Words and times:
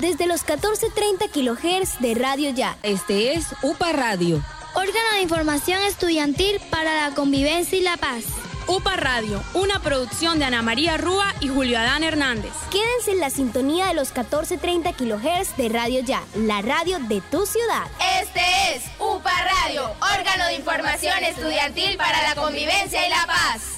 desde 0.00 0.26
los 0.26 0.46
14.30 0.46 1.30
kHz 1.30 2.00
de 2.00 2.14
Radio 2.14 2.50
Ya. 2.50 2.76
Este 2.82 3.34
es 3.34 3.46
UPA 3.62 3.92
Radio. 3.92 4.42
Órgano 4.74 5.12
de 5.14 5.22
Información 5.22 5.82
Estudiantil 5.82 6.60
para 6.70 7.08
la 7.08 7.14
Convivencia 7.14 7.76
y 7.78 7.82
la 7.82 7.96
Paz. 7.96 8.24
UPA 8.68 8.96
Radio, 8.96 9.42
una 9.54 9.80
producción 9.80 10.38
de 10.38 10.44
Ana 10.44 10.60
María 10.60 10.98
Rúa 10.98 11.34
y 11.40 11.48
Julio 11.48 11.78
Adán 11.78 12.04
Hernández. 12.04 12.52
Quédense 12.70 13.12
en 13.12 13.20
la 13.20 13.30
sintonía 13.30 13.86
de 13.86 13.94
los 13.94 14.08
1430 14.08 14.92
kHz 14.92 15.56
de 15.56 15.68
Radio 15.70 16.00
Ya, 16.00 16.22
la 16.34 16.60
radio 16.60 16.98
de 17.00 17.22
tu 17.22 17.46
ciudad. 17.46 17.86
Este 18.20 18.42
es 18.74 18.82
UPA 18.98 19.32
Radio, 19.64 19.90
órgano 20.18 20.46
de 20.48 20.54
información 20.56 21.24
estudiantil 21.24 21.96
para 21.96 22.22
la 22.22 22.34
convivencia 22.34 23.06
y 23.06 23.10
la 23.10 23.26
paz. 23.26 23.77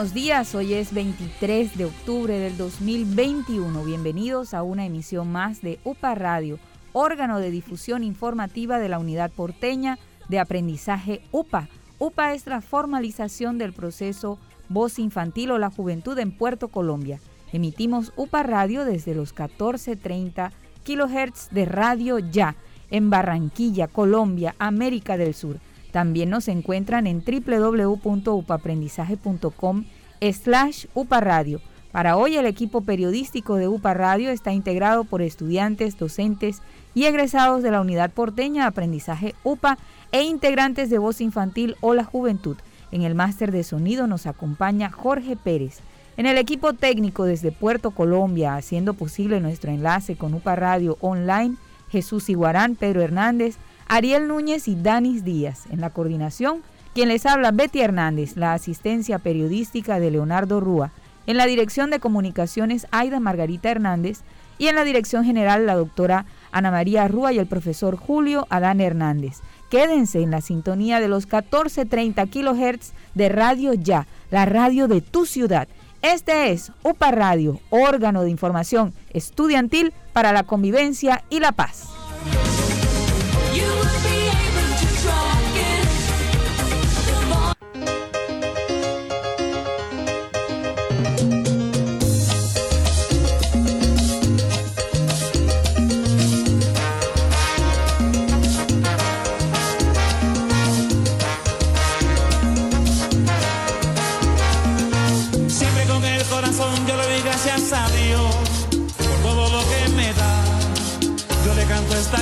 Buenos 0.00 0.14
días, 0.14 0.54
hoy 0.54 0.72
es 0.72 0.94
23 0.94 1.76
de 1.76 1.84
octubre 1.84 2.38
del 2.38 2.56
2021. 2.56 3.84
Bienvenidos 3.84 4.54
a 4.54 4.62
una 4.62 4.86
emisión 4.86 5.30
más 5.30 5.60
de 5.60 5.78
UPA 5.84 6.14
Radio, 6.14 6.58
órgano 6.94 7.38
de 7.38 7.50
difusión 7.50 8.02
informativa 8.02 8.78
de 8.78 8.88
la 8.88 8.98
Unidad 8.98 9.30
Porteña 9.30 9.98
de 10.30 10.38
Aprendizaje 10.38 11.20
UPA. 11.32 11.68
UPA 11.98 12.32
es 12.32 12.46
la 12.46 12.62
formalización 12.62 13.58
del 13.58 13.74
proceso 13.74 14.38
Voz 14.70 14.98
Infantil 14.98 15.50
o 15.50 15.58
la 15.58 15.68
Juventud 15.68 16.18
en 16.18 16.32
Puerto 16.32 16.68
Colombia. 16.68 17.20
Emitimos 17.52 18.14
UPA 18.16 18.42
Radio 18.42 18.86
desde 18.86 19.14
los 19.14 19.34
14.30 19.34 20.50
kHz 20.82 21.50
de 21.50 21.66
Radio 21.66 22.18
Ya 22.20 22.56
en 22.90 23.10
Barranquilla, 23.10 23.86
Colombia, 23.86 24.54
América 24.58 25.18
del 25.18 25.34
Sur 25.34 25.58
también 25.90 26.30
nos 26.30 26.48
encuentran 26.48 27.06
en 27.06 27.22
www.upaprendizaje.com 27.24 29.84
slash 30.32 30.86
uparadio. 30.94 31.60
Para 31.92 32.16
hoy 32.16 32.36
el 32.36 32.46
equipo 32.46 32.82
periodístico 32.82 33.56
de 33.56 33.66
UPA 33.66 33.94
Radio 33.94 34.30
está 34.30 34.52
integrado 34.52 35.04
por 35.04 35.22
estudiantes, 35.22 35.98
docentes 35.98 36.62
y 36.94 37.04
egresados 37.04 37.62
de 37.62 37.72
la 37.72 37.80
Unidad 37.80 38.12
Porteña 38.12 38.66
Aprendizaje 38.66 39.34
UPA 39.42 39.76
e 40.12 40.22
integrantes 40.22 40.90
de 40.90 40.98
Voz 40.98 41.20
Infantil 41.20 41.76
o 41.80 41.94
la 41.94 42.04
Juventud. 42.04 42.56
En 42.92 43.02
el 43.02 43.14
máster 43.14 43.50
de 43.50 43.64
sonido 43.64 44.06
nos 44.06 44.26
acompaña 44.26 44.90
Jorge 44.90 45.36
Pérez. 45.36 45.80
En 46.16 46.26
el 46.26 46.38
equipo 46.38 46.74
técnico 46.74 47.24
desde 47.24 47.50
Puerto 47.50 47.92
Colombia, 47.92 48.54
haciendo 48.54 48.94
posible 48.94 49.40
nuestro 49.40 49.70
enlace 49.70 50.16
con 50.16 50.34
UPA 50.34 50.54
Radio 50.54 50.96
online, 51.00 51.56
Jesús 51.88 52.28
Iguarán, 52.28 52.76
Pedro 52.76 53.02
Hernández, 53.02 53.56
Ariel 53.90 54.28
Núñez 54.28 54.68
y 54.68 54.76
Danis 54.76 55.24
Díaz. 55.24 55.64
En 55.68 55.80
la 55.80 55.90
coordinación, 55.90 56.62
quien 56.94 57.08
les 57.08 57.26
habla, 57.26 57.50
Betty 57.50 57.80
Hernández, 57.80 58.36
la 58.36 58.52
asistencia 58.52 59.18
periodística 59.18 59.98
de 59.98 60.12
Leonardo 60.12 60.60
Rúa. 60.60 60.92
En 61.26 61.36
la 61.36 61.46
dirección 61.46 61.90
de 61.90 61.98
comunicaciones, 61.98 62.86
Aida 62.92 63.18
Margarita 63.18 63.68
Hernández. 63.68 64.20
Y 64.58 64.68
en 64.68 64.76
la 64.76 64.84
dirección 64.84 65.24
general, 65.24 65.66
la 65.66 65.74
doctora 65.74 66.24
Ana 66.52 66.70
María 66.70 67.08
Rúa 67.08 67.32
y 67.32 67.40
el 67.40 67.46
profesor 67.46 67.96
Julio 67.96 68.46
Adán 68.48 68.80
Hernández. 68.80 69.38
Quédense 69.70 70.22
en 70.22 70.30
la 70.30 70.40
sintonía 70.40 71.00
de 71.00 71.08
los 71.08 71.24
1430 71.24 72.26
kHz 72.26 72.92
de 73.16 73.28
Radio 73.28 73.74
Ya, 73.74 74.06
la 74.30 74.46
radio 74.46 74.86
de 74.86 75.00
tu 75.00 75.26
ciudad. 75.26 75.66
Este 76.00 76.52
es 76.52 76.70
UPA 76.84 77.10
Radio, 77.10 77.60
órgano 77.70 78.22
de 78.22 78.30
información 78.30 78.94
estudiantil 79.12 79.92
para 80.12 80.32
la 80.32 80.44
convivencia 80.44 81.24
y 81.28 81.40
la 81.40 81.50
paz. 81.50 81.88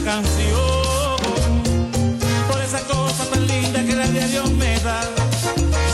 Canción. 0.08 1.20
Por 2.48 2.60
esa 2.62 2.80
cosa 2.86 3.28
tan 3.30 3.46
linda 3.46 3.84
que 3.84 3.94
la 3.94 4.06
Dios 4.06 4.50
me 4.52 4.78
da. 4.80 5.00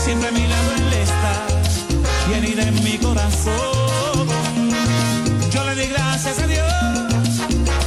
Siempre 0.05 0.29
a 0.29 0.31
mi 0.31 0.47
lado 0.47 0.69
él 0.77 0.93
está, 1.07 1.35
y 2.29 2.59
en 2.67 2.83
mi 2.85 2.97
corazón. 2.97 4.27
Yo 5.51 5.65
le 5.65 5.75
di 5.75 5.87
gracias 5.87 6.39
a 6.39 6.47
Dios 6.47 6.73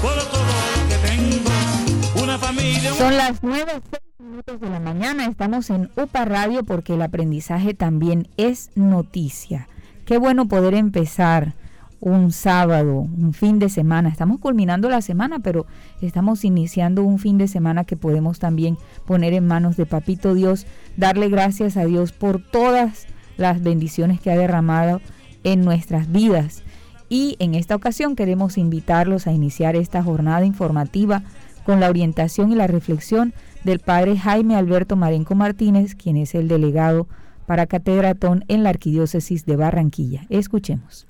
por 0.03 0.17
todo 0.35 0.53
lo 0.75 0.81
que 0.91 0.99
tengo. 1.09 2.23
Una 2.23 2.37
familia. 2.37 2.93
Son 2.93 3.17
las 3.17 3.43
nueve 3.43 3.81
minutos 4.19 4.61
de 4.61 4.69
la 4.69 4.81
mañana. 4.81 5.25
Estamos 5.25 5.71
en 5.71 5.91
UPA 5.97 6.27
Radio 6.27 6.63
porque 6.63 6.95
el 6.95 7.03
aprendizaje 7.03 7.73
también 7.73 8.29
es 8.37 8.71
noticia. 8.75 9.67
Qué 10.05 10.19
bueno 10.19 10.47
poder 10.47 10.75
empezar 10.75 11.55
un 12.01 12.33
sábado, 12.33 13.01
un 13.01 13.33
fin 13.33 13.59
de 13.59 13.69
semana. 13.69 14.09
Estamos 14.09 14.39
culminando 14.39 14.89
la 14.89 15.03
semana, 15.03 15.41
pero 15.41 15.67
estamos 16.01 16.45
iniciando 16.45 17.03
un 17.03 17.19
fin 17.19 17.39
de 17.39 17.49
semana 17.49 17.85
que 17.85 17.97
podemos 17.97 18.39
también 18.39 18.79
poner 19.07 19.35
en 19.35 19.47
manos 19.47 19.77
de 19.77 19.87
Papito 19.87 20.35
Dios, 20.35 20.67
darle 20.97 21.29
gracias 21.29 21.77
a 21.77 21.85
Dios 21.85 22.13
por 22.13 22.43
todas 22.43 23.07
las 23.37 23.63
bendiciones 23.63 24.21
que 24.21 24.31
ha 24.31 24.37
derramado 24.37 25.01
en 25.45 25.65
nuestras 25.65 26.11
vidas. 26.13 26.63
Y 27.09 27.37
en 27.39 27.55
esta 27.55 27.75
ocasión 27.75 28.17
queremos 28.17 28.59
invitarlos 28.59 29.27
a 29.27 29.33
iniciar 29.33 29.77
esta 29.77 30.03
jornada 30.03 30.45
informativa 30.45 31.23
con 31.65 31.81
la 31.81 31.89
orientación 31.89 32.53
y 32.53 32.55
la 32.55 32.67
reflexión 32.67 33.33
del 33.65 33.79
padre 33.81 34.17
Jaime 34.17 34.57
Alberto 34.57 34.97
Marenco 34.97 35.35
Martínez, 35.35 35.95
quien 35.95 36.17
es 36.17 36.35
el 36.35 36.49
delegado 36.49 37.07
para 37.47 37.67
Catedratón 37.67 38.45
en 38.49 38.63
la 38.63 38.71
Arquidiócesis 38.71 39.47
de 39.47 39.57
Barranquilla. 39.57 40.27
Escuchemos. 40.29 41.07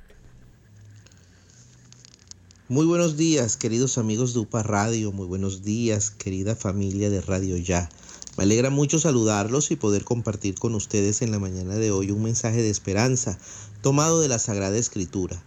Muy 2.71 2.85
buenos 2.85 3.17
días, 3.17 3.57
queridos 3.57 3.97
amigos 3.97 4.35
de 4.35 4.41
UPA 4.41 4.63
Radio, 4.63 5.11
muy 5.11 5.27
buenos 5.27 5.63
días, 5.63 6.11
querida 6.11 6.55
familia 6.55 7.09
de 7.09 7.23
Radio 7.23 7.57
Ya. 7.57 7.89
Me 8.37 8.45
alegra 8.45 8.69
mucho 8.69 8.99
saludarlos 8.99 9.71
y 9.71 9.77
poder 9.77 10.05
compartir 10.05 10.57
con 10.57 10.75
ustedes 10.75 11.23
en 11.23 11.31
la 11.31 11.39
mañana 11.39 11.77
de 11.77 11.91
hoy 11.93 12.11
un 12.11 12.23
mensaje 12.23 12.61
de 12.61 12.69
esperanza 12.69 13.39
tomado 13.81 14.21
de 14.21 14.29
la 14.29 14.39
Sagrada 14.39 14.77
Escritura. 14.77 15.43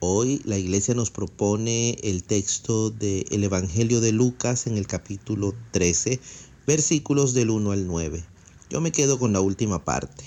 Hoy 0.00 0.40
la 0.46 0.56
iglesia 0.56 0.94
nos 0.94 1.10
propone 1.10 1.98
el 2.04 2.22
texto 2.22 2.88
del 2.88 3.44
Evangelio 3.44 4.00
de 4.00 4.12
Lucas 4.12 4.66
en 4.66 4.78
el 4.78 4.86
capítulo 4.86 5.54
13, 5.72 6.20
versículos 6.66 7.34
del 7.34 7.50
1 7.50 7.70
al 7.70 7.86
9. 7.86 8.24
Yo 8.70 8.80
me 8.80 8.92
quedo 8.92 9.18
con 9.18 9.34
la 9.34 9.42
última 9.42 9.84
parte, 9.84 10.24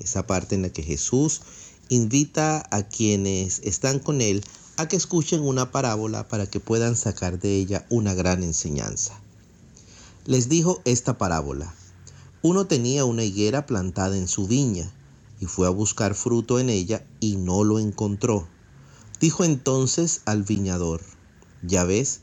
esa 0.00 0.26
parte 0.26 0.54
en 0.54 0.62
la 0.62 0.70
que 0.70 0.82
Jesús 0.82 1.42
invita 1.90 2.66
a 2.70 2.88
quienes 2.88 3.60
están 3.62 3.98
con 3.98 4.22
él 4.22 4.42
a 4.42 4.61
que 4.88 4.96
escuchen 4.96 5.42
una 5.42 5.70
parábola 5.70 6.28
para 6.28 6.46
que 6.46 6.60
puedan 6.60 6.96
sacar 6.96 7.38
de 7.38 7.56
ella 7.56 7.86
una 7.88 8.14
gran 8.14 8.42
enseñanza. 8.42 9.18
Les 10.26 10.48
dijo 10.48 10.80
esta 10.84 11.18
parábola. 11.18 11.74
Uno 12.42 12.66
tenía 12.66 13.04
una 13.04 13.24
higuera 13.24 13.66
plantada 13.66 14.16
en 14.16 14.28
su 14.28 14.46
viña 14.46 14.92
y 15.40 15.46
fue 15.46 15.66
a 15.66 15.70
buscar 15.70 16.14
fruto 16.14 16.58
en 16.58 16.70
ella 16.70 17.04
y 17.20 17.36
no 17.36 17.64
lo 17.64 17.78
encontró. 17.78 18.48
Dijo 19.20 19.44
entonces 19.44 20.22
al 20.24 20.42
viñador, 20.42 21.00
ya 21.62 21.84
ves, 21.84 22.20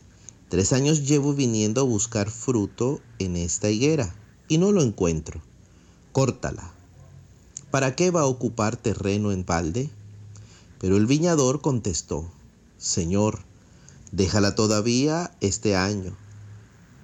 tres 0.50 0.74
años 0.74 1.08
llevo 1.08 1.34
viniendo 1.34 1.82
a 1.82 1.86
buscar 1.86 2.30
fruto 2.30 3.00
en 3.20 3.38
esta 3.38 3.70
higuera 3.70 4.14
y 4.48 4.58
no 4.58 4.72
lo 4.72 4.82
encuentro. 4.82 5.42
Córtala. 6.12 6.74
¿Para 7.72 7.96
qué 7.96 8.12
va 8.12 8.22
a 8.22 8.26
ocupar 8.26 8.76
terreno 8.76 9.32
en 9.32 9.46
balde? 9.46 9.90
Pero 10.80 10.98
el 10.98 11.06
viñador 11.06 11.62
contestó, 11.62 12.32
Señor, 12.80 13.42
déjala 14.14 14.56
todavía 14.56 15.32
este 15.42 15.76
año. 15.76 16.16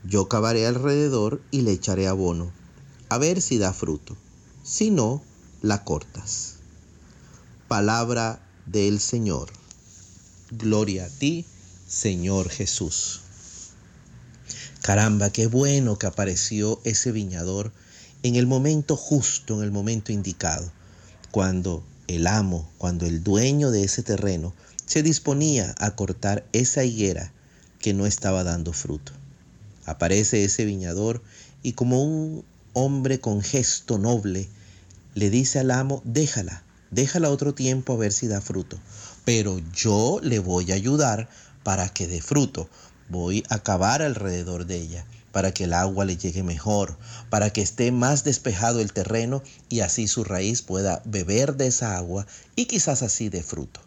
Yo 0.06 0.30
cavaré 0.30 0.66
alrededor 0.66 1.42
y 1.52 1.64
le 1.64 1.74
echaré 1.74 2.08
abono, 2.08 2.50
a 3.10 3.18
ver 3.18 3.42
si 3.42 3.58
da 3.58 3.74
fruto. 3.74 4.16
Si 4.64 4.90
no, 4.90 5.22
la 5.62 5.84
cortas. 5.84 6.56
Palabra 7.68 8.40
del 8.66 9.02
Señor. 9.02 9.52
Gloria 10.50 11.08
a 11.08 11.10
ti, 11.10 11.46
Señor 11.88 12.50
Jesús. 12.50 13.20
Caramba, 14.82 15.30
qué 15.30 15.48
bueno 15.48 15.98
que 15.98 16.08
apareció 16.08 16.80
ese 16.86 17.12
viñador 17.12 17.74
en 18.24 18.36
el 18.36 18.48
momento 18.48 18.96
justo, 18.96 19.56
en 19.58 19.64
el 19.64 19.72
momento 19.72 20.14
indicado, 20.14 20.72
cuando 21.32 21.84
el 22.08 22.28
amo, 22.28 22.70
cuando 22.78 23.06
el 23.06 23.24
dueño 23.24 23.72
de 23.72 23.84
ese 23.84 24.04
terreno 24.04 24.54
se 24.86 25.04
disponía 25.04 25.74
a 25.78 25.96
cortar 25.96 26.46
esa 26.54 26.84
higuera 26.84 27.32
que 27.80 27.94
no 27.94 28.06
estaba 28.06 28.44
dando 28.44 28.74
fruto. 28.74 29.12
Aparece 29.86 30.44
ese 30.44 30.66
viñador 30.66 31.22
y 31.64 31.74
como 31.74 32.04
un 32.04 32.44
hombre 32.74 33.20
con 33.20 33.42
gesto 33.42 33.98
noble, 33.98 34.48
le 35.14 35.30
dice 35.30 35.60
al 35.60 35.72
amo, 35.72 36.02
déjala, 36.04 36.64
déjala 36.92 37.30
otro 37.30 37.54
tiempo 37.54 37.94
a 37.94 37.98
ver 37.98 38.12
si 38.12 38.28
da 38.28 38.42
fruto 38.42 38.80
pero 39.26 39.60
yo 39.74 40.20
le 40.22 40.40
voy 40.40 40.72
a 40.72 40.76
ayudar 40.76 41.28
para 41.64 41.90
que 41.90 42.08
dé 42.08 42.22
fruto. 42.22 42.70
Voy 43.10 43.44
a 43.50 43.60
cavar 43.60 44.02
alrededor 44.02 44.66
de 44.66 44.78
ella 44.78 45.06
para 45.32 45.52
que 45.52 45.66
el 45.66 45.74
agua 45.74 46.06
le 46.06 46.16
llegue 46.16 46.44
mejor, 46.44 46.98
para 47.30 47.50
que 47.50 47.62
esté 47.62 47.92
más 47.92 48.24
despejado 48.24 48.80
el 48.80 48.94
terreno 48.94 49.44
y 49.68 49.82
así 49.82 50.08
su 50.08 50.24
raíz 50.24 50.62
pueda 50.62 51.02
beber 51.04 51.58
de 51.58 51.68
esa 51.68 51.98
agua 51.98 52.26
y 52.56 52.66
quizás 52.66 53.02
así 53.04 53.28
dé 53.28 53.44
fruto. 53.44 53.82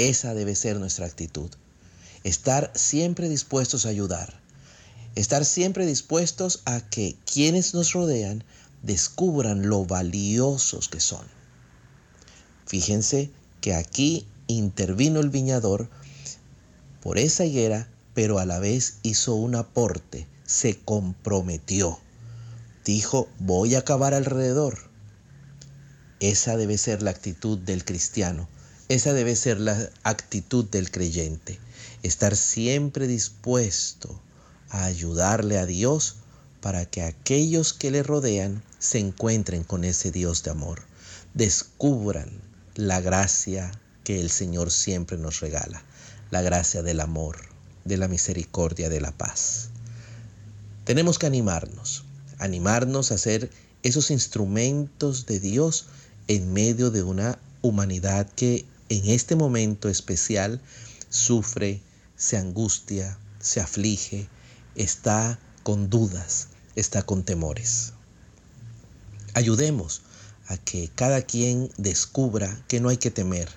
Esa 0.00 0.32
debe 0.32 0.56
ser 0.56 0.80
nuestra 0.80 1.04
actitud. 1.04 1.50
Estar 2.24 2.72
siempre 2.74 3.28
dispuestos 3.28 3.84
a 3.84 3.90
ayudar. 3.90 4.40
Estar 5.14 5.44
siempre 5.44 5.84
dispuestos 5.84 6.62
a 6.64 6.80
que 6.80 7.16
quienes 7.30 7.74
nos 7.74 7.92
rodean 7.92 8.42
descubran 8.82 9.68
lo 9.68 9.84
valiosos 9.84 10.88
que 10.88 11.00
son. 11.00 11.26
Fíjense 12.64 13.30
que 13.60 13.74
aquí 13.74 14.26
intervino 14.46 15.20
el 15.20 15.28
viñador 15.28 15.90
por 17.02 17.18
esa 17.18 17.44
higuera, 17.44 17.86
pero 18.14 18.38
a 18.38 18.46
la 18.46 18.58
vez 18.58 19.00
hizo 19.02 19.34
un 19.34 19.54
aporte, 19.54 20.26
se 20.46 20.78
comprometió. 20.78 22.00
Dijo, 22.86 23.28
voy 23.38 23.74
a 23.74 23.84
cavar 23.84 24.14
alrededor. 24.14 24.78
Esa 26.20 26.56
debe 26.56 26.78
ser 26.78 27.02
la 27.02 27.10
actitud 27.10 27.58
del 27.58 27.84
cristiano, 27.84 28.48
esa 28.90 29.12
debe 29.12 29.36
ser 29.36 29.60
la 29.60 29.88
actitud 30.02 30.64
del 30.64 30.90
creyente, 30.90 31.60
estar 32.02 32.34
siempre 32.34 33.06
dispuesto 33.06 34.20
a 34.68 34.84
ayudarle 34.84 35.58
a 35.58 35.66
Dios 35.66 36.16
para 36.60 36.84
que 36.86 37.02
aquellos 37.02 37.72
que 37.72 37.92
le 37.92 38.02
rodean 38.02 38.64
se 38.80 38.98
encuentren 38.98 39.62
con 39.62 39.84
ese 39.84 40.10
Dios 40.10 40.42
de 40.42 40.50
amor, 40.50 40.82
descubran 41.34 42.30
la 42.74 43.00
gracia 43.00 43.70
que 44.02 44.20
el 44.20 44.28
Señor 44.28 44.72
siempre 44.72 45.18
nos 45.18 45.38
regala, 45.38 45.84
la 46.32 46.42
gracia 46.42 46.82
del 46.82 46.98
amor, 46.98 47.38
de 47.84 47.96
la 47.96 48.08
misericordia, 48.08 48.88
de 48.88 49.00
la 49.00 49.12
paz. 49.12 49.68
Tenemos 50.82 51.20
que 51.20 51.26
animarnos, 51.26 52.06
animarnos 52.38 53.12
a 53.12 53.18
ser 53.18 53.52
esos 53.84 54.10
instrumentos 54.10 55.26
de 55.26 55.38
Dios 55.38 55.86
en 56.26 56.52
medio 56.52 56.90
de 56.90 57.04
una 57.04 57.38
humanidad 57.62 58.28
que 58.34 58.66
en 58.90 59.08
este 59.08 59.36
momento 59.36 59.88
especial 59.88 60.60
sufre, 61.08 61.80
se 62.16 62.36
angustia, 62.36 63.18
se 63.38 63.60
aflige, 63.60 64.28
está 64.74 65.38
con 65.62 65.88
dudas, 65.88 66.48
está 66.74 67.02
con 67.04 67.22
temores. 67.22 67.92
Ayudemos 69.32 70.02
a 70.48 70.56
que 70.56 70.90
cada 70.92 71.22
quien 71.22 71.70
descubra 71.78 72.64
que 72.66 72.80
no 72.80 72.88
hay 72.88 72.96
que 72.96 73.12
temer, 73.12 73.48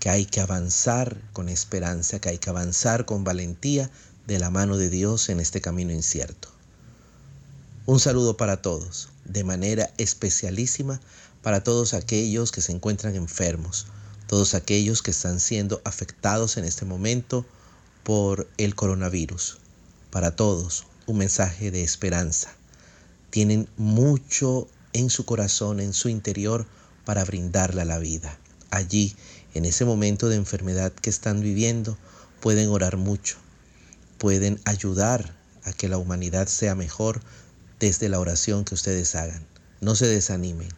que 0.00 0.08
hay 0.08 0.24
que 0.24 0.40
avanzar 0.40 1.20
con 1.34 1.50
esperanza, 1.50 2.18
que 2.18 2.30
hay 2.30 2.38
que 2.38 2.48
avanzar 2.48 3.04
con 3.04 3.22
valentía 3.22 3.90
de 4.26 4.38
la 4.38 4.48
mano 4.48 4.78
de 4.78 4.88
Dios 4.88 5.28
en 5.28 5.40
este 5.40 5.60
camino 5.60 5.92
incierto. 5.92 6.48
Un 7.84 8.00
saludo 8.00 8.38
para 8.38 8.62
todos, 8.62 9.10
de 9.26 9.44
manera 9.44 9.90
especialísima 9.98 11.02
para 11.42 11.62
todos 11.62 11.92
aquellos 11.92 12.50
que 12.50 12.62
se 12.62 12.72
encuentran 12.72 13.14
enfermos, 13.14 13.86
todos 14.34 14.54
aquellos 14.54 15.00
que 15.00 15.12
están 15.12 15.38
siendo 15.38 15.80
afectados 15.84 16.56
en 16.56 16.64
este 16.64 16.84
momento 16.84 17.46
por 18.02 18.48
el 18.56 18.74
coronavirus. 18.74 19.58
Para 20.10 20.34
todos, 20.34 20.88
un 21.06 21.18
mensaje 21.18 21.70
de 21.70 21.84
esperanza. 21.84 22.52
Tienen 23.30 23.68
mucho 23.76 24.66
en 24.92 25.08
su 25.08 25.24
corazón, 25.24 25.78
en 25.78 25.92
su 25.92 26.08
interior, 26.08 26.66
para 27.04 27.24
brindarle 27.24 27.82
a 27.82 27.84
la 27.84 28.00
vida. 28.00 28.36
Allí 28.72 29.14
en 29.54 29.66
ese 29.66 29.84
momento 29.84 30.28
de 30.28 30.34
enfermedad 30.34 30.92
que 30.92 31.10
están 31.10 31.40
viviendo, 31.40 31.96
pueden 32.40 32.70
orar 32.70 32.96
mucho, 32.96 33.36
pueden 34.18 34.60
ayudar 34.64 35.32
a 35.62 35.72
que 35.72 35.88
la 35.88 35.98
humanidad 35.98 36.48
sea 36.48 36.74
mejor 36.74 37.20
desde 37.78 38.08
la 38.08 38.18
oración 38.18 38.64
que 38.64 38.74
ustedes 38.74 39.14
hagan. 39.14 39.46
No 39.80 39.94
se 39.94 40.08
desanimen, 40.08 40.70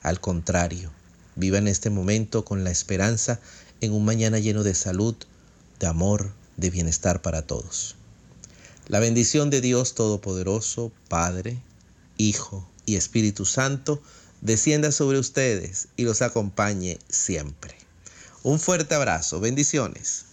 al 0.00 0.18
contrario, 0.18 0.90
vivan 1.36 1.68
este 1.68 1.90
momento 1.90 2.44
con 2.44 2.64
la 2.64 2.70
esperanza 2.70 3.40
en 3.80 3.92
un 3.92 4.04
mañana 4.04 4.38
lleno 4.38 4.62
de 4.62 4.74
salud, 4.74 5.14
de 5.80 5.86
amor, 5.86 6.32
de 6.56 6.70
bienestar 6.70 7.22
para 7.22 7.42
todos. 7.42 7.96
La 8.88 9.00
bendición 9.00 9.50
de 9.50 9.60
Dios 9.60 9.94
Todopoderoso, 9.94 10.92
Padre, 11.08 11.62
Hijo 12.16 12.68
y 12.84 12.96
Espíritu 12.96 13.44
Santo, 13.46 14.02
descienda 14.40 14.92
sobre 14.92 15.18
ustedes 15.18 15.88
y 15.96 16.04
los 16.04 16.20
acompañe 16.22 16.98
siempre. 17.08 17.76
Un 18.42 18.58
fuerte 18.58 18.94
abrazo, 18.94 19.40
bendiciones. 19.40 20.26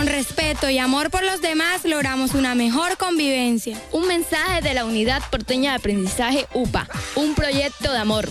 Con 0.00 0.06
respeto 0.06 0.70
y 0.70 0.78
amor 0.78 1.10
por 1.10 1.22
los 1.22 1.42
demás 1.42 1.84
logramos 1.84 2.32
una 2.32 2.54
mejor 2.54 2.96
convivencia. 2.96 3.78
Un 3.92 4.08
mensaje 4.08 4.62
de 4.62 4.72
la 4.72 4.86
Unidad 4.86 5.20
Porteña 5.30 5.72
de 5.72 5.76
Aprendizaje 5.76 6.46
UPA, 6.54 6.88
un 7.16 7.34
proyecto 7.34 7.92
de 7.92 7.98
amor. 7.98 8.26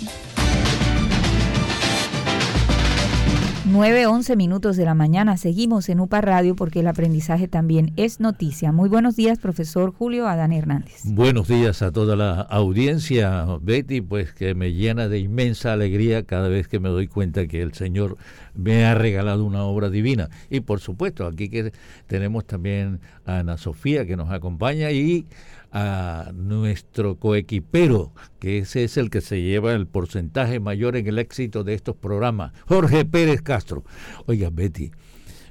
9, 3.71 4.07
11 4.07 4.35
minutos 4.35 4.77
de 4.77 4.85
la 4.85 4.95
mañana. 4.95 5.37
Seguimos 5.37 5.89
en 5.89 5.99
UPA 5.99 6.21
Radio 6.21 6.55
porque 6.55 6.79
el 6.79 6.87
aprendizaje 6.87 7.47
también 7.47 7.93
es 7.97 8.19
noticia. 8.19 8.71
Muy 8.71 8.89
buenos 8.89 9.15
días, 9.15 9.37
profesor 9.37 9.93
Julio 9.93 10.27
Adán 10.27 10.51
Hernández. 10.51 11.01
Buenos 11.03 11.47
días 11.47 11.83
a 11.83 11.91
toda 11.91 12.15
la 12.15 12.41
audiencia, 12.41 13.45
Betty, 13.61 14.01
pues 14.01 14.33
que 14.33 14.55
me 14.55 14.73
llena 14.73 15.07
de 15.07 15.19
inmensa 15.19 15.71
alegría 15.71 16.23
cada 16.23 16.47
vez 16.47 16.67
que 16.67 16.79
me 16.79 16.89
doy 16.89 17.07
cuenta 17.07 17.45
que 17.45 17.61
el 17.61 17.73
Señor 17.73 18.17
me 18.55 18.85
ha 18.85 18.95
regalado 18.95 19.45
una 19.45 19.61
obra 19.63 19.91
divina. 19.91 20.29
Y 20.49 20.61
por 20.61 20.79
supuesto, 20.79 21.27
aquí 21.27 21.49
que 21.49 21.71
tenemos 22.07 22.45
también 22.45 22.99
a 23.27 23.37
Ana 23.37 23.59
Sofía 23.59 24.07
que 24.07 24.17
nos 24.17 24.31
acompaña 24.31 24.89
y 24.89 25.27
a 25.71 26.31
nuestro 26.33 27.19
coequipero, 27.19 28.13
que 28.39 28.59
ese 28.59 28.83
es 28.83 28.97
el 28.97 29.09
que 29.09 29.21
se 29.21 29.41
lleva 29.41 29.73
el 29.73 29.87
porcentaje 29.87 30.59
mayor 30.59 30.95
en 30.95 31.07
el 31.07 31.19
éxito 31.19 31.63
de 31.63 31.75
estos 31.75 31.95
programas, 31.95 32.53
Jorge 32.67 33.05
Pérez 33.05 33.41
Castro. 33.41 33.83
Oiga, 34.25 34.49
Betty, 34.51 34.91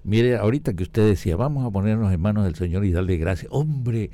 mire, 0.02 0.36
ahorita 0.36 0.74
que 0.74 0.82
usted 0.82 1.06
decía, 1.08 1.36
vamos 1.36 1.66
a 1.66 1.70
ponernos 1.70 2.12
en 2.12 2.20
manos 2.20 2.44
del 2.44 2.56
Señor 2.56 2.84
y 2.84 2.92
darle 2.92 3.16
gracias. 3.16 3.48
Hombre, 3.52 4.10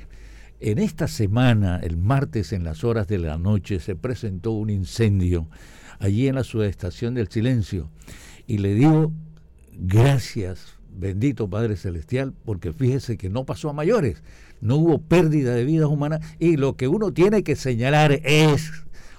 en 0.59 0.77
esta 0.77 1.07
semana, 1.07 1.79
el 1.83 1.97
martes 1.97 2.53
en 2.53 2.63
las 2.63 2.83
horas 2.83 3.07
de 3.07 3.17
la 3.17 3.37
noche, 3.37 3.79
se 3.79 3.95
presentó 3.95 4.51
un 4.51 4.69
incendio 4.69 5.47
allí 5.99 6.27
en 6.27 6.35
la 6.35 6.43
subestación 6.43 7.15
del 7.15 7.29
silencio. 7.29 7.89
Y 8.47 8.59
le 8.59 8.75
digo, 8.75 9.11
gracias, 9.73 10.77
bendito 10.95 11.49
Padre 11.49 11.75
Celestial, 11.77 12.33
porque 12.45 12.73
fíjese 12.73 13.17
que 13.17 13.29
no 13.29 13.45
pasó 13.45 13.69
a 13.69 13.73
mayores 13.73 14.21
no 14.61 14.77
hubo 14.77 14.99
pérdida 14.99 15.53
de 15.53 15.63
vidas 15.63 15.87
humanas 15.87 16.21
y 16.39 16.57
lo 16.57 16.75
que 16.75 16.87
uno 16.87 17.11
tiene 17.11 17.43
que 17.43 17.55
señalar 17.55 18.11
es, 18.23 18.71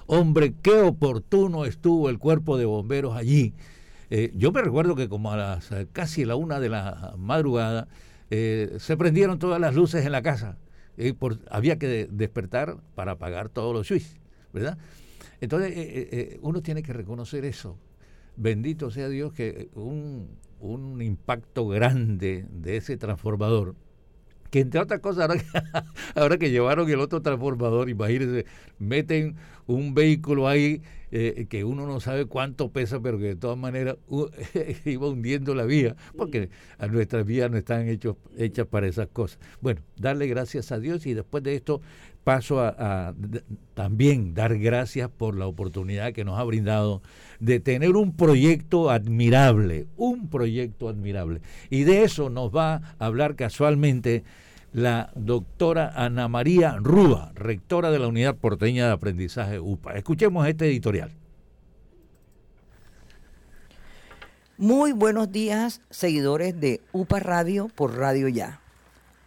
hombre, 0.05 0.53
qué 0.61 0.81
oportuno 0.81 1.65
estuvo 1.65 2.09
el 2.09 2.19
cuerpo 2.19 2.57
de 2.57 2.65
bomberos 2.65 3.15
allí. 3.15 3.53
Eh, 4.09 4.31
yo 4.35 4.51
me 4.51 4.61
recuerdo 4.61 4.95
que 4.95 5.09
como 5.09 5.31
a 5.31 5.37
las 5.37 5.71
eh, 5.71 5.87
casi 5.91 6.25
la 6.25 6.35
una 6.35 6.59
de 6.59 6.69
la 6.69 7.13
madrugada 7.17 7.87
eh, 8.29 8.75
se 8.79 8.95
prendieron 8.97 9.39
todas 9.39 9.59
las 9.59 9.75
luces 9.75 10.05
en 10.05 10.11
la 10.11 10.21
casa. 10.21 10.57
y 10.97 11.13
había 11.51 11.77
que 11.77 12.07
despertar 12.11 12.77
para 12.95 13.13
apagar 13.13 13.49
todos 13.49 13.73
los 13.73 13.87
switches. 13.87 14.17
¿verdad? 14.53 14.77
Entonces, 15.41 16.39
uno 16.41 16.61
tiene 16.61 16.81
que 16.81 16.93
reconocer 16.93 17.45
eso. 17.45 17.77
Bendito 18.37 18.89
sea 18.89 19.07
Dios 19.07 19.33
que 19.33 19.69
un, 19.75 20.29
un 20.59 21.01
impacto 21.01 21.67
grande 21.67 22.45
de 22.49 22.77
ese 22.77 22.97
transformador 22.97 23.75
que 24.49 24.59
entre 24.59 24.79
otras 24.79 24.99
cosas, 24.99 25.29
ahora 25.29 25.37
que, 25.37 25.45
ahora 26.19 26.37
que 26.37 26.51
llevaron 26.51 26.89
el 26.89 26.99
otro 26.99 27.21
transformador, 27.21 27.89
imagínense, 27.89 28.45
meten 28.79 29.35
un 29.65 29.93
vehículo 29.93 30.47
ahí 30.47 30.81
eh, 31.11 31.47
que 31.49 31.63
uno 31.63 31.85
no 31.87 31.99
sabe 31.99 32.25
cuánto 32.25 32.69
pesa, 32.69 32.99
pero 32.99 33.17
que 33.17 33.25
de 33.25 33.35
todas 33.35 33.57
maneras 33.57 33.97
iba 34.85 35.07
hundiendo 35.07 35.55
la 35.55 35.63
vía, 35.63 35.95
porque 36.17 36.49
a 36.77 36.87
nuestras 36.87 37.25
vías 37.25 37.49
no 37.49 37.57
están 37.57 37.87
hechos, 37.87 38.17
hechas 38.37 38.67
para 38.67 38.87
esas 38.87 39.07
cosas. 39.07 39.39
Bueno, 39.61 39.81
darle 39.97 40.27
gracias 40.27 40.71
a 40.71 40.79
Dios 40.79 41.05
y 41.05 41.13
después 41.13 41.43
de 41.43 41.55
esto 41.55 41.81
paso 42.27 42.59
a, 42.59 43.15
también 43.73 44.33
dar 44.33 44.57
gracias 44.57 45.09
por 45.09 45.37
la 45.37 45.47
oportunidad 45.47 46.11
que 46.11 46.25
nos 46.25 46.37
ha 46.37 46.43
brindado 46.43 47.01
de 47.39 47.61
tener 47.61 47.95
un 47.95 48.17
proyecto 48.17 48.89
admirable, 48.89 49.87
un 49.95 50.29
proyecto 50.29 50.89
admirable. 50.89 51.39
Y 51.69 51.85
de 51.85 52.03
eso 52.03 52.29
nos 52.29 52.53
va 52.53 52.81
a 52.99 53.05
hablar 53.05 53.37
casualmente 53.37 54.25
la 54.73 55.11
doctora 55.15 55.91
Ana 55.95 56.27
María 56.27 56.75
Rúa, 56.77 57.31
rectora 57.35 57.91
de 57.91 57.99
la 57.99 58.07
Unidad 58.07 58.35
Porteña 58.35 58.87
de 58.87 58.93
Aprendizaje 58.93 59.59
UPA. 59.59 59.93
Escuchemos 59.93 60.47
este 60.47 60.67
editorial. 60.67 61.11
Muy 64.57 64.91
buenos 64.91 65.31
días, 65.31 65.81
seguidores 65.89 66.59
de 66.59 66.81
UPA 66.91 67.19
Radio 67.19 67.69
por 67.75 67.97
Radio 67.97 68.27
Ya. 68.27 68.59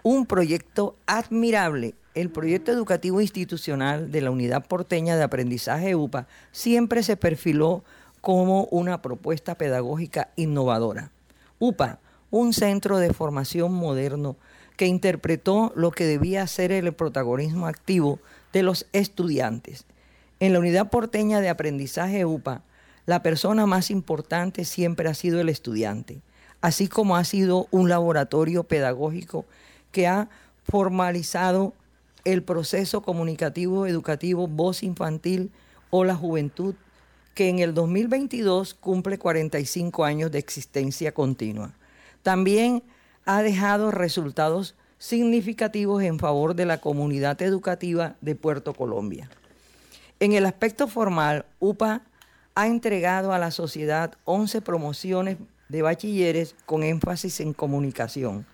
Un 0.02 0.26
proyecto 0.26 0.96
admirable 1.06 1.94
el 2.14 2.30
proyecto 2.30 2.72
educativo 2.72 3.20
institucional 3.20 4.10
de 4.10 4.20
la 4.20 4.30
Unidad 4.30 4.66
Porteña 4.66 5.16
de 5.16 5.22
Aprendizaje 5.22 5.94
UPA 5.94 6.26
siempre 6.50 7.02
se 7.02 7.16
perfiló 7.16 7.84
como 8.20 8.64
una 8.64 9.00
propuesta 9.00 9.54
pedagógica 9.54 10.30
innovadora. 10.36 11.12
UPA, 11.58 12.00
un 12.30 12.52
centro 12.52 12.98
de 12.98 13.12
formación 13.12 13.72
moderno 13.72 14.36
que 14.80 14.86
interpretó 14.86 15.74
lo 15.76 15.90
que 15.90 16.06
debía 16.06 16.46
ser 16.46 16.72
el 16.72 16.94
protagonismo 16.94 17.66
activo 17.66 18.18
de 18.54 18.62
los 18.62 18.86
estudiantes. 18.94 19.84
En 20.38 20.54
la 20.54 20.58
Unidad 20.58 20.88
Porteña 20.88 21.42
de 21.42 21.50
Aprendizaje 21.50 22.24
UPA, 22.24 22.62
la 23.04 23.22
persona 23.22 23.66
más 23.66 23.90
importante 23.90 24.64
siempre 24.64 25.10
ha 25.10 25.12
sido 25.12 25.38
el 25.38 25.50
estudiante, 25.50 26.22
así 26.62 26.88
como 26.88 27.18
ha 27.18 27.24
sido 27.24 27.68
un 27.70 27.90
laboratorio 27.90 28.64
pedagógico 28.64 29.44
que 29.92 30.06
ha 30.08 30.30
formalizado 30.64 31.74
el 32.24 32.42
proceso 32.42 33.02
comunicativo 33.02 33.86
educativo 33.86 34.48
Voz 34.48 34.82
Infantil 34.82 35.50
o 35.90 36.04
la 36.04 36.16
Juventud, 36.16 36.74
que 37.34 37.50
en 37.50 37.58
el 37.58 37.74
2022 37.74 38.72
cumple 38.72 39.18
45 39.18 40.06
años 40.06 40.30
de 40.30 40.38
existencia 40.38 41.12
continua. 41.12 41.74
También 42.22 42.82
ha 43.36 43.42
dejado 43.42 43.90
resultados 43.90 44.74
significativos 44.98 46.02
en 46.02 46.18
favor 46.18 46.54
de 46.54 46.66
la 46.66 46.78
comunidad 46.78 47.40
educativa 47.42 48.16
de 48.20 48.34
Puerto 48.34 48.74
Colombia. 48.74 49.30
En 50.18 50.32
el 50.32 50.46
aspecto 50.46 50.88
formal, 50.88 51.46
UPA 51.58 52.02
ha 52.54 52.66
entregado 52.66 53.32
a 53.32 53.38
la 53.38 53.50
sociedad 53.50 54.14
11 54.24 54.60
promociones 54.62 55.38
de 55.68 55.82
bachilleres 55.82 56.54
con 56.66 56.82
énfasis 56.82 57.40
en 57.40 57.52
comunicación 57.52 58.46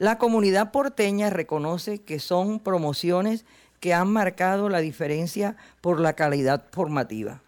la 0.00 0.16
comunidad 0.16 0.72
porteña 0.72 1.28
reconoce 1.28 1.98
que 1.98 2.20
son 2.20 2.58
promociones 2.58 3.44
que 3.80 3.92
han 3.92 4.10
marcado 4.10 4.70
la 4.70 4.78
diferencia 4.78 5.56
por 5.82 6.00
la 6.00 6.14
calidad 6.14 6.64
formativa. 6.72 7.42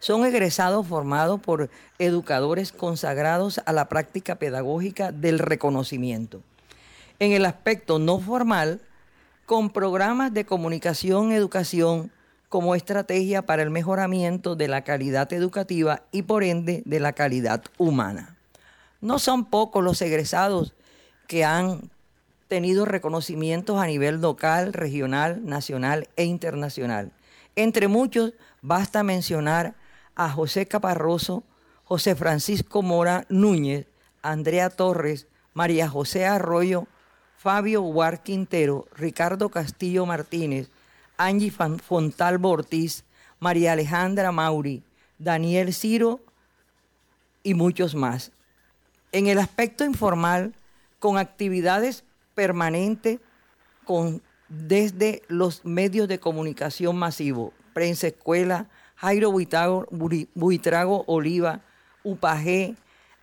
Son 0.00 0.24
egresados 0.24 0.86
formados 0.86 1.40
por 1.40 1.70
educadores 1.98 2.72
consagrados 2.72 3.60
a 3.64 3.72
la 3.72 3.88
práctica 3.88 4.36
pedagógica 4.36 5.12
del 5.12 5.38
reconocimiento. 5.38 6.42
En 7.18 7.32
el 7.32 7.44
aspecto 7.44 7.98
no 7.98 8.18
formal, 8.18 8.80
con 9.44 9.68
programas 9.70 10.32
de 10.32 10.46
comunicación 10.46 11.32
educación 11.32 12.10
como 12.48 12.74
estrategia 12.74 13.42
para 13.42 13.62
el 13.62 13.70
mejoramiento 13.70 14.56
de 14.56 14.68
la 14.68 14.82
calidad 14.84 15.32
educativa 15.32 16.02
y 16.12 16.22
por 16.22 16.44
ende 16.44 16.82
de 16.86 16.98
la 16.98 17.12
calidad 17.12 17.62
humana. 17.76 18.36
No 19.00 19.18
son 19.18 19.44
pocos 19.44 19.84
los 19.84 20.00
egresados 20.02 20.74
que 21.26 21.44
han 21.44 21.90
tenido 22.48 22.86
reconocimientos 22.86 23.78
a 23.78 23.86
nivel 23.86 24.20
local, 24.20 24.72
regional, 24.72 25.44
nacional 25.44 26.08
e 26.16 26.24
internacional. 26.24 27.12
Entre 27.54 27.86
muchos, 27.86 28.32
basta 28.62 29.02
mencionar 29.02 29.74
a 30.14 30.30
José 30.30 30.66
Caparroso, 30.66 31.44
José 31.84 32.14
Francisco 32.14 32.82
Mora 32.82 33.26
Núñez, 33.28 33.86
Andrea 34.22 34.70
Torres, 34.70 35.26
María 35.54 35.88
José 35.88 36.26
Arroyo, 36.26 36.86
Fabio 37.36 37.80
Guar 37.80 38.22
Quintero, 38.22 38.86
Ricardo 38.94 39.48
Castillo 39.48 40.06
Martínez, 40.06 40.70
Angie 41.16 41.50
Fontalbo 41.50 42.50
Ortiz, 42.50 43.04
María 43.38 43.72
Alejandra 43.72 44.30
Mauri, 44.30 44.82
Daniel 45.18 45.74
Ciro 45.74 46.20
y 47.42 47.54
muchos 47.54 47.94
más. 47.94 48.32
En 49.12 49.26
el 49.26 49.38
aspecto 49.38 49.84
informal, 49.84 50.54
con 50.98 51.18
actividades 51.18 52.04
permanentes 52.34 53.18
con, 53.84 54.22
desde 54.48 55.22
los 55.28 55.64
medios 55.64 56.06
de 56.08 56.20
comunicación 56.20 56.96
masivo, 56.96 57.52
prensa 57.72 58.06
escuela, 58.06 58.68
Jairo 59.00 59.32
Buitrago, 59.32 61.04
Oliva, 61.06 61.62
UPAG, 62.04 62.76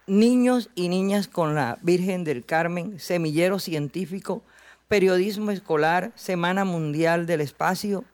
niños 0.08 0.72
y 0.74 0.90
niñas 0.90 1.28
con 1.28 1.54
la 1.54 1.78
Virgen 1.84 2.24
del 2.24 2.44
Carmen, 2.44 3.00
semillero 3.00 3.60
científico, 3.60 4.42
periodismo 4.88 5.52
escolar, 5.52 6.12
Semana 6.16 6.66
Mundial 6.66 7.28
del 7.28 7.42
Espacio, 7.42 8.06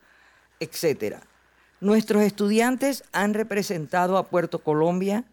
etc. 0.59 1.19
Nuestros 1.79 2.23
estudiantes 2.23 3.05
han 3.13 3.33
representado 3.33 4.17
a 4.17 4.27
Puerto 4.27 4.59
Colombia 4.59 5.23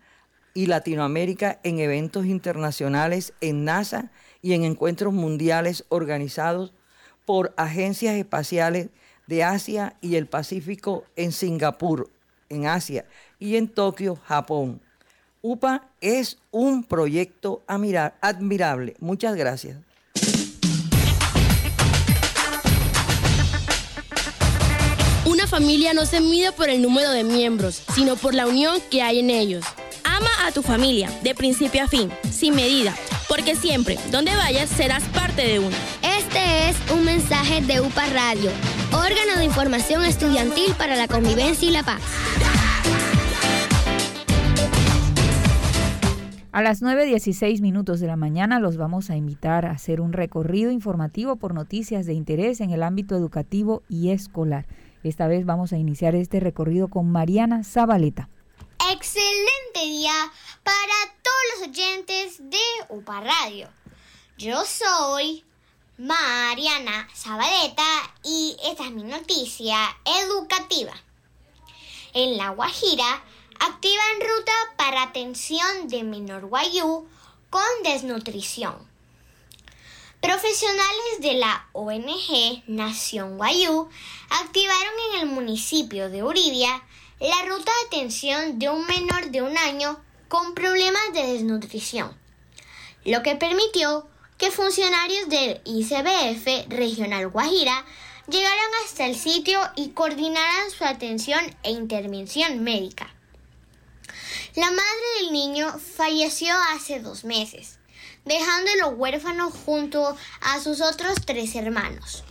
y 0.55 0.67
Latinoamérica 0.67 1.59
en 1.65 1.81
eventos 1.81 2.27
internacionales 2.27 3.33
en 3.41 3.65
NASA 3.65 4.13
y 4.41 4.53
en 4.53 4.63
encuentros 4.63 5.13
mundiales 5.13 5.85
organizados 5.89 6.75
por 7.25 7.53
agencias 7.57 8.15
espaciales 8.15 8.91
de 9.27 9.43
Asia 9.43 9.97
y 10.01 10.15
el 10.15 10.29
Pacífico 10.29 11.05
en 11.17 11.33
Singapur, 11.33 12.09
en 12.51 12.67
Asia, 12.67 13.07
y 13.39 13.57
en 13.57 13.69
Tokio, 13.69 14.19
Japón. 14.27 14.81
UPA 15.43 15.89
es 16.03 16.37
un 16.51 16.85
proyecto 16.85 17.63
admirable. 17.67 18.95
Muchas 19.01 19.35
gracias. 19.35 19.79
Una 25.25 25.47
familia 25.47 25.95
no 25.95 26.05
se 26.05 26.21
mide 26.21 26.53
por 26.53 26.69
el 26.69 26.83
número 26.83 27.11
de 27.11 27.25
miembros, 27.25 27.83
sino 27.95 28.17
por 28.17 28.35
la 28.35 28.47
unión 28.47 28.79
que 28.91 29.01
hay 29.01 29.21
en 29.21 29.31
ellos. 29.31 29.65
Ama 30.05 30.29
a 30.47 30.53
tu 30.53 30.63
familia, 30.63 31.11
de 31.23 31.35
principio 31.35 31.85
a 31.85 31.87
fin, 31.87 32.11
sin 32.31 32.55
medida, 32.55 32.95
porque 33.29 33.55
siempre, 33.55 33.97
donde 34.11 34.35
vayas, 34.35 34.69
serás 34.69 35.05
parte 35.05 35.43
de 35.43 35.61
uno. 35.61 35.77
Este 36.03 36.69
es 36.69 36.77
un 36.93 37.05
mensaje 37.05 37.63
de 37.63 37.81
UPA 37.81 38.07
Radio, 38.09 38.51
órgano 38.93 39.37
de 39.39 39.45
información 39.45 40.05
estudiantil 40.05 40.75
para 40.77 40.97
la 40.97 41.09
convivencia 41.09 41.69
y 41.69 41.73
la 41.73 41.83
paz. 41.83 42.03
A 46.53 46.63
las 46.63 46.83
9.16 46.83 47.61
minutos 47.61 48.01
de 48.01 48.09
la 48.09 48.17
mañana 48.17 48.59
los 48.59 48.77
vamos 48.77 49.09
a 49.09 49.17
invitar 49.17 49.67
a 49.67 49.71
hacer 49.71 50.01
un 50.01 50.13
recorrido 50.13 50.73
informativo 50.73 51.37
por 51.37 51.55
noticias 51.55 52.07
de 52.07 52.15
interés 52.15 52.61
en 52.61 52.71
el 52.71 52.83
ámbito 52.83 53.15
educativo 53.15 53.83
y 53.89 54.11
escolar. 54.11 54.67
Esta 55.05 55.29
vez 55.29 55.47
vamos 55.47 55.73
a 55.73 55.79
iniciar 55.79 56.17
este 56.17 56.41
recorrido 56.41 56.89
con 56.89 57.11
Mariana 57.11 57.63
Zabaleta. 57.63 58.29
Excelente 58.93 59.81
día 59.85 60.13
para 60.65 60.95
todos 61.23 61.61
los 61.61 61.69
oyentes 61.69 62.39
de 62.51 62.59
UPA 62.89 63.21
Radio. 63.21 63.69
Yo 64.37 64.65
soy 64.65 65.45
Mariana 66.03 67.07
Zabaleta 67.15 67.85
y 68.25 68.57
esta 68.65 68.87
es 68.87 68.91
mi 68.91 69.03
noticia 69.03 69.77
educativa. 70.23 70.95
En 72.15 72.39
La 72.39 72.49
Guajira 72.49 73.23
activan 73.59 74.21
ruta 74.23 74.53
para 74.79 75.03
atención 75.03 75.89
de 75.89 76.03
menor 76.03 76.47
guayú 76.47 77.07
con 77.51 77.63
desnutrición. 77.85 78.77
Profesionales 80.23 81.21
de 81.21 81.35
la 81.35 81.69
ONG 81.75 82.63
Nación 82.67 83.37
Guayú 83.37 83.91
activaron 84.31 84.95
en 85.13 85.21
el 85.21 85.27
municipio 85.27 86.09
de 86.09 86.23
Uribia 86.23 86.83
la 87.19 87.43
ruta 87.43 87.71
de 87.71 87.87
atención 87.89 88.59
de 88.59 88.71
un 88.71 88.87
menor 88.87 89.31
de 89.31 89.43
un 89.43 89.59
año 89.59 90.03
con 90.29 90.55
problemas 90.55 91.13
de 91.13 91.27
desnutrición, 91.27 92.19
lo 93.05 93.23
que 93.23 93.37
permitió 93.37 94.10
que 94.41 94.51
funcionarios 94.51 95.29
del 95.29 95.61
ICBF 95.67 96.71
Regional 96.71 97.29
Guajira 97.29 97.85
llegaran 98.27 98.71
hasta 98.83 99.05
el 99.05 99.15
sitio 99.15 99.61
y 99.77 99.91
coordinaran 99.91 100.71
su 100.71 100.83
atención 100.87 101.41
e 101.63 101.73
intervención 101.73 102.65
médica. 102.65 103.15
La 104.57 104.71
madre 104.71 105.21
del 105.21 105.33
niño 105.33 105.79
falleció 105.79 106.55
hace 106.73 107.01
dos 107.01 107.25
meses, 107.25 107.79
dejándolo 108.25 108.89
huérfano 108.89 109.51
junto 109.51 110.17
a 110.41 110.61
sus 110.61 110.81
otros 110.81 111.17
tres 111.27 111.55
hermanos. 111.55 112.25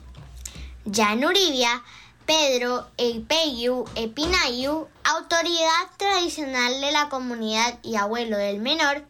Ya 0.86 1.14
en 1.14 1.24
Uribia, 1.24 1.84
Pedro 2.26 2.90
Eipeyu 2.98 3.86
Epinayu, 3.94 4.88
autoridad 5.04 5.90
tradicional 5.98 6.82
de 6.82 6.92
la 6.92 7.10
comunidad 7.10 7.78
y 7.84 7.98
abuelo 7.98 8.36
del 8.36 8.60
menor, 8.60 9.06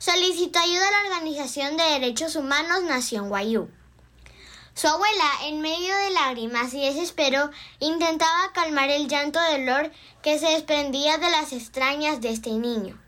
solicitó 0.00 0.58
ayuda 0.58 0.88
a 0.88 0.90
la 0.92 1.14
Organización 1.14 1.76
de 1.76 1.84
Derechos 1.84 2.34
Humanos 2.34 2.84
Nación 2.84 3.28
Guayú. 3.28 3.68
Su 4.72 4.88
abuela, 4.88 5.30
en 5.44 5.60
medio 5.60 5.94
de 5.94 6.10
lágrimas 6.12 6.72
y 6.72 6.80
desespero, 6.80 7.50
intentaba 7.80 8.50
calmar 8.54 8.88
el 8.88 9.08
llanto 9.08 9.38
de 9.38 9.58
dolor 9.58 9.92
que 10.22 10.38
se 10.38 10.46
desprendía 10.52 11.18
de 11.18 11.28
las 11.30 11.52
extrañas 11.52 12.22
de 12.22 12.30
este 12.30 12.50
niño, 12.52 12.98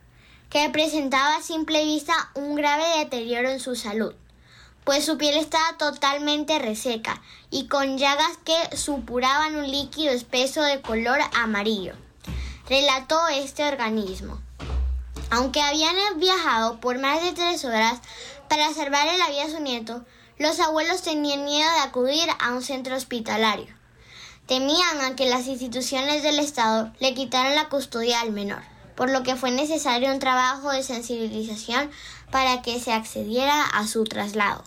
que 0.51 0.69
presentaba 0.69 1.37
a 1.37 1.43
simple 1.43 1.83
vista 1.83 2.13
un 2.35 2.57
grave 2.57 2.85
deterioro 2.99 3.49
en 3.49 3.61
su 3.61 3.75
salud, 3.75 4.15
pues 4.85 5.07
su 5.07 5.17
piel 5.17 5.39
estaba 5.39 5.79
totalmente 5.79 6.59
reseca 6.59 7.23
y 7.51 7.69
con 7.69 7.97
llagas 7.97 8.37
que 8.45 8.77
supuraban 8.77 9.57
un 9.57 9.71
líquido 9.71 10.13
espeso 10.13 10.61
de 10.61 10.83
color 10.83 11.21
amarillo, 11.33 11.95
relató 12.69 13.29
este 13.29 13.65
organismo. 13.65 14.42
Aunque 15.35 15.63
habían 15.63 15.95
viajado 16.19 16.79
por 16.79 16.99
más 16.99 17.23
de 17.23 17.33
tres 17.33 17.65
horas 17.65 18.01
para 18.51 18.75
salvarle 18.75 19.17
la 19.17 19.31
vida 19.31 19.45
a 19.45 19.51
su 19.51 19.61
nieto, 19.61 20.05
los 20.37 20.61
abuelos 20.61 21.01
tenían 21.01 21.47
miedo 21.47 21.71
de 21.73 21.81
acudir 21.81 22.29
a 22.39 22.53
un 22.53 22.61
centro 22.61 22.95
hospitalario. 22.95 23.75
Temían 24.45 25.01
a 25.01 25.17
que 25.17 25.31
las 25.31 25.47
instituciones 25.47 26.23
del 26.23 26.39
Estado 26.39 26.93
le 27.01 27.15
quitaran 27.15 27.55
la 27.55 27.71
custodia 27.71 28.21
al 28.21 28.31
menor, 28.31 28.61
por 28.95 29.09
lo 29.09 29.23
que 29.23 29.35
fue 29.35 29.51
necesario 29.51 30.13
un 30.13 30.19
trabajo 30.19 30.71
de 30.71 30.83
sensibilización 30.83 31.91
para 32.31 32.61
que 32.61 32.79
se 32.79 32.93
accediera 32.93 33.65
a 33.65 33.87
su 33.87 34.05
traslado. 34.05 34.63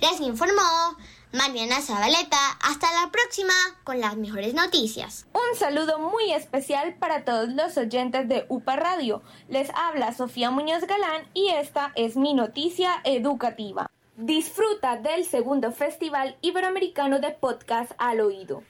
Les 0.00 0.20
informó 0.20 0.96
Mariana 1.32 1.80
Zabaleta. 1.80 2.36
Hasta 2.62 2.88
la 2.92 3.10
próxima 3.10 3.54
con 3.84 4.00
las 4.00 4.16
mejores 4.16 4.52
noticias. 4.52 5.26
Un 5.32 5.58
saludo 5.58 5.98
muy 5.98 6.30
especial 6.32 6.94
para 6.96 7.24
todos 7.24 7.48
los 7.48 7.78
oyentes 7.78 8.28
de 8.28 8.44
UPA 8.50 8.76
Radio. 8.76 9.22
Les 9.48 9.70
habla 9.74 10.12
Sofía 10.12 10.50
Muñoz 10.50 10.82
Galán 10.86 11.26
y 11.32 11.48
esta 11.48 11.92
es 11.94 12.16
mi 12.16 12.34
noticia 12.34 13.00
educativa. 13.04 13.90
Disfruta 14.16 14.96
del 14.96 15.24
segundo 15.24 15.72
Festival 15.72 16.36
Iberoamericano 16.42 17.18
de 17.18 17.30
Podcast 17.30 17.92
al 17.96 18.20
Oído. 18.20 18.62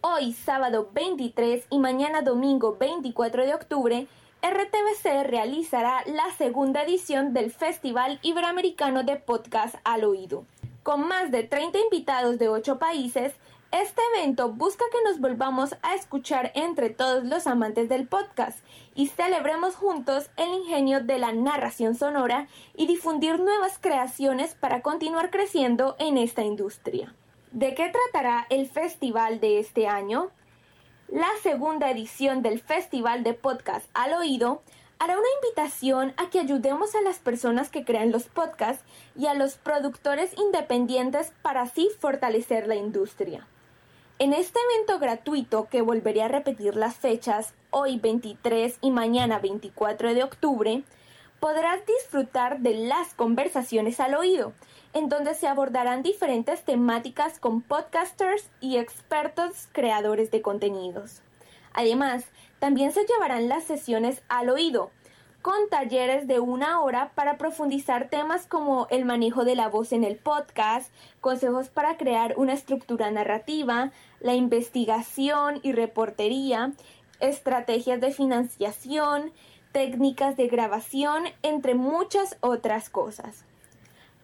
Hoy, 0.00 0.34
sábado 0.34 0.90
23 0.92 1.64
y 1.68 1.78
mañana 1.80 2.22
domingo 2.22 2.76
24 2.78 3.44
de 3.44 3.54
octubre, 3.54 4.06
RTBC 4.40 5.26
realizará 5.26 6.04
la 6.06 6.30
segunda 6.38 6.84
edición 6.84 7.32
del 7.32 7.50
Festival 7.50 8.20
Iberoamericano 8.22 9.02
de 9.02 9.16
Podcast 9.16 9.74
al 9.82 10.04
Oído. 10.04 10.44
Con 10.84 11.08
más 11.08 11.30
de 11.30 11.44
30 11.44 11.78
invitados 11.78 12.38
de 12.38 12.50
8 12.50 12.78
países, 12.78 13.32
este 13.72 14.02
evento 14.14 14.52
busca 14.52 14.84
que 14.92 15.02
nos 15.02 15.18
volvamos 15.18 15.74
a 15.80 15.94
escuchar 15.94 16.52
entre 16.54 16.90
todos 16.90 17.24
los 17.24 17.46
amantes 17.46 17.88
del 17.88 18.06
podcast 18.06 18.58
y 18.94 19.06
celebremos 19.06 19.76
juntos 19.76 20.28
el 20.36 20.52
ingenio 20.52 21.02
de 21.02 21.18
la 21.18 21.32
narración 21.32 21.94
sonora 21.94 22.48
y 22.76 22.86
difundir 22.86 23.40
nuevas 23.40 23.78
creaciones 23.80 24.54
para 24.54 24.82
continuar 24.82 25.30
creciendo 25.30 25.96
en 25.98 26.18
esta 26.18 26.42
industria. 26.42 27.14
¿De 27.50 27.74
qué 27.74 27.90
tratará 27.90 28.46
el 28.50 28.68
festival 28.68 29.40
de 29.40 29.60
este 29.60 29.88
año? 29.88 30.32
La 31.08 31.30
segunda 31.42 31.90
edición 31.90 32.42
del 32.42 32.60
Festival 32.60 33.24
de 33.24 33.32
Podcast 33.32 33.88
al 33.94 34.12
Oído 34.12 34.62
hará 34.98 35.14
una 35.14 35.28
invitación 35.42 36.14
a 36.16 36.30
que 36.30 36.40
ayudemos 36.40 36.94
a 36.94 37.02
las 37.02 37.18
personas 37.18 37.70
que 37.70 37.84
crean 37.84 38.12
los 38.12 38.24
podcasts 38.24 38.84
y 39.16 39.26
a 39.26 39.34
los 39.34 39.56
productores 39.56 40.36
independientes 40.38 41.32
para 41.42 41.62
así 41.62 41.90
fortalecer 41.98 42.66
la 42.66 42.76
industria. 42.76 43.46
En 44.18 44.32
este 44.32 44.60
evento 44.72 45.00
gratuito, 45.00 45.68
que 45.68 45.82
volveré 45.82 46.22
a 46.22 46.28
repetir 46.28 46.76
las 46.76 46.94
fechas, 46.94 47.52
hoy 47.70 47.98
23 47.98 48.78
y 48.80 48.90
mañana 48.92 49.40
24 49.40 50.14
de 50.14 50.22
octubre, 50.22 50.82
podrás 51.40 51.84
disfrutar 51.84 52.60
de 52.60 52.74
las 52.74 53.12
conversaciones 53.14 54.00
al 54.00 54.14
oído, 54.14 54.52
en 54.92 55.08
donde 55.08 55.34
se 55.34 55.48
abordarán 55.48 56.02
diferentes 56.02 56.62
temáticas 56.62 57.40
con 57.40 57.60
podcasters 57.60 58.48
y 58.60 58.76
expertos 58.76 59.68
creadores 59.72 60.30
de 60.30 60.40
contenidos. 60.40 61.20
Además, 61.74 62.24
también 62.64 62.92
se 62.92 63.04
llevarán 63.04 63.50
las 63.50 63.64
sesiones 63.64 64.22
al 64.26 64.48
oído, 64.48 64.90
con 65.42 65.68
talleres 65.68 66.26
de 66.26 66.40
una 66.40 66.80
hora 66.80 67.12
para 67.14 67.36
profundizar 67.36 68.08
temas 68.08 68.46
como 68.46 68.86
el 68.88 69.04
manejo 69.04 69.44
de 69.44 69.54
la 69.54 69.68
voz 69.68 69.92
en 69.92 70.02
el 70.02 70.16
podcast, 70.16 70.90
consejos 71.20 71.68
para 71.68 71.98
crear 71.98 72.32
una 72.38 72.54
estructura 72.54 73.10
narrativa, 73.10 73.92
la 74.20 74.32
investigación 74.32 75.60
y 75.62 75.72
reportería, 75.72 76.72
estrategias 77.20 78.00
de 78.00 78.12
financiación, 78.12 79.30
técnicas 79.72 80.34
de 80.38 80.48
grabación, 80.48 81.24
entre 81.42 81.74
muchas 81.74 82.38
otras 82.40 82.88
cosas. 82.88 83.44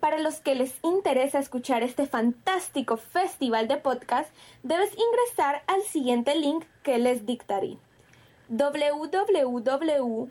Para 0.00 0.18
los 0.18 0.40
que 0.40 0.54
les 0.54 0.78
interesa 0.82 1.40
escuchar 1.40 1.82
este 1.82 2.06
fantástico 2.06 2.96
festival 2.96 3.68
de 3.68 3.76
podcast, 3.76 4.34
debes 4.62 4.96
ingresar 4.96 5.62
al 5.66 5.82
siguiente 5.82 6.34
link 6.36 6.64
que 6.82 6.96
les 6.96 7.26
dictaré 7.26 7.76
www 8.50 10.28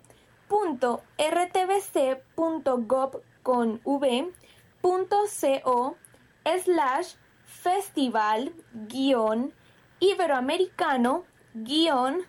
rtbc.gov.co 4.80 5.96
slash 6.64 7.16
festival 7.44 8.52
guion 8.88 9.52
iberoamericano 10.00 11.24
guion 11.54 12.22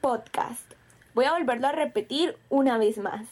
podcast. 0.00 0.74
Voy 1.14 1.26
a 1.26 1.32
volverlo 1.32 1.68
a 1.68 1.72
repetir 1.72 2.38
una 2.48 2.78
vez 2.78 2.96
más. 2.98 3.28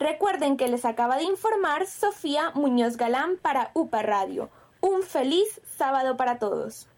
Recuerden 0.00 0.56
que 0.56 0.66
les 0.66 0.84
acaba 0.84 1.16
de 1.16 1.22
informar 1.22 1.86
Sofía 1.86 2.50
Muñoz 2.54 2.96
Galán 2.96 3.36
para 3.40 3.70
UPA 3.74 4.02
Radio. 4.02 4.50
Un 4.80 5.04
feliz 5.04 5.60
sábado 5.78 6.16
para 6.16 6.40
todos. 6.40 6.88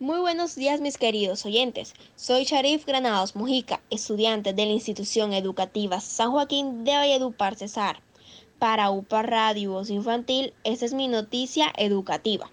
Muy 0.00 0.20
buenos 0.20 0.54
días 0.54 0.80
mis 0.80 0.96
queridos 0.96 1.44
oyentes. 1.44 1.92
Soy 2.14 2.44
Sharif 2.44 2.86
Granados 2.86 3.34
Mujica, 3.34 3.80
estudiante 3.90 4.52
de 4.52 4.64
la 4.64 4.70
institución 4.70 5.32
educativa 5.32 5.98
San 5.98 6.30
Joaquín 6.30 6.84
de 6.84 6.92
Valledupar 6.92 7.56
Cesar. 7.56 8.00
Para 8.60 8.92
UPA 8.92 9.22
Radio 9.22 9.72
Voz 9.72 9.90
Infantil, 9.90 10.54
esta 10.62 10.84
es 10.86 10.94
mi 10.94 11.08
noticia 11.08 11.72
educativa. 11.76 12.48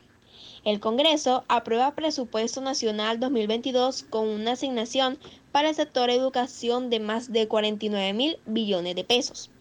El 0.64 0.80
Congreso 0.80 1.44
aprueba 1.48 1.94
presupuesto 1.94 2.62
nacional 2.62 3.20
2022 3.20 4.02
con 4.10 4.28
una 4.28 4.54
asignación 4.54 5.20
para 5.52 5.70
el 5.70 5.76
sector 5.76 6.10
educación 6.10 6.90
de 6.90 7.00
más 7.00 7.32
de 7.32 7.48
49 7.48 8.14
mil 8.14 8.40
billones 8.48 8.96
de 8.96 9.04
pesos. 9.04 9.52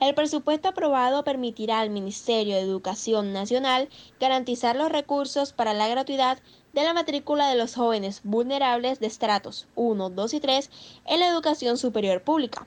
El 0.00 0.14
presupuesto 0.14 0.68
aprobado 0.68 1.24
permitirá 1.24 1.80
al 1.80 1.90
Ministerio 1.90 2.56
de 2.56 2.62
Educación 2.62 3.32
Nacional 3.32 3.88
garantizar 4.18 4.76
los 4.76 4.90
recursos 4.90 5.52
para 5.52 5.74
la 5.74 5.88
gratuidad 5.88 6.38
de 6.72 6.82
la 6.82 6.94
matrícula 6.94 7.48
de 7.48 7.56
los 7.56 7.74
jóvenes 7.74 8.20
vulnerables 8.24 9.00
de 9.00 9.06
estratos 9.06 9.66
1, 9.74 10.10
2 10.10 10.34
y 10.34 10.40
3 10.40 10.70
en 11.06 11.20
la 11.20 11.28
educación 11.28 11.78
superior 11.78 12.22
pública, 12.22 12.66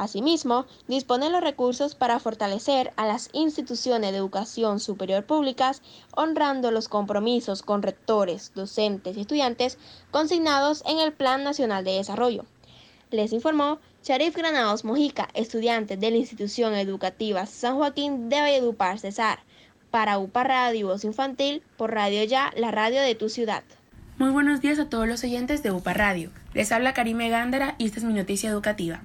Asimismo, 0.00 0.64
dispone 0.88 1.28
los 1.28 1.42
recursos 1.42 1.94
para 1.94 2.18
fortalecer 2.20 2.90
a 2.96 3.06
las 3.06 3.28
instituciones 3.34 4.12
de 4.12 4.16
educación 4.16 4.80
superior 4.80 5.26
públicas, 5.26 5.82
honrando 6.16 6.70
los 6.70 6.88
compromisos 6.88 7.60
con 7.60 7.82
rectores, 7.82 8.52
docentes 8.54 9.18
y 9.18 9.20
estudiantes 9.20 9.76
consignados 10.10 10.82
en 10.86 11.00
el 11.00 11.12
Plan 11.12 11.44
Nacional 11.44 11.84
de 11.84 11.98
Desarrollo. 11.98 12.46
Les 13.10 13.34
informó 13.34 13.78
Sharif 14.02 14.34
Granados 14.34 14.86
Mojica, 14.86 15.28
estudiante 15.34 15.98
de 15.98 16.10
la 16.10 16.16
institución 16.16 16.74
educativa 16.74 17.44
San 17.44 17.76
Joaquín 17.76 18.30
de 18.30 18.40
Valledupar 18.40 18.98
Cesar, 18.98 19.40
para 19.90 20.18
UPA 20.18 20.44
Radio 20.44 20.88
Voz 20.88 21.04
Infantil 21.04 21.62
por 21.76 21.92
Radio 21.92 22.24
Ya, 22.24 22.52
la 22.56 22.70
radio 22.70 23.00
de 23.00 23.14
tu 23.14 23.28
ciudad. 23.28 23.62
Muy 24.18 24.30
buenos 24.30 24.60
días 24.60 24.78
a 24.78 24.88
todos 24.88 25.08
los 25.08 25.24
oyentes 25.24 25.62
de 25.62 25.70
UPA 25.70 25.94
Radio. 25.94 26.30
Les 26.54 26.72
habla 26.72 26.94
Karime 26.94 27.28
Gándara 27.30 27.74
y 27.78 27.86
esta 27.86 27.98
es 27.98 28.04
mi 28.04 28.12
noticia 28.12 28.50
educativa. 28.50 29.00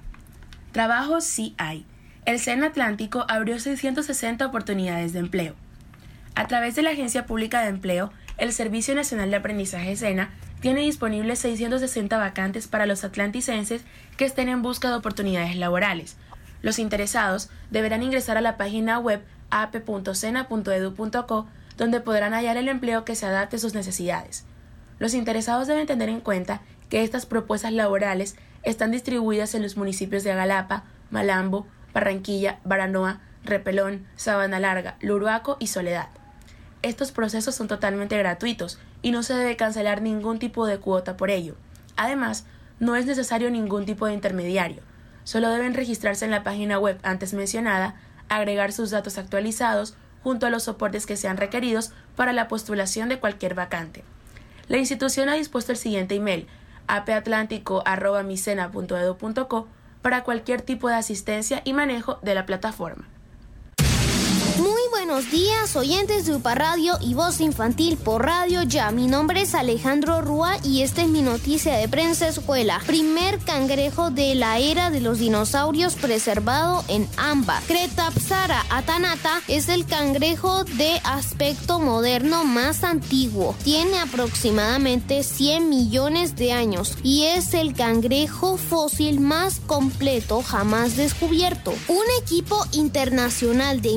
Trabajo 0.72 1.20
sí 1.20 1.54
hay. 1.58 1.86
El 2.26 2.38
SENA 2.38 2.66
Atlántico 2.66 3.24
abrió 3.28 3.58
660 3.58 4.46
oportunidades 4.46 5.12
de 5.12 5.20
empleo. 5.20 5.54
A 6.34 6.46
través 6.48 6.74
de 6.74 6.82
la 6.82 6.90
Agencia 6.90 7.24
Pública 7.24 7.62
de 7.62 7.68
Empleo, 7.68 8.12
el 8.36 8.52
Servicio 8.52 8.94
Nacional 8.94 9.30
de 9.30 9.36
Aprendizaje 9.36 9.96
SENA 9.96 10.30
tiene 10.60 10.80
disponibles 10.80 11.38
660 11.38 12.18
vacantes 12.18 12.68
para 12.68 12.86
los 12.86 13.04
atlanticenses 13.04 13.84
que 14.16 14.24
estén 14.24 14.48
en 14.48 14.62
busca 14.62 14.88
de 14.90 14.96
oportunidades 14.96 15.56
laborales. 15.56 16.16
Los 16.60 16.78
interesados 16.78 17.48
deberán 17.70 18.02
ingresar 18.02 18.36
a 18.36 18.42
la 18.42 18.56
página 18.56 18.98
web 18.98 19.22
ap.sena.edu.co 19.50 21.46
donde 21.76 22.00
podrán 22.00 22.32
hallar 22.32 22.56
el 22.56 22.68
empleo 22.68 23.04
que 23.04 23.14
se 23.14 23.26
adapte 23.26 23.56
a 23.56 23.58
sus 23.58 23.74
necesidades. 23.74 24.44
Los 24.98 25.14
interesados 25.14 25.66
deben 25.66 25.86
tener 25.86 26.08
en 26.08 26.20
cuenta 26.20 26.62
que 26.88 27.02
estas 27.02 27.26
propuestas 27.26 27.72
laborales 27.72 28.36
están 28.62 28.90
distribuidas 28.90 29.54
en 29.54 29.62
los 29.62 29.76
municipios 29.76 30.24
de 30.24 30.32
Agalapa, 30.32 30.84
Malambo, 31.10 31.66
Barranquilla, 31.92 32.60
Baranoa, 32.64 33.20
Repelón, 33.44 34.06
Sabana 34.16 34.58
Larga, 34.58 34.96
Luruaco 35.00 35.56
y 35.60 35.68
Soledad. 35.68 36.08
Estos 36.82 37.12
procesos 37.12 37.54
son 37.54 37.68
totalmente 37.68 38.16
gratuitos 38.18 38.78
y 39.02 39.10
no 39.10 39.22
se 39.22 39.34
debe 39.34 39.56
cancelar 39.56 40.02
ningún 40.02 40.38
tipo 40.38 40.66
de 40.66 40.78
cuota 40.78 41.16
por 41.16 41.30
ello. 41.30 41.56
Además, 41.96 42.44
no 42.80 42.96
es 42.96 43.06
necesario 43.06 43.50
ningún 43.50 43.86
tipo 43.86 44.06
de 44.06 44.14
intermediario. 44.14 44.82
Solo 45.24 45.48
deben 45.50 45.74
registrarse 45.74 46.24
en 46.24 46.30
la 46.30 46.44
página 46.44 46.78
web 46.78 46.98
antes 47.02 47.34
mencionada, 47.34 47.96
agregar 48.28 48.72
sus 48.72 48.90
datos 48.90 49.18
actualizados 49.18 49.94
junto 50.22 50.46
a 50.46 50.50
los 50.50 50.62
soportes 50.64 51.06
que 51.06 51.16
sean 51.16 51.36
requeridos 51.36 51.92
para 52.16 52.32
la 52.32 52.48
postulación 52.48 53.08
de 53.08 53.20
cualquier 53.20 53.54
vacante. 53.54 54.02
La 54.68 54.78
institución 54.78 55.28
ha 55.28 55.34
dispuesto 55.34 55.70
el 55.72 55.78
siguiente 55.78 56.16
email 56.16 56.48
apatlántico.micena.edu.co 56.88 59.68
para 60.02 60.24
cualquier 60.24 60.62
tipo 60.62 60.88
de 60.88 60.94
asistencia 60.94 61.62
y 61.64 61.72
manejo 61.72 62.18
de 62.22 62.34
la 62.34 62.46
plataforma. 62.46 63.06
Buenos 65.06 65.30
días, 65.30 65.76
oyentes 65.76 66.26
de 66.26 66.34
UPA 66.34 66.56
Radio 66.56 66.98
y 67.00 67.14
Voz 67.14 67.40
Infantil 67.40 67.96
por 67.96 68.24
Radio 68.24 68.64
Ya. 68.64 68.90
Mi 68.90 69.06
nombre 69.06 69.42
es 69.42 69.54
Alejandro 69.54 70.20
Rúa 70.20 70.58
y 70.64 70.82
esta 70.82 71.02
es 71.02 71.08
mi 71.08 71.22
noticia 71.22 71.74
de 71.74 71.86
prensa 71.86 72.26
escuela. 72.26 72.82
Primer 72.86 73.38
cangrejo 73.38 74.10
de 74.10 74.34
la 74.34 74.58
era 74.58 74.90
de 74.90 75.00
los 75.00 75.20
dinosaurios 75.20 75.94
preservado 75.94 76.84
en 76.88 77.08
ámbar. 77.16 77.62
Cretapsara 77.68 78.66
atanata 78.68 79.42
es 79.46 79.68
el 79.68 79.86
cangrejo 79.86 80.64
de 80.64 81.00
aspecto 81.04 81.78
moderno 81.78 82.44
más 82.44 82.82
antiguo. 82.82 83.54
Tiene 83.62 84.00
aproximadamente 84.00 85.22
100 85.22 85.68
millones 85.68 86.34
de 86.34 86.50
años 86.50 86.98
y 87.04 87.26
es 87.26 87.54
el 87.54 87.74
cangrejo 87.74 88.56
fósil 88.56 89.20
más 89.20 89.60
completo 89.68 90.42
jamás 90.42 90.96
descubierto. 90.96 91.72
Un 91.86 92.04
equipo 92.20 92.66
internacional 92.72 93.80
de 93.80 93.90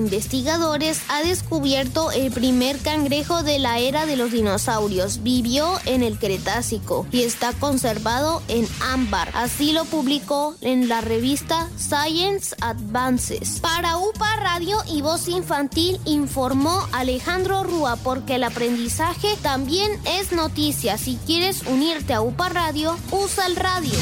ha 1.07 1.21
descubierto 1.23 2.11
el 2.11 2.31
primer 2.31 2.77
cangrejo 2.79 3.43
de 3.43 3.59
la 3.59 3.79
era 3.79 4.05
de 4.05 4.15
los 4.15 4.31
dinosaurios. 4.31 5.23
Vivió 5.23 5.79
en 5.85 6.03
el 6.03 6.19
Cretácico 6.19 7.05
y 7.11 7.23
está 7.23 7.53
conservado 7.53 8.41
en 8.47 8.67
ámbar. 8.81 9.31
Así 9.33 9.71
lo 9.71 9.85
publicó 9.85 10.55
en 10.61 10.87
la 10.89 11.01
revista 11.01 11.69
Science 11.77 12.55
Advances. 12.61 13.59
Para 13.59 13.97
UPA 13.97 14.35
Radio 14.37 14.77
y 14.87 15.01
Voz 15.01 15.27
Infantil 15.27 15.99
informó 16.05 16.87
Alejandro 16.91 17.63
Rúa 17.63 17.95
porque 17.97 18.35
el 18.35 18.43
aprendizaje 18.43 19.29
también 19.41 19.91
es 20.05 20.31
noticia. 20.31 20.97
Si 20.97 21.17
quieres 21.25 21.63
unirte 21.67 22.13
a 22.13 22.21
UPA 22.21 22.49
Radio, 22.49 22.97
usa 23.11 23.45
el 23.45 23.55
radio. 23.55 23.97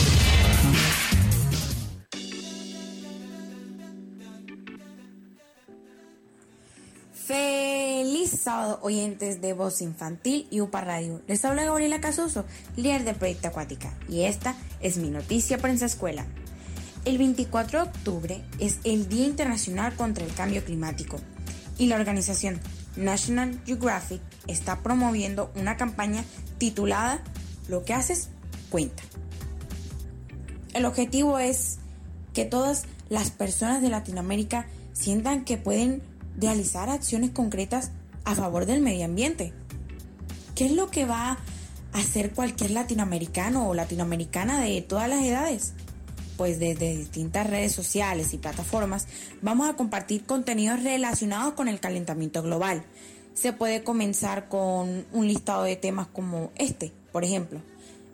Feliz 7.28 8.40
sábado, 8.42 8.80
oyentes 8.82 9.42
de 9.42 9.52
Voz 9.52 9.82
Infantil 9.82 10.48
y 10.50 10.62
UPA 10.62 10.80
Radio. 10.80 11.22
Les 11.28 11.44
habla 11.44 11.66
Gabriela 11.66 12.00
Casuso, 12.00 12.46
líder 12.78 13.04
de 13.04 13.16
Proyecto 13.16 13.50
Acuática, 13.50 13.94
y 14.08 14.22
esta 14.22 14.56
es 14.80 14.96
mi 14.96 15.10
noticia 15.10 15.58
prensa 15.58 15.88
escuela. 15.88 16.26
El 17.04 17.18
24 17.18 17.84
de 17.84 17.90
octubre 17.90 18.42
es 18.60 18.80
el 18.86 19.10
Día 19.10 19.26
Internacional 19.26 19.94
contra 19.98 20.24
el 20.24 20.34
Cambio 20.36 20.63
Climático 20.63 21.18
y 21.78 21.88
la 21.88 21.98
organización 21.98 22.62
National 22.96 23.60
Geographic 23.66 24.22
está 24.48 24.80
promoviendo 24.80 25.52
una 25.58 25.76
campaña 25.76 26.24
titulada 26.58 27.22
Lo 27.68 27.84
que 27.84 27.94
haces 27.94 28.30
cuenta. 28.70 29.04
El 30.74 30.86
objetivo 30.86 31.40
es 31.40 31.80
que 32.34 32.46
todas 32.46 32.86
las 33.10 33.32
personas 33.32 33.82
de 33.82 33.90
Latinoamérica 33.90 34.66
sientan 34.94 35.44
que 35.44 35.58
pueden 35.58 36.02
realizar 36.38 36.89
acciones 36.89 37.32
concretas 37.32 37.91
a 38.23 38.36
favor 38.36 38.65
del 38.65 38.82
medio 38.82 39.06
ambiente. 39.06 39.54
¿Qué 40.56 40.65
es 40.65 40.71
lo 40.71 40.89
que 40.89 41.06
va 41.06 41.32
a 41.93 41.97
hacer 41.97 42.32
cualquier 42.32 42.71
latinoamericano 42.71 43.67
o 43.67 43.73
latinoamericana 43.73 44.62
de 44.62 44.82
todas 44.82 45.10
las 45.10 45.23
edades? 45.23 45.73
Pues 46.38 46.60
desde 46.60 46.95
distintas 46.95 47.50
redes 47.50 47.71
sociales 47.71 48.34
y 48.34 48.38
plataformas 48.38 49.08
vamos 49.41 49.69
a 49.69 49.76
compartir 49.76 50.26
contenidos 50.26 50.84
relacionados 50.84 51.54
con 51.54 51.67
el 51.67 51.80
calentamiento 51.80 52.43
global. 52.43 52.84
Se 53.34 53.54
puede 53.54 53.84
comenzar 53.84 54.47
con 54.50 55.06
un 55.12 55.28
listado 55.28 55.63
de 55.63 55.76
temas 55.76 56.08
como 56.08 56.52
este, 56.56 56.91
por 57.12 57.23
ejemplo 57.23 57.62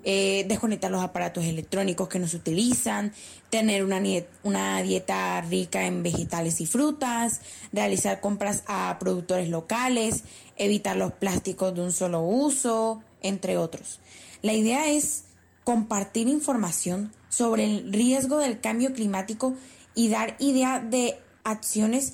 eh, 0.04 0.46
desconectar 0.48 0.92
los 0.92 1.02
aparatos 1.02 1.46
electrónicos 1.46 2.10
que 2.10 2.20
no 2.20 2.28
se 2.28 2.38
utilizan, 2.38 3.14
tener 3.50 3.84
una 3.86 4.82
dieta 4.82 5.42
rica 5.42 5.86
en 5.86 6.04
vegetales 6.04 6.60
y 6.62 6.66
frutas, 6.66 7.42
realizar 7.72 8.20
compras 8.20 8.64
a 8.68 8.98
productores 9.00 9.50
locales, 9.50 10.24
evitar 10.58 10.98
los 10.98 11.14
plásticos 11.14 11.74
de 11.74 11.82
un 11.82 11.92
solo 11.92 12.22
uso, 12.22 13.02
entre 13.22 13.58
otros. 13.58 14.00
La 14.42 14.54
idea 14.54 14.90
es 14.90 15.24
compartir 15.64 16.28
información 16.28 17.14
sobre 17.30 17.66
el 17.66 17.94
riesgo 17.94 18.38
del 18.38 18.60
cambio 18.60 18.94
climático 18.94 19.56
y 19.96 20.10
dar 20.10 20.36
idea 20.40 20.80
de 20.80 21.18
acciones 21.44 22.14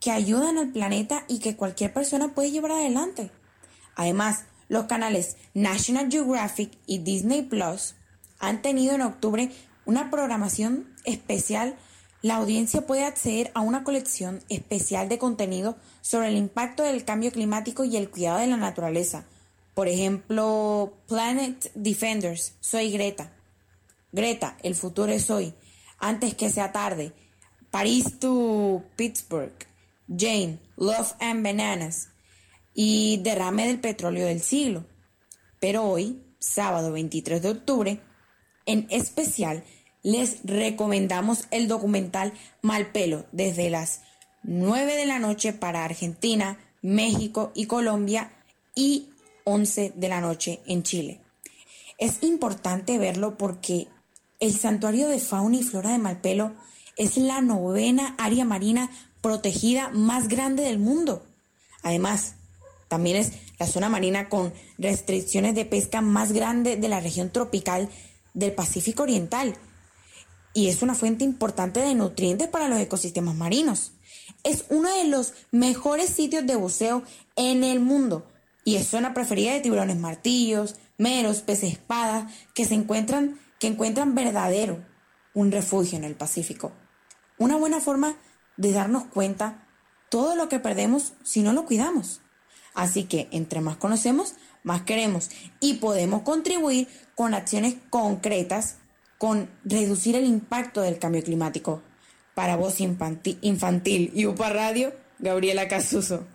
que 0.00 0.10
ayudan 0.10 0.58
al 0.58 0.70
planeta 0.70 1.24
y 1.28 1.38
que 1.38 1.56
cualquier 1.56 1.92
persona 1.92 2.34
puede 2.34 2.50
llevar 2.50 2.72
adelante. 2.72 3.30
Además, 3.94 4.44
los 4.68 4.84
canales 4.84 5.36
National 5.54 6.10
Geographic 6.10 6.72
y 6.86 6.98
Disney 6.98 7.42
Plus 7.42 7.94
han 8.38 8.62
tenido 8.62 8.94
en 8.94 9.02
octubre 9.02 9.50
una 9.84 10.10
programación 10.10 10.88
especial. 11.04 11.76
La 12.22 12.36
audiencia 12.36 12.86
puede 12.86 13.04
acceder 13.04 13.50
a 13.54 13.60
una 13.60 13.84
colección 13.84 14.42
especial 14.48 15.08
de 15.08 15.18
contenido 15.18 15.76
sobre 16.00 16.28
el 16.28 16.36
impacto 16.36 16.82
del 16.82 17.04
cambio 17.04 17.30
climático 17.32 17.84
y 17.84 17.96
el 17.96 18.10
cuidado 18.10 18.38
de 18.38 18.46
la 18.46 18.56
naturaleza. 18.56 19.24
Por 19.74 19.88
ejemplo, 19.88 20.94
Planet 21.08 21.70
Defenders, 21.74 22.54
Soy 22.60 22.90
Greta. 22.92 23.32
Greta, 24.12 24.56
el 24.62 24.74
futuro 24.74 25.12
es 25.12 25.28
hoy. 25.30 25.52
Antes 25.98 26.34
que 26.34 26.50
sea 26.50 26.72
tarde. 26.72 27.12
París 27.70 28.18
to 28.20 28.84
Pittsburgh. 28.96 29.52
Jane, 30.06 30.60
Love 30.76 31.14
and 31.18 31.42
Bananas 31.42 32.13
y 32.74 33.18
derrame 33.18 33.66
del 33.66 33.80
petróleo 33.80 34.26
del 34.26 34.42
siglo. 34.42 34.84
Pero 35.60 35.84
hoy, 35.84 36.22
sábado 36.38 36.92
23 36.92 37.40
de 37.40 37.48
octubre, 37.48 38.00
en 38.66 38.86
especial 38.90 39.64
les 40.02 40.40
recomendamos 40.44 41.46
el 41.50 41.66
documental 41.66 42.34
Malpelo 42.60 43.24
desde 43.32 43.70
las 43.70 44.02
9 44.42 44.96
de 44.96 45.06
la 45.06 45.18
noche 45.18 45.54
para 45.54 45.84
Argentina, 45.84 46.58
México 46.82 47.52
y 47.54 47.66
Colombia 47.66 48.30
y 48.74 49.08
11 49.44 49.94
de 49.96 50.08
la 50.08 50.20
noche 50.20 50.60
en 50.66 50.82
Chile. 50.82 51.20
Es 51.96 52.22
importante 52.22 52.98
verlo 52.98 53.38
porque 53.38 53.88
el 54.40 54.54
santuario 54.54 55.08
de 55.08 55.20
fauna 55.20 55.56
y 55.56 55.62
flora 55.62 55.92
de 55.92 55.98
Malpelo 55.98 56.54
es 56.96 57.16
la 57.16 57.40
novena 57.40 58.14
área 58.18 58.44
marina 58.44 58.90
protegida 59.22 59.88
más 59.88 60.28
grande 60.28 60.64
del 60.64 60.78
mundo. 60.78 61.24
Además, 61.82 62.34
también 62.94 63.16
es 63.16 63.32
la 63.58 63.66
zona 63.66 63.88
marina 63.88 64.28
con 64.28 64.52
restricciones 64.78 65.56
de 65.56 65.64
pesca 65.64 66.00
más 66.00 66.30
grande 66.30 66.76
de 66.76 66.88
la 66.88 67.00
región 67.00 67.28
tropical 67.30 67.88
del 68.34 68.52
Pacífico 68.52 69.02
Oriental. 69.02 69.56
y 70.56 70.68
es 70.68 70.82
una 70.82 70.94
fuente 70.94 71.24
importante 71.24 71.80
de 71.80 71.96
nutrientes 71.96 72.46
para 72.46 72.68
los 72.68 72.78
ecosistemas 72.78 73.34
marinos. 73.34 73.94
Es 74.44 74.66
uno 74.68 74.88
de 74.96 75.08
los 75.08 75.34
mejores 75.50 76.10
sitios 76.10 76.46
de 76.46 76.54
buceo 76.54 77.02
en 77.34 77.64
el 77.64 77.80
mundo 77.80 78.30
y 78.64 78.76
es 78.76 78.86
zona 78.86 79.12
preferida 79.12 79.52
de 79.52 79.60
tiburones 79.60 79.96
martillos, 79.96 80.76
meros, 80.96 81.40
peces 81.40 81.72
espada, 81.72 82.30
que 82.54 82.64
se 82.64 82.74
encuentran, 82.74 83.40
que 83.58 83.66
encuentran 83.66 84.14
verdadero 84.14 84.86
un 85.34 85.50
refugio 85.50 85.98
en 85.98 86.04
el 86.04 86.14
Pacífico. 86.14 86.70
Una 87.38 87.56
buena 87.56 87.80
forma 87.80 88.14
de 88.56 88.70
darnos 88.70 89.06
cuenta 89.06 89.66
todo 90.08 90.36
lo 90.36 90.48
que 90.48 90.60
perdemos 90.60 91.14
si 91.24 91.42
no 91.42 91.52
lo 91.52 91.66
cuidamos. 91.66 92.20
Así 92.74 93.04
que 93.04 93.28
entre 93.30 93.60
más 93.60 93.76
conocemos, 93.76 94.34
más 94.64 94.82
queremos 94.82 95.30
y 95.60 95.74
podemos 95.74 96.22
contribuir 96.22 96.88
con 97.14 97.34
acciones 97.34 97.76
concretas 97.90 98.78
con 99.18 99.48
reducir 99.64 100.16
el 100.16 100.26
impacto 100.26 100.80
del 100.80 100.98
cambio 100.98 101.22
climático. 101.22 101.82
Para 102.34 102.56
Voz 102.56 102.80
Infantil, 102.80 104.10
y 104.12 104.26
UPA 104.26 104.50
Radio, 104.50 104.92
Gabriela 105.20 105.68
Casuso. 105.68 106.26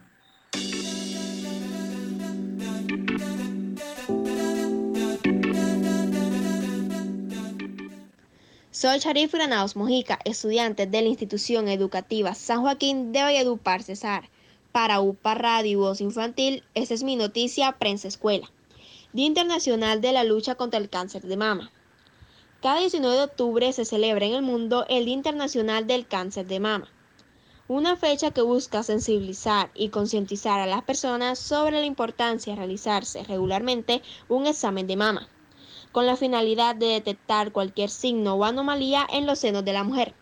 Soy 8.72 9.00
Sharif 9.00 9.34
Granados 9.34 9.76
Mojica, 9.76 10.20
estudiante 10.24 10.88
de 10.88 11.02
la 11.02 11.10
institución 11.10 11.68
educativa 11.68 12.34
San 12.34 12.62
Joaquín 12.62 13.12
de 13.12 13.24
Valledupar 13.24 13.84
Cesar. 13.84 14.30
Para 14.72 15.02
UPA 15.02 15.34
Radio 15.34 15.72
y 15.72 15.76
Voz 15.76 16.00
Infantil, 16.00 16.64
esta 16.76 16.94
es 16.94 17.02
mi 17.02 17.16
noticia 17.16 17.72
Prensa 17.80 18.08
Escuela. 18.08 18.52
Día 19.14 19.26
Internacional 19.26 20.00
de 20.00 20.12
la 20.12 20.24
Lucha 20.24 20.54
contra 20.56 20.80
el 20.80 20.90
Cáncer 20.90 21.24
de 21.24 21.38
Mama. 21.38 21.72
Cada 22.62 22.80
19 22.80 23.16
de 23.16 23.24
octubre 23.24 23.74
se 23.74 23.84
celebra 23.84 24.28
en 24.28 24.34
el 24.34 24.44
mundo 24.44 24.86
el 24.88 25.06
Día 25.06 25.16
Internacional 25.16 25.88
del 25.88 26.08
Cáncer 26.08 26.46
de 26.46 26.60
Mama, 26.60 26.88
una 27.68 27.96
fecha 27.96 28.30
que 28.30 28.42
busca 28.42 28.84
sensibilizar 28.84 29.72
y 29.74 29.90
concientizar 29.90 30.60
a 30.60 30.68
las 30.68 30.84
personas 30.84 31.40
sobre 31.40 31.80
la 31.80 31.86
importancia 31.86 32.54
de 32.54 32.58
realizarse 32.58 33.24
regularmente 33.24 34.04
un 34.28 34.46
examen 34.46 34.86
de 34.86 34.98
mama 34.98 35.30
con 35.92 36.06
la 36.06 36.16
finalidad 36.16 36.76
de 36.76 36.88
detectar 36.88 37.52
cualquier 37.52 37.90
signo 37.90 38.36
o 38.36 38.46
anomalía 38.46 39.08
en 39.12 39.26
los 39.26 39.40
senos 39.40 39.66
de 39.66 39.74
la 39.74 39.84
mujer. 39.84 40.14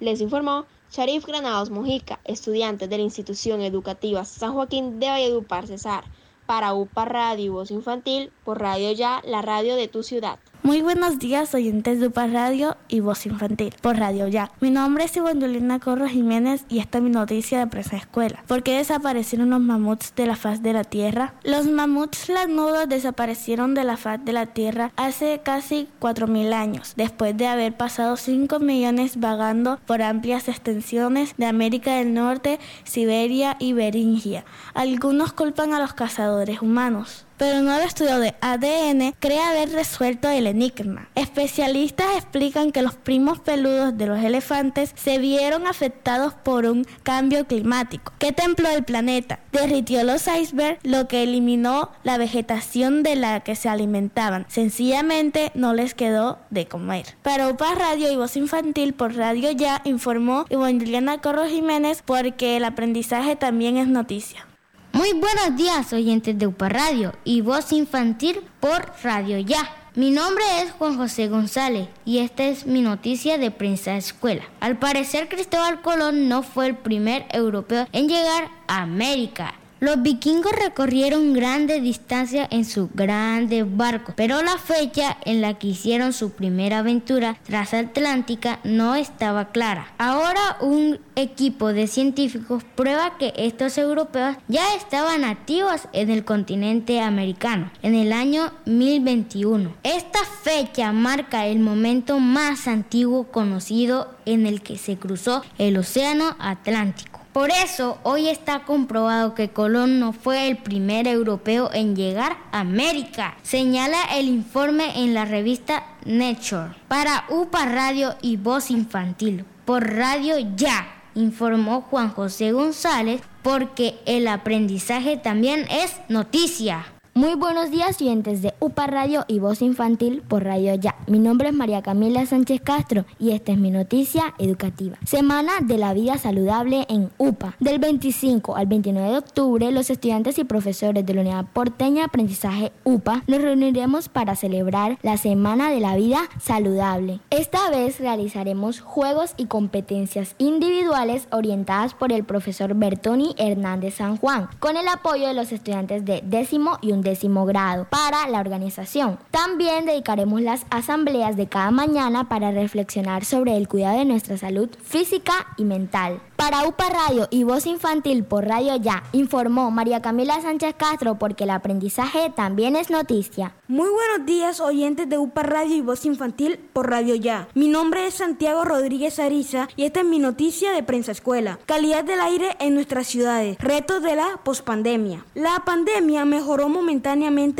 Les 0.00 0.20
informó 0.20 0.66
Sharif 0.96 1.26
Granados 1.26 1.70
Mojica, 1.70 2.20
estudiante 2.22 2.86
de 2.86 2.98
la 2.98 3.02
institución 3.02 3.62
educativa 3.62 4.24
San 4.24 4.54
Joaquín 4.54 5.00
de 5.00 5.08
Valledupar 5.08 5.66
Cesar, 5.66 6.04
para 6.46 6.74
UPA 6.74 7.04
Radio 7.04 7.52
Voz 7.54 7.70
Infantil 7.70 8.30
por 8.44 8.60
Radio 8.60 8.92
Ya, 8.92 9.22
la 9.24 9.42
radio 9.42 9.76
de 9.76 9.88
tu 9.88 10.02
ciudad. 10.02 10.38
Muy 10.62 10.80
buenos 10.80 11.18
días, 11.18 11.54
oyentes 11.54 12.00
de 12.00 12.06
UPA 12.06 12.26
Radio 12.26 12.78
y 12.88 13.00
Voz 13.00 13.26
Infantil, 13.26 13.74
por 13.82 13.98
Radio 13.98 14.28
Ya. 14.28 14.50
Mi 14.60 14.70
nombre 14.70 15.04
es 15.04 15.14
Ivandolina 15.14 15.78
Corro 15.78 16.08
Jiménez 16.08 16.64
y 16.70 16.78
esta 16.78 16.98
es 16.98 17.04
mi 17.04 17.10
noticia 17.10 17.58
de 17.58 17.66
Presa 17.66 17.98
Escuela. 17.98 18.42
¿Por 18.46 18.62
qué 18.62 18.78
desaparecieron 18.78 19.50
los 19.50 19.60
mamuts 19.60 20.14
de 20.16 20.26
la 20.26 20.36
faz 20.36 20.62
de 20.62 20.72
la 20.72 20.84
Tierra? 20.84 21.34
Los 21.44 21.66
mamuts 21.66 22.30
lanudos 22.30 22.88
desaparecieron 22.88 23.74
de 23.74 23.84
la 23.84 23.98
faz 23.98 24.24
de 24.24 24.32
la 24.32 24.46
Tierra 24.46 24.90
hace 24.96 25.42
casi 25.44 25.86
4.000 26.00 26.54
años, 26.54 26.94
después 26.96 27.36
de 27.36 27.46
haber 27.46 27.76
pasado 27.76 28.16
5 28.16 28.58
millones 28.58 29.20
vagando 29.20 29.78
por 29.84 30.00
amplias 30.00 30.48
extensiones 30.48 31.34
de 31.36 31.44
América 31.44 31.96
del 31.96 32.14
Norte, 32.14 32.58
Siberia 32.84 33.56
y 33.58 33.74
Beringia. 33.74 34.46
Algunos 34.72 35.34
culpan 35.34 35.74
a 35.74 35.78
los 35.78 35.92
cazadores 35.92 36.33
humanos 36.60 37.26
pero 37.36 37.58
un 37.58 37.64
nuevo 37.64 37.84
estudio 37.84 38.18
de 38.20 38.34
ADN 38.40 39.14
cree 39.18 39.40
haber 39.40 39.72
resuelto 39.72 40.28
el 40.28 40.46
enigma. 40.46 41.08
Especialistas 41.14 42.16
explican 42.16 42.70
que 42.70 42.82
los 42.82 42.94
primos 42.94 43.40
peludos 43.40 43.96
de 43.96 44.06
los 44.06 44.22
elefantes 44.22 44.92
se 44.94 45.18
vieron 45.18 45.66
afectados 45.66 46.34
por 46.34 46.66
un 46.66 46.86
cambio 47.02 47.46
climático 47.46 48.12
que 48.18 48.32
templó 48.32 48.70
el 48.70 48.84
planeta, 48.84 49.40
derritió 49.52 50.04
los 50.04 50.26
icebergs, 50.28 50.78
lo 50.84 51.08
que 51.08 51.22
eliminó 51.22 51.90
la 52.04 52.18
vegetación 52.18 53.02
de 53.02 53.16
la 53.16 53.40
que 53.40 53.56
se 53.56 53.68
alimentaban. 53.68 54.46
Sencillamente 54.48 55.50
no 55.54 55.74
les 55.74 55.94
quedó 55.94 56.38
de 56.50 56.66
comer. 56.66 57.06
Para 57.22 57.48
UPA 57.48 57.74
Radio 57.74 58.12
y 58.12 58.16
Voz 58.16 58.36
Infantil 58.36 58.94
por 58.94 59.16
Radio 59.16 59.50
Ya 59.50 59.82
informó 59.84 60.46
Ivonne 60.50 60.78
Juliana 60.78 61.20
Corro 61.20 61.46
Jiménez 61.46 62.02
porque 62.04 62.56
el 62.56 62.64
aprendizaje 62.64 63.36
también 63.36 63.76
es 63.76 63.88
noticia. 63.88 64.46
Muy 64.94 65.12
buenos 65.12 65.56
días, 65.56 65.92
oyentes 65.92 66.38
de 66.38 66.46
UPA 66.46 66.68
Radio 66.68 67.12
y 67.24 67.40
Voz 67.40 67.72
Infantil 67.72 68.38
por 68.60 68.92
Radio 69.02 69.40
Ya. 69.40 69.68
Mi 69.96 70.12
nombre 70.12 70.44
es 70.62 70.70
Juan 70.70 70.96
José 70.96 71.26
González 71.26 71.88
y 72.04 72.18
esta 72.18 72.44
es 72.44 72.64
mi 72.64 72.80
noticia 72.80 73.36
de 73.36 73.50
prensa 73.50 73.96
escuela. 73.96 74.44
Al 74.60 74.78
parecer 74.78 75.28
Cristóbal 75.28 75.82
Colón 75.82 76.28
no 76.28 76.44
fue 76.44 76.68
el 76.68 76.76
primer 76.76 77.26
europeo 77.32 77.88
en 77.90 78.08
llegar 78.08 78.48
a 78.68 78.82
América. 78.82 79.54
Los 79.84 80.00
vikingos 80.00 80.52
recorrieron 80.52 81.34
grandes 81.34 81.82
distancias 81.82 82.48
en 82.50 82.64
sus 82.64 82.90
grandes 82.94 83.66
barcos, 83.76 84.14
pero 84.16 84.42
la 84.42 84.56
fecha 84.56 85.18
en 85.26 85.42
la 85.42 85.58
que 85.58 85.66
hicieron 85.66 86.14
su 86.14 86.30
primera 86.30 86.78
aventura 86.78 87.36
transatlántica 87.44 88.60
no 88.64 88.94
estaba 88.94 89.50
clara. 89.52 89.92
Ahora 89.98 90.56
un 90.62 91.00
equipo 91.16 91.74
de 91.74 91.86
científicos 91.86 92.64
prueba 92.74 93.18
que 93.18 93.34
estos 93.36 93.76
europeos 93.76 94.38
ya 94.48 94.74
estaban 94.74 95.22
activos 95.22 95.82
en 95.92 96.08
el 96.08 96.24
continente 96.24 97.02
americano 97.02 97.70
en 97.82 97.94
el 97.94 98.14
año 98.14 98.54
1021. 98.64 99.70
Esta 99.82 100.20
fecha 100.42 100.92
marca 100.92 101.46
el 101.46 101.58
momento 101.58 102.20
más 102.20 102.68
antiguo 102.68 103.24
conocido 103.24 104.16
en 104.24 104.46
el 104.46 104.62
que 104.62 104.78
se 104.78 104.96
cruzó 104.96 105.44
el 105.58 105.76
Océano 105.76 106.36
Atlántico. 106.38 107.23
Por 107.34 107.50
eso, 107.50 107.98
hoy 108.04 108.28
está 108.28 108.60
comprobado 108.62 109.34
que 109.34 109.48
Colón 109.48 109.98
no 109.98 110.12
fue 110.12 110.46
el 110.46 110.56
primer 110.56 111.08
europeo 111.08 111.68
en 111.74 111.96
llegar 111.96 112.36
a 112.52 112.60
América, 112.60 113.36
señala 113.42 113.98
el 114.14 114.28
informe 114.28 115.02
en 115.02 115.14
la 115.14 115.24
revista 115.24 115.82
Nature. 116.04 116.76
Para 116.86 117.24
UPA 117.30 117.64
Radio 117.64 118.14
y 118.22 118.36
Voz 118.36 118.70
Infantil, 118.70 119.44
por 119.64 119.96
Radio 119.96 120.36
Ya, 120.54 120.86
informó 121.16 121.80
Juan 121.80 122.10
José 122.10 122.52
González, 122.52 123.20
porque 123.42 123.98
el 124.06 124.28
aprendizaje 124.28 125.16
también 125.16 125.66
es 125.70 125.92
noticia. 126.08 126.93
Muy 127.16 127.36
buenos 127.36 127.70
días, 127.70 128.02
oyentes 128.02 128.42
de 128.42 128.54
UPA 128.58 128.88
Radio 128.88 129.24
y 129.28 129.38
Voz 129.38 129.62
Infantil 129.62 130.20
por 130.26 130.42
Radio 130.42 130.74
Ya. 130.74 130.96
Mi 131.06 131.20
nombre 131.20 131.50
es 131.50 131.54
María 131.54 131.80
Camila 131.80 132.26
Sánchez 132.26 132.60
Castro 132.60 133.04
y 133.20 133.30
esta 133.30 133.52
es 133.52 133.58
mi 133.58 133.70
noticia 133.70 134.34
educativa. 134.38 134.98
Semana 135.06 135.52
de 135.62 135.78
la 135.78 135.94
vida 135.94 136.18
saludable 136.18 136.86
en 136.88 137.12
UPA. 137.18 137.54
Del 137.60 137.78
25 137.78 138.56
al 138.56 138.66
29 138.66 139.12
de 139.12 139.18
octubre, 139.18 139.70
los 139.70 139.90
estudiantes 139.90 140.40
y 140.40 140.44
profesores 140.44 141.06
de 141.06 141.14
la 141.14 141.20
Unidad 141.20 141.46
Porteña 141.52 142.00
de 142.00 142.06
Aprendizaje 142.06 142.72
UPA 142.82 143.22
nos 143.28 143.42
reuniremos 143.42 144.08
para 144.08 144.34
celebrar 144.34 144.98
la 145.02 145.16
Semana 145.16 145.70
de 145.70 145.78
la 145.78 145.94
Vida 145.94 146.22
Saludable. 146.40 147.20
Esta 147.30 147.70
vez 147.70 148.00
realizaremos 148.00 148.80
juegos 148.80 149.34
y 149.36 149.46
competencias 149.46 150.34
individuales 150.38 151.28
orientadas 151.30 151.94
por 151.94 152.10
el 152.10 152.24
profesor 152.24 152.74
Bertoni 152.74 153.36
Hernández 153.38 153.94
San 153.94 154.16
Juan, 154.16 154.48
con 154.58 154.76
el 154.76 154.88
apoyo 154.88 155.28
de 155.28 155.34
los 155.34 155.52
estudiantes 155.52 156.04
de 156.04 156.20
décimo 156.26 156.78
y 156.82 156.90
décimo 157.04 157.46
grado 157.46 157.86
para 157.88 158.26
la 158.28 158.40
organización. 158.40 159.20
También 159.30 159.86
dedicaremos 159.86 160.40
las 160.40 160.66
asambleas 160.70 161.36
de 161.36 161.46
cada 161.46 161.70
mañana 161.70 162.28
para 162.28 162.50
reflexionar 162.50 163.24
sobre 163.24 163.56
el 163.56 163.68
cuidado 163.68 163.98
de 163.98 164.04
nuestra 164.04 164.36
salud 164.36 164.68
física 164.82 165.32
y 165.56 165.64
mental. 165.64 166.20
Para 166.36 166.66
UPA 166.66 166.88
Radio 166.90 167.28
y 167.30 167.44
Voz 167.44 167.64
Infantil 167.64 168.24
por 168.24 168.46
Radio 168.46 168.74
Ya, 168.76 169.04
informó 169.12 169.70
María 169.70 170.02
Camila 170.02 170.40
Sánchez 170.40 170.74
Castro 170.76 171.16
porque 171.16 171.44
el 171.44 171.50
aprendizaje 171.50 172.32
también 172.34 172.74
es 172.74 172.90
noticia. 172.90 173.54
Muy 173.68 173.88
buenos 173.88 174.26
días 174.26 174.60
oyentes 174.60 175.08
de 175.08 175.16
UPA 175.16 175.44
Radio 175.44 175.76
y 175.76 175.80
Voz 175.80 176.04
Infantil 176.04 176.58
por 176.72 176.90
Radio 176.90 177.14
Ya. 177.14 177.48
Mi 177.54 177.68
nombre 177.68 178.08
es 178.08 178.14
Santiago 178.14 178.64
Rodríguez 178.64 179.20
Ariza 179.20 179.68
y 179.76 179.84
esta 179.84 180.00
es 180.00 180.06
mi 180.06 180.18
noticia 180.18 180.72
de 180.72 180.82
Prensa 180.82 181.12
Escuela. 181.12 181.60
Calidad 181.66 182.02
del 182.02 182.20
aire 182.20 182.56
en 182.58 182.74
nuestras 182.74 183.06
ciudades. 183.06 183.56
Retos 183.58 184.02
de 184.02 184.16
la 184.16 184.40
pospandemia. 184.42 185.24
La 185.34 185.62
pandemia 185.64 186.24
mejoró 186.24 186.68
momentáneamente 186.68 186.93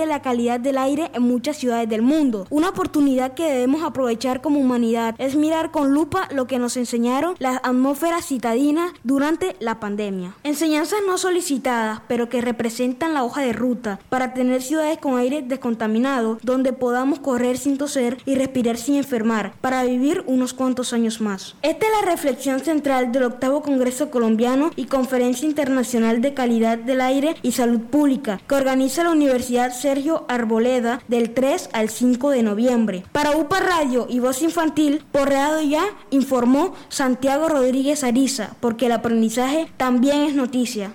la 0.07 0.23
calidad 0.23 0.61
del 0.61 0.79
aire 0.79 1.11
en 1.15 1.23
muchas 1.23 1.57
ciudades 1.57 1.89
del 1.89 2.03
mundo. 2.03 2.47
Una 2.51 2.69
oportunidad 2.69 3.35
que 3.35 3.51
debemos 3.51 3.83
aprovechar 3.83 4.41
como 4.41 4.61
humanidad 4.61 5.15
es 5.19 5.35
mirar 5.35 5.71
con 5.71 5.93
lupa 5.93 6.29
lo 6.33 6.47
que 6.47 6.59
nos 6.59 6.77
enseñaron 6.77 7.35
las 7.39 7.59
atmósferas 7.63 8.27
citadinas 8.27 8.93
durante 9.03 9.57
la 9.61 9.81
pandemia. 9.81 10.35
Enseñanzas 10.45 11.01
no 11.07 11.19
solicitadas, 11.19 12.01
pero 12.07 12.29
que 12.29 12.41
representan 12.41 13.15
la 13.15 13.25
hoja 13.25 13.43
de 13.43 13.53
ruta 13.53 13.99
para 14.09 14.35
tener 14.35 14.63
ciudades 14.63 14.99
con 14.99 15.19
aire 15.19 15.43
descontaminado, 15.43 16.39
donde 16.43 16.73
podamos 16.73 17.19
correr 17.19 17.59
sin 17.59 17.79
toser 17.79 18.19
y 18.25 18.37
respirar 18.37 18.77
sin 18.77 18.97
enfermar, 18.97 19.55
para 19.61 19.85
vivir 19.85 20.23
unos 20.27 20.55
cuantos 20.55 20.93
años 20.93 21.21
más. 21.21 21.57
Esta 21.63 21.87
es 21.87 21.93
la 22.01 22.11
reflexión 22.11 22.61
central 22.61 23.13
del 23.13 23.25
octavo 23.25 23.63
Congreso 23.63 24.11
Colombiano 24.11 24.71
y 24.77 24.85
Conferencia 24.85 25.49
Internacional 25.49 26.21
de 26.21 26.35
Calidad 26.35 26.79
del 26.79 27.01
Aire 27.01 27.37
y 27.43 27.53
Salud 27.53 27.81
Pública, 27.81 28.41
que 28.47 28.55
organiza 28.55 29.03
la 29.03 29.11
Universidad 29.11 29.24
Universidad 29.25 29.73
Sergio 29.73 30.27
Arboleda 30.29 31.01
del 31.09 31.33
3 31.33 31.71
al 31.73 31.89
5 31.89 32.31
de 32.31 32.43
noviembre. 32.43 33.05
Para 33.11 33.37
UPA 33.37 33.59
Radio 33.61 34.07
y 34.09 34.21
Voz 34.21 34.43
Infantil, 34.43 35.03
por 35.13 35.31
Radio 35.31 35.67
Ya, 35.67 35.85
informó 36.11 36.75
Santiago 36.91 37.49
Rodríguez 37.49 38.05
Ariza, 38.05 38.51
porque 38.61 38.87
el 38.87 38.93
aprendizaje 38.93 39.69
también 39.79 40.25
es 40.25 40.35
noticia. 40.35 40.93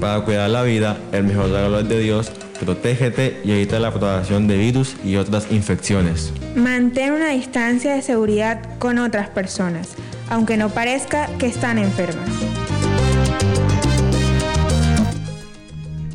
Para 0.00 0.20
cuidar 0.24 0.50
la 0.50 0.64
vida, 0.64 0.98
el 1.12 1.24
mejor 1.24 1.50
regalo 1.50 1.78
es 1.78 1.88
de 1.88 2.00
Dios. 2.00 2.32
Protégete 2.58 3.40
y 3.44 3.52
evita 3.52 3.78
la 3.78 3.90
propagación 3.90 4.48
de 4.48 4.56
virus 4.56 4.96
y 5.04 5.16
otras 5.16 5.50
infecciones. 5.52 6.32
Mantén 6.56 7.12
una 7.12 7.30
distancia 7.30 7.94
de 7.94 8.02
seguridad 8.02 8.78
con 8.78 8.98
otras 8.98 9.28
personas, 9.28 9.94
aunque 10.30 10.56
no 10.56 10.68
parezca 10.68 11.28
que 11.38 11.46
están 11.46 11.78
enfermas. 11.78 12.28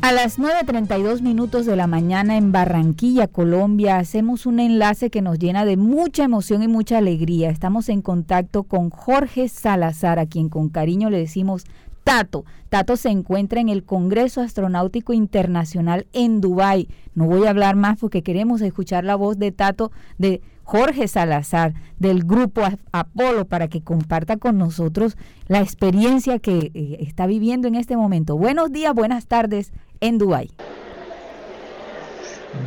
A 0.02 0.12
las 0.12 0.38
9.32 0.38 1.20
minutos 1.20 1.66
de 1.66 1.76
la 1.76 1.86
mañana 1.86 2.38
en 2.38 2.52
Barranquilla, 2.52 3.28
Colombia, 3.28 3.98
hacemos 3.98 4.46
un 4.46 4.58
enlace 4.58 5.10
que 5.10 5.20
nos 5.20 5.38
llena 5.38 5.66
de 5.66 5.76
mucha 5.76 6.24
emoción 6.24 6.62
y 6.62 6.68
mucha 6.68 6.98
alegría. 6.98 7.50
Estamos 7.50 7.90
en 7.90 8.00
contacto 8.00 8.62
con 8.62 8.88
Jorge 8.88 9.48
Salazar, 9.48 10.18
a 10.18 10.24
quien 10.24 10.48
con 10.48 10.70
cariño 10.70 11.10
le 11.10 11.18
decimos 11.18 11.64
Tato. 12.02 12.46
Tato 12.70 12.96
se 12.96 13.10
encuentra 13.10 13.60
en 13.60 13.68
el 13.68 13.84
Congreso 13.84 14.40
Astronáutico 14.40 15.12
Internacional 15.12 16.06
en 16.14 16.40
Dubái. 16.40 16.88
No 17.14 17.26
voy 17.26 17.46
a 17.46 17.50
hablar 17.50 17.76
más 17.76 17.98
porque 17.98 18.22
queremos 18.22 18.62
escuchar 18.62 19.04
la 19.04 19.16
voz 19.16 19.38
de 19.38 19.52
Tato 19.52 19.92
de 20.16 20.40
Jorge 20.70 21.08
Salazar 21.08 21.74
del 21.98 22.22
grupo 22.22 22.62
Apolo 22.92 23.44
para 23.44 23.66
que 23.66 23.82
comparta 23.82 24.36
con 24.36 24.56
nosotros 24.56 25.16
la 25.48 25.58
experiencia 25.60 26.38
que 26.38 26.70
eh, 26.72 26.96
está 27.00 27.26
viviendo 27.26 27.66
en 27.66 27.74
este 27.74 27.96
momento. 27.96 28.36
Buenos 28.36 28.70
días, 28.70 28.94
buenas 28.94 29.26
tardes 29.26 29.72
en 29.98 30.18
Dubái. 30.18 30.52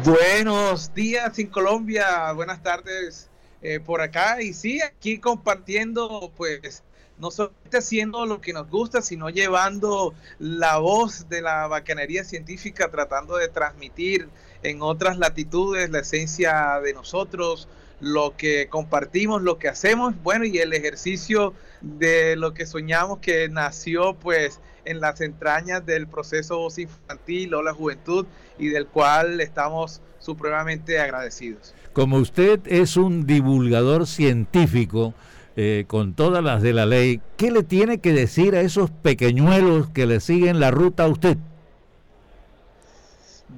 Buenos 0.04 0.94
días 0.94 1.39
en 1.39 1.48
Colombia, 1.48 2.34
buenas 2.34 2.62
tardes 2.62 3.30
eh, 3.62 3.80
por 3.80 4.02
acá 4.02 4.42
y 4.42 4.52
sí, 4.52 4.82
aquí 4.82 5.18
compartiendo 5.18 6.30
pues 6.36 6.84
no 7.20 7.32
solamente 7.32 7.78
haciendo 7.78 8.26
lo 8.26 8.42
que 8.42 8.52
nos 8.52 8.70
gusta, 8.70 9.02
sino 9.02 9.30
llevando 9.30 10.13
la 10.39 10.78
voz 10.78 11.30
de 11.30 11.42
la 11.42 11.68
bacanería 11.68 12.26
científica, 12.26 12.92
tratando 12.92 13.38
de 13.38 13.48
transmitir 13.48 14.28
en 14.62 14.82
otras 14.82 15.18
latitudes 15.18 15.89
la 15.89 16.00
esencia 16.00 16.82
de 16.84 16.94
nosotros, 16.94 17.70
lo 18.04 18.36
que 18.36 18.68
compartimos, 18.68 19.42
lo 19.42 19.58
que 19.58 19.70
hacemos, 19.70 20.13
bueno, 20.24 20.44
y 20.44 20.58
el 20.58 20.74
ejercicio 20.74 21.54
de 21.82 22.36
lo 22.36 22.54
que 22.54 22.66
soñamos 22.66 23.20
que 23.20 23.48
nació 23.48 24.16
pues 24.16 24.60
en 24.84 25.00
las 25.00 25.22
entrañas 25.22 25.86
del 25.86 26.08
proceso 26.08 26.68
infantil 26.76 27.54
o 27.54 27.63
la 27.63 27.74
juventud 27.74 28.26
y 28.60 28.68
del 28.68 28.88
cual 28.88 29.39
estamos 29.39 30.02
supremamente 30.20 31.00
agradecidos. 31.00 31.74
Como 31.94 32.18
usted 32.18 32.60
es 32.66 32.98
un 32.98 33.26
divulgador 33.26 34.06
científico, 34.06 35.13
eh, 35.56 35.86
con 35.88 36.13
todas 36.13 36.44
las 36.44 36.62
de 36.62 36.74
la 36.74 36.86
ley, 36.86 37.22
¿qué 37.38 37.52
le 37.52 37.63
tiene 37.63 38.00
que 38.00 38.12
decir 38.12 38.56
a 38.56 38.62
esos 38.62 38.92
pequeñuelos 38.92 39.89
que 39.92 40.06
le 40.08 40.20
siguen 40.20 40.60
la 40.60 40.72
ruta 40.72 41.06
a 41.06 41.08
usted? 41.08 41.38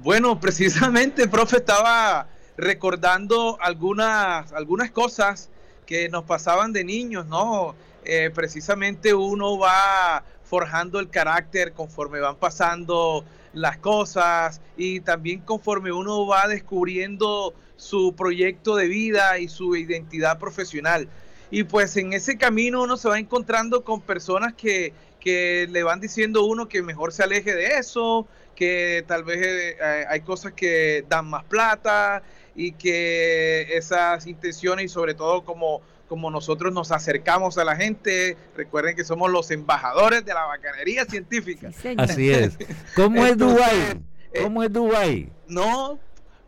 Bueno, 0.02 0.38
precisamente, 0.38 1.26
profe, 1.28 1.56
estaba 1.56 2.28
recordando 2.56 3.58
algunas, 3.60 4.52
algunas 4.52 4.90
cosas 4.90 5.50
que 5.84 6.08
nos 6.08 6.24
pasaban 6.24 6.72
de 6.72 6.84
niños, 6.84 7.26
¿no? 7.26 7.74
Eh, 8.04 8.30
precisamente 8.34 9.14
uno 9.14 9.58
va 9.58 10.24
forjando 10.44 11.00
el 11.00 11.10
carácter 11.10 11.72
conforme 11.72 12.20
van 12.20 12.36
pasando 12.36 13.24
las 13.52 13.78
cosas 13.78 14.60
y 14.76 15.00
también 15.00 15.40
conforme 15.40 15.90
uno 15.90 16.26
va 16.26 16.46
descubriendo 16.46 17.54
su 17.76 18.14
proyecto 18.14 18.76
de 18.76 18.86
vida 18.86 19.38
y 19.38 19.48
su 19.48 19.76
identidad 19.76 20.38
profesional. 20.38 21.08
Y 21.50 21.64
pues 21.64 21.96
en 21.96 22.12
ese 22.12 22.36
camino 22.38 22.82
uno 22.82 22.96
se 22.96 23.08
va 23.08 23.18
encontrando 23.18 23.84
con 23.84 24.00
personas 24.00 24.54
que, 24.54 24.92
que 25.20 25.66
le 25.70 25.82
van 25.82 26.00
diciendo 26.00 26.44
uno 26.44 26.68
que 26.68 26.82
mejor 26.82 27.12
se 27.12 27.22
aleje 27.22 27.54
de 27.54 27.78
eso, 27.78 28.26
que 28.56 29.04
tal 29.06 29.22
vez 29.22 29.38
eh, 29.38 29.76
eh, 29.80 30.04
hay 30.08 30.20
cosas 30.22 30.52
que 30.52 31.04
dan 31.08 31.26
más 31.26 31.44
plata 31.44 32.22
y 32.56 32.72
que 32.72 33.76
esas 33.76 34.26
intenciones 34.26 34.86
y 34.86 34.88
sobre 34.88 35.14
todo 35.14 35.44
como, 35.44 35.82
como 36.08 36.30
nosotros 36.30 36.72
nos 36.72 36.90
acercamos 36.90 37.58
a 37.58 37.64
la 37.64 37.76
gente, 37.76 38.36
recuerden 38.56 38.96
que 38.96 39.04
somos 39.04 39.30
los 39.30 39.50
embajadores 39.52 40.24
de 40.24 40.34
la 40.34 40.46
bacanería 40.46 41.04
científica. 41.04 41.70
Así 41.98 42.30
es. 42.30 42.58
¿Cómo 42.96 43.24
es 43.24 43.36
Dubái? 43.36 44.02
¿Cómo 44.42 44.62
es 44.64 44.72
Dubái? 44.72 45.30
No, 45.46 46.00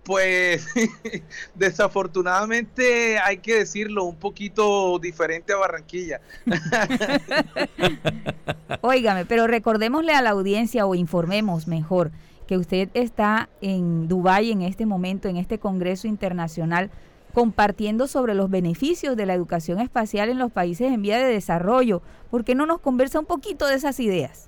pues 0.08 0.66
desafortunadamente 1.54 3.18
hay 3.18 3.36
que 3.36 3.56
decirlo, 3.56 4.04
un 4.04 4.16
poquito 4.16 4.98
diferente 4.98 5.52
a 5.52 5.58
Barranquilla. 5.58 6.22
Óigame, 8.80 9.26
pero 9.26 9.46
recordémosle 9.46 10.14
a 10.14 10.22
la 10.22 10.30
audiencia 10.30 10.86
o 10.86 10.94
informemos 10.94 11.66
mejor 11.66 12.10
que 12.46 12.56
usted 12.56 12.88
está 12.94 13.50
en 13.60 14.08
Dubái 14.08 14.50
en 14.50 14.62
este 14.62 14.86
momento, 14.86 15.28
en 15.28 15.36
este 15.36 15.58
Congreso 15.58 16.08
Internacional, 16.08 16.90
compartiendo 17.34 18.06
sobre 18.06 18.34
los 18.34 18.48
beneficios 18.48 19.14
de 19.14 19.26
la 19.26 19.34
educación 19.34 19.78
espacial 19.78 20.30
en 20.30 20.38
los 20.38 20.50
países 20.50 20.90
en 20.90 21.02
vía 21.02 21.18
de 21.18 21.30
desarrollo. 21.30 22.00
¿Por 22.30 22.46
qué 22.46 22.54
no 22.54 22.64
nos 22.64 22.80
conversa 22.80 23.20
un 23.20 23.26
poquito 23.26 23.66
de 23.66 23.74
esas 23.74 24.00
ideas? 24.00 24.47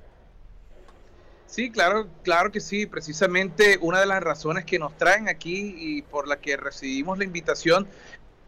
Sí, 1.51 1.73
claro, 1.73 2.07
claro 2.23 2.53
que 2.53 2.61
sí. 2.61 2.87
Precisamente 2.87 3.77
una 3.81 3.99
de 3.99 4.07
las 4.07 4.23
razones 4.23 4.65
que 4.65 4.79
nos 4.79 4.97
traen 4.97 5.29
aquí 5.29 5.75
y 5.77 6.03
por 6.03 6.29
la 6.29 6.39
que 6.39 6.57
recibimos 6.57 7.19
la 7.19 7.25
invitación 7.25 7.89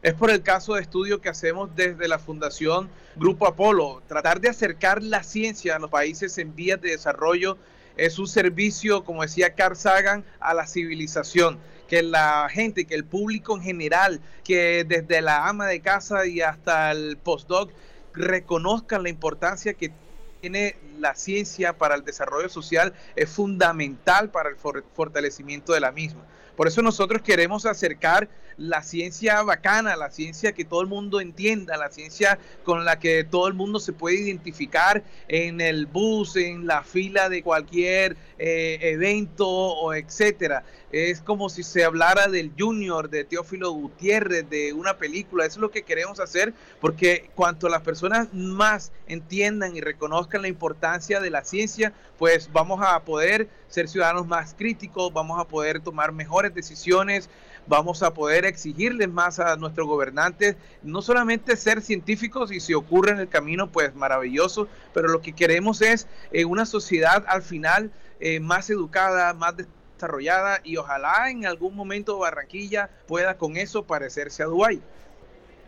es 0.02 0.14
por 0.14 0.30
el 0.30 0.42
caso 0.42 0.74
de 0.74 0.82
estudio 0.82 1.20
que 1.20 1.28
hacemos 1.28 1.74
desde 1.74 2.06
la 2.06 2.20
Fundación 2.20 2.88
Grupo 3.16 3.48
Apolo. 3.48 4.02
Tratar 4.06 4.40
de 4.40 4.50
acercar 4.50 5.02
la 5.02 5.24
ciencia 5.24 5.74
a 5.74 5.78
los 5.80 5.90
países 5.90 6.38
en 6.38 6.54
vías 6.54 6.80
de 6.80 6.90
desarrollo 6.90 7.58
es 7.96 8.20
un 8.20 8.28
servicio, 8.28 9.04
como 9.04 9.22
decía 9.22 9.56
Carl 9.56 9.76
Sagan, 9.76 10.24
a 10.38 10.54
la 10.54 10.68
civilización. 10.68 11.58
Que 11.88 12.04
la 12.04 12.48
gente, 12.50 12.84
que 12.84 12.94
el 12.94 13.04
público 13.04 13.56
en 13.56 13.62
general, 13.62 14.20
que 14.44 14.84
desde 14.84 15.20
la 15.22 15.48
ama 15.48 15.66
de 15.66 15.80
casa 15.80 16.24
y 16.24 16.40
hasta 16.40 16.92
el 16.92 17.16
postdoc 17.16 17.72
reconozcan 18.14 19.02
la 19.02 19.08
importancia 19.08 19.74
que 19.74 19.92
tiene 20.42 20.74
la 20.98 21.14
ciencia 21.14 21.78
para 21.78 21.94
el 21.94 22.04
desarrollo 22.04 22.48
social 22.48 22.92
es 23.14 23.30
fundamental 23.30 24.30
para 24.30 24.48
el 24.48 24.56
fortalecimiento 24.56 25.72
de 25.72 25.78
la 25.78 25.92
misma. 25.92 26.26
Por 26.56 26.68
eso 26.68 26.82
nosotros 26.82 27.22
queremos 27.22 27.66
acercar 27.66 28.28
la 28.56 28.82
ciencia 28.82 29.42
bacana, 29.42 29.96
la 29.96 30.10
ciencia 30.10 30.52
que 30.52 30.64
todo 30.64 30.82
el 30.82 30.86
mundo 30.86 31.20
entienda, 31.20 31.76
la 31.76 31.90
ciencia 31.90 32.38
con 32.64 32.84
la 32.84 32.98
que 32.98 33.24
todo 33.24 33.48
el 33.48 33.54
mundo 33.54 33.80
se 33.80 33.92
puede 33.92 34.16
identificar 34.16 35.02
en 35.28 35.60
el 35.60 35.86
bus, 35.86 36.36
en 36.36 36.66
la 36.66 36.82
fila 36.82 37.28
de 37.28 37.42
cualquier 37.42 38.16
eh, 38.38 38.78
evento 38.82 39.48
o 39.48 39.94
etcétera. 39.94 40.64
Es 40.90 41.22
como 41.22 41.48
si 41.48 41.62
se 41.62 41.84
hablara 41.84 42.28
del 42.28 42.52
Junior, 42.58 43.08
de 43.08 43.24
Teófilo 43.24 43.72
Gutiérrez, 43.72 44.48
de 44.50 44.74
una 44.74 44.98
película. 44.98 45.46
Eso 45.46 45.56
es 45.56 45.62
lo 45.62 45.70
que 45.70 45.82
queremos 45.82 46.20
hacer 46.20 46.52
porque 46.80 47.30
cuanto 47.34 47.70
las 47.70 47.80
personas 47.80 48.28
más 48.34 48.92
entiendan 49.06 49.74
y 49.74 49.80
reconozcan 49.80 50.42
la 50.42 50.48
importancia 50.48 51.20
de 51.20 51.30
la 51.30 51.44
ciencia, 51.44 51.94
pues 52.22 52.48
vamos 52.52 52.80
a 52.80 53.00
poder 53.00 53.48
ser 53.66 53.88
ciudadanos 53.88 54.28
más 54.28 54.54
críticos, 54.56 55.12
vamos 55.12 55.40
a 55.40 55.44
poder 55.44 55.80
tomar 55.80 56.12
mejores 56.12 56.54
decisiones, 56.54 57.28
vamos 57.66 58.00
a 58.04 58.14
poder 58.14 58.44
exigirles 58.44 59.08
más 59.08 59.40
a 59.40 59.56
nuestros 59.56 59.88
gobernantes, 59.88 60.54
no 60.84 61.02
solamente 61.02 61.56
ser 61.56 61.82
científicos 61.82 62.52
y 62.52 62.60
si 62.60 62.74
ocurre 62.74 63.10
en 63.10 63.18
el 63.18 63.28
camino, 63.28 63.72
pues 63.72 63.96
maravilloso, 63.96 64.68
pero 64.94 65.08
lo 65.08 65.20
que 65.20 65.32
queremos 65.32 65.82
es 65.82 66.06
eh, 66.30 66.44
una 66.44 66.64
sociedad 66.64 67.24
al 67.26 67.42
final 67.42 67.90
eh, 68.20 68.38
más 68.38 68.70
educada, 68.70 69.34
más 69.34 69.54
desarrollada 69.56 70.60
y 70.62 70.76
ojalá 70.76 71.28
en 71.28 71.44
algún 71.44 71.74
momento 71.74 72.20
Barranquilla 72.20 72.88
pueda 73.08 73.36
con 73.36 73.56
eso 73.56 73.82
parecerse 73.82 74.44
a 74.44 74.46
Dubái. 74.46 74.80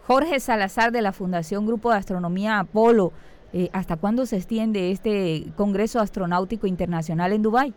Jorge 0.07 0.39
Salazar 0.39 0.93
de 0.93 1.03
la 1.03 1.13
Fundación 1.13 1.67
Grupo 1.67 1.91
de 1.91 1.97
Astronomía 1.97 2.61
Apolo, 2.61 3.13
eh, 3.57 3.71
¿hasta 3.73 3.97
cuándo 3.97 4.27
se 4.27 4.37
extiende 4.37 4.91
este 4.91 5.45
Congreso 5.57 6.01
Astronáutico 6.01 6.67
Internacional 6.67 7.33
en 7.33 7.43
Dubái? 7.43 7.73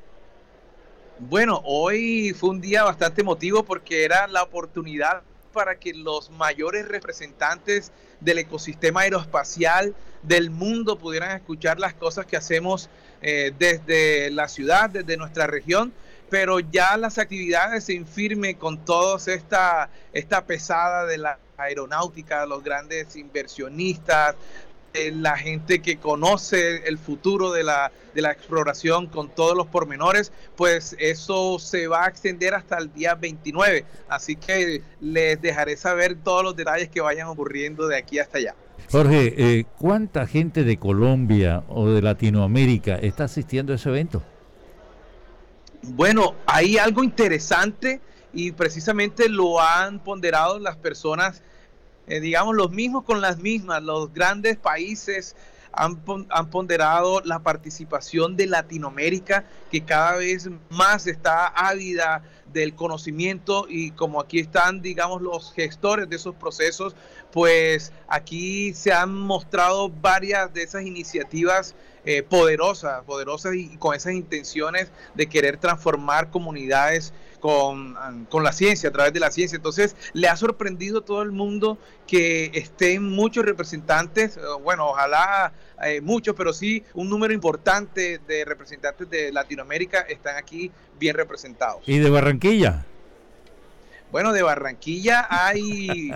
Bueno, 1.20 1.62
hoy 1.66 2.34
fue 2.34 2.50
un 2.50 2.62
día 2.62 2.84
bastante 2.84 3.22
emotivo 3.22 3.62
porque 3.62 4.04
era 4.04 4.28
la 4.28 4.42
oportunidad 4.42 5.22
para 5.54 5.78
que 5.78 5.94
los 5.94 6.32
mayores 6.32 6.88
representantes 6.88 7.92
del 8.22 8.40
ecosistema 8.40 9.02
aeroespacial 9.02 9.94
del 10.24 10.50
mundo 10.50 10.98
pudieran 10.98 11.38
escuchar 11.38 11.80
las 11.80 11.94
cosas 11.94 12.26
que 12.26 12.38
hacemos 12.38 12.90
eh, 13.22 13.54
desde 13.60 14.32
la 14.32 14.48
ciudad, 14.48 14.90
desde 14.90 15.16
nuestra 15.16 15.46
región, 15.46 15.94
pero 16.32 16.60
ya 16.60 16.98
las 16.98 17.20
actividades 17.20 17.84
se 17.84 17.94
infirme 17.94 18.56
con 18.56 18.84
toda 18.84 19.18
esta, 19.32 19.92
esta 20.12 20.44
pesada 20.46 21.06
de 21.06 21.20
la 21.20 21.38
aeronáutica, 21.58 22.46
los 22.46 22.64
grandes 22.64 23.16
inversionistas, 23.16 24.36
eh, 24.98 25.12
la 25.12 25.38
gente 25.38 25.82
que 25.82 25.98
conoce 25.98 26.88
el 26.88 26.98
futuro 26.98 27.52
de 27.52 27.64
la, 27.64 27.92
de 28.14 28.22
la 28.22 28.32
exploración 28.32 29.08
con 29.08 29.30
todos 29.30 29.56
los 29.56 29.68
pormenores, 29.68 30.32
pues 30.56 30.96
eso 31.00 31.60
se 31.60 31.88
va 31.88 32.06
a 32.06 32.08
extender 32.08 32.56
hasta 32.56 32.78
el 32.78 32.92
día 32.94 33.16
29. 33.16 33.86
Así 34.10 34.36
que 34.36 34.82
les 35.00 35.42
dejaré 35.42 35.78
saber 35.78 36.16
todos 36.24 36.44
los 36.44 36.56
detalles 36.56 36.90
que 36.90 37.02
vayan 37.02 37.28
ocurriendo 37.28 37.88
de 37.88 37.98
aquí 37.98 38.20
hasta 38.20 38.40
allá. 38.40 38.56
Jorge, 38.92 39.34
eh, 39.38 39.66
¿cuánta 39.78 40.26
gente 40.28 40.64
de 40.64 40.78
Colombia 40.78 41.64
o 41.68 41.90
de 41.90 42.02
Latinoamérica 42.02 42.96
está 42.96 43.26
asistiendo 43.26 43.74
a 43.74 43.76
ese 43.76 43.90
evento? 43.90 44.24
Bueno, 45.82 46.36
hay 46.46 46.78
algo 46.78 47.04
interesante 47.04 48.02
y 48.34 48.52
precisamente 48.52 49.30
lo 49.30 49.62
han 49.62 50.00
ponderado 50.00 50.60
las 50.60 50.78
personas, 50.78 51.44
eh, 52.08 52.20
digamos, 52.20 52.56
los 52.56 52.72
mismos 52.72 53.04
con 53.04 53.22
las 53.22 53.38
mismas, 53.40 53.84
los 53.84 54.14
grandes 54.14 54.58
países 54.58 55.36
han, 55.72 56.02
han, 56.30 56.50
ponderado 56.50 57.22
la 57.22 57.40
participación 57.40 58.36
de 58.36 58.48
Latinoamérica, 58.48 59.46
que 59.70 59.82
cada 59.82 60.16
vez 60.16 60.50
más 60.70 61.06
está 61.06 61.48
ávida 61.48 62.24
del 62.54 62.76
conocimiento 62.76 63.66
y 63.70 63.92
como 63.92 64.20
aquí 64.20 64.40
están, 64.40 64.82
digamos, 64.82 65.22
los 65.22 65.54
gestores 65.54 66.10
de 66.10 66.16
esos 66.16 66.36
procesos, 66.36 66.96
pues 67.32 67.92
aquí 68.08 68.74
se 68.74 68.92
han 68.94 69.14
mostrado 69.14 69.90
varias 69.90 70.54
de 70.54 70.64
esas 70.64 70.84
iniciativas 70.84 71.76
eh, 72.06 72.24
poderosas, 72.24 73.04
poderosas 73.04 73.56
y 73.56 73.76
con 73.78 73.94
esas 73.94 74.14
intenciones 74.14 74.92
de 75.14 75.28
querer 75.28 75.58
transformar 75.58 76.32
comunidades 76.32 77.14
con, 77.42 77.96
con, 78.30 78.44
la 78.44 78.54
ciencia, 78.54 78.90
a 78.90 78.92
través 78.92 79.14
de 79.14 79.20
la 79.20 79.30
ciencia. 79.30 79.58
Entonces, 79.58 79.96
le 80.14 80.28
ha 80.28 80.38
sorprendido 80.38 81.00
a 81.00 81.06
todo 81.06 81.22
el 81.22 81.32
mundo 81.32 81.78
que 82.08 82.52
estén 82.54 83.04
muchos 83.04 83.46
representantes, 83.46 84.38
eh, 84.38 84.42
bueno, 84.64 84.88
ojalá 84.88 85.54
eh, 85.84 86.02
muchos, 86.02 86.34
pero 86.36 86.54
sí 86.54 86.84
un 86.94 87.10
número 87.10 87.34
importante 87.34 88.20
de 88.26 88.46
representantes 88.46 89.10
de 89.10 89.32
Latinoamérica 89.32 90.00
están 90.02 90.38
aquí 90.38 90.72
bien 91.00 91.16
representados. 91.16 91.82
¿Y 91.86 92.00
de 92.00 92.10
Barranquilla? 92.10 92.86
Bueno, 94.12 94.34
de 94.34 94.42
Barranquilla 94.42 95.28
hay 95.30 96.12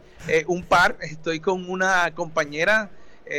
un 0.48 0.64
par, 0.64 0.98
estoy 1.02 1.40
con 1.40 1.70
una 1.70 2.14
compañera 2.16 2.90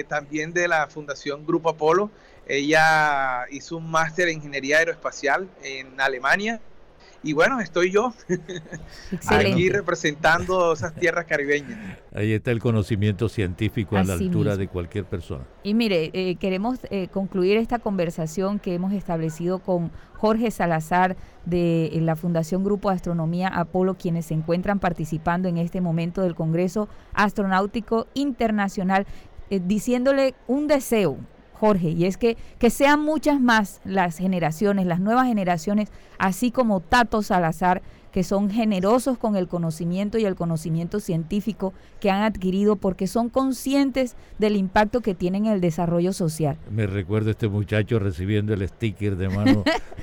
también 0.08 0.52
de 0.52 0.68
la 0.68 0.86
Fundación 0.88 1.46
Grupo 1.46 1.70
Apolo, 1.70 2.10
ella 2.46 3.46
hizo 3.50 3.76
un 3.76 3.90
máster 3.90 4.28
en 4.28 4.38
ingeniería 4.38 4.78
aeroespacial 4.78 5.48
en 5.62 6.00
Alemania. 6.00 6.60
Y 7.24 7.34
bueno, 7.34 7.60
estoy 7.60 7.92
yo 7.92 8.12
aquí 9.28 9.68
representando 9.68 10.72
esas 10.72 10.94
tierras 10.94 11.24
caribeñas. 11.26 11.78
Ahí 12.12 12.32
está 12.32 12.50
el 12.50 12.58
conocimiento 12.58 13.28
científico 13.28 13.96
a 13.96 14.02
la 14.02 14.14
altura 14.14 14.56
de 14.56 14.66
cualquier 14.66 15.04
persona. 15.04 15.44
Y 15.62 15.74
mire, 15.74 16.10
eh, 16.12 16.36
queremos 16.36 16.80
eh, 16.90 17.08
concluir 17.08 17.56
esta 17.58 17.78
conversación 17.78 18.58
que 18.58 18.74
hemos 18.74 18.92
establecido 18.92 19.60
con 19.60 19.92
Jorge 20.14 20.50
Salazar 20.50 21.16
de 21.46 21.86
eh, 21.86 22.00
la 22.00 22.16
Fundación 22.16 22.64
Grupo 22.64 22.90
Astronomía 22.90 23.48
Apolo, 23.48 23.94
quienes 23.94 24.26
se 24.26 24.34
encuentran 24.34 24.80
participando 24.80 25.48
en 25.48 25.58
este 25.58 25.80
momento 25.80 26.22
del 26.22 26.34
Congreso 26.34 26.88
Astronáutico 27.14 28.08
Internacional, 28.14 29.06
diciéndole 29.48 30.34
un 30.46 30.66
deseo, 30.66 31.18
Jorge, 31.62 31.90
y 31.90 32.06
es 32.06 32.16
que, 32.16 32.36
que 32.58 32.70
sean 32.70 33.04
muchas 33.04 33.40
más 33.40 33.80
las 33.84 34.18
generaciones, 34.18 34.84
las 34.84 34.98
nuevas 34.98 35.28
generaciones, 35.28 35.90
así 36.18 36.50
como 36.50 36.80
Tato 36.80 37.22
Salazar, 37.22 37.82
que 38.12 38.22
son 38.22 38.50
generosos 38.50 39.18
con 39.18 39.36
el 39.36 39.48
conocimiento 39.48 40.18
y 40.18 40.26
el 40.26 40.36
conocimiento 40.36 41.00
científico 41.00 41.72
que 41.98 42.10
han 42.10 42.22
adquirido 42.22 42.76
porque 42.76 43.06
son 43.06 43.30
conscientes 43.30 44.16
del 44.38 44.56
impacto 44.56 45.00
que 45.00 45.14
tienen 45.14 45.46
en 45.46 45.52
el 45.52 45.60
desarrollo 45.60 46.12
social. 46.12 46.58
Me 46.70 46.86
recuerdo 46.86 47.30
este 47.30 47.48
muchacho 47.48 47.98
recibiendo 47.98 48.52
el 48.52 48.68
sticker 48.68 49.16
de 49.16 49.28
mano 49.30 49.64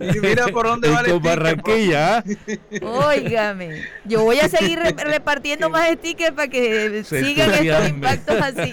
y 0.00 0.20
mira 0.20 0.48
por 0.48 0.66
dónde 0.66 0.90
va 0.90 1.00
el 1.00 1.18
Barranquilla. 1.20 2.22
Óigame, 2.82 3.82
yo 4.04 4.24
voy 4.24 4.38
a 4.40 4.48
seguir 4.48 4.78
repartiendo 4.78 5.70
más 5.78 5.90
stickers 5.92 6.32
para 6.32 6.48
que 6.48 7.02
sigan 7.04 7.50
estos 7.54 7.88
impactos 7.88 8.36
así. 8.40 8.72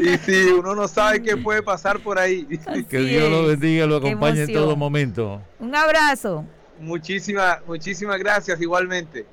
y 0.00 0.16
si 0.18 0.46
uno 0.46 0.74
no 0.74 0.88
sabe 0.88 1.22
qué 1.22 1.36
puede 1.36 1.62
pasar 1.62 2.00
por 2.00 2.18
ahí. 2.18 2.46
que 2.88 2.98
Dios 2.98 3.30
lo 3.30 3.46
bendiga, 3.46 3.86
lo 3.86 3.96
acompañe 3.96 4.42
en 4.42 4.52
todo 4.52 4.76
momento. 4.76 5.42
Un 5.64 5.74
abrazo. 5.74 6.44
Muchísimas, 6.78 7.66
muchísimas 7.66 8.18
gracias 8.18 8.60
igualmente. 8.60 9.24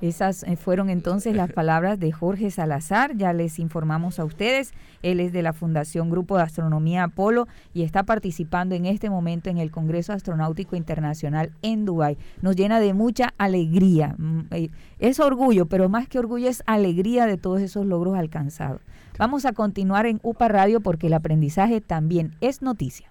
Esas 0.00 0.44
eh, 0.44 0.54
fueron 0.54 0.90
entonces 0.90 1.34
las 1.34 1.52
palabras 1.60 1.98
de 1.98 2.12
Jorge 2.12 2.52
Salazar, 2.52 3.16
ya 3.16 3.32
les 3.32 3.58
informamos 3.58 4.20
a 4.20 4.24
ustedes, 4.24 4.72
él 5.02 5.18
es 5.18 5.32
de 5.32 5.42
la 5.42 5.52
Fundación 5.52 6.08
Grupo 6.08 6.36
de 6.36 6.44
Astronomía 6.44 7.02
Apolo 7.02 7.48
y 7.74 7.82
está 7.82 8.04
participando 8.04 8.76
en 8.76 8.86
este 8.86 9.10
momento 9.10 9.50
en 9.50 9.58
el 9.58 9.72
Congreso 9.72 10.12
Astronáutico 10.12 10.76
Internacional 10.76 11.50
en 11.62 11.84
Dubái. 11.84 12.16
Nos 12.40 12.54
llena 12.54 12.78
de 12.78 12.94
mucha 12.94 13.34
alegría, 13.38 14.14
mm, 14.18 14.40
eh, 14.52 14.70
es 15.00 15.18
orgullo, 15.18 15.66
pero 15.66 15.88
más 15.88 16.06
que 16.06 16.20
orgullo 16.20 16.48
es 16.48 16.62
alegría 16.66 17.26
de 17.26 17.38
todos 17.38 17.60
esos 17.60 17.84
logros 17.84 18.16
alcanzados. 18.16 18.82
Vamos 19.18 19.46
a 19.46 19.52
continuar 19.52 20.06
en 20.06 20.20
UPA 20.22 20.46
Radio 20.46 20.80
porque 20.80 21.08
el 21.08 21.14
aprendizaje 21.14 21.80
también 21.80 22.36
es 22.40 22.62
noticia. 22.62 23.10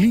Lee. 0.00 0.09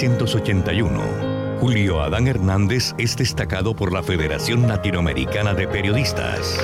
1981, 0.00 1.58
Julio 1.60 2.00
Adán 2.00 2.26
Hernández 2.26 2.94
es 2.96 3.18
destacado 3.18 3.74
por 3.76 3.92
la 3.92 4.02
Federación 4.02 4.66
Latinoamericana 4.66 5.52
de 5.52 5.68
Periodistas. 5.68 6.58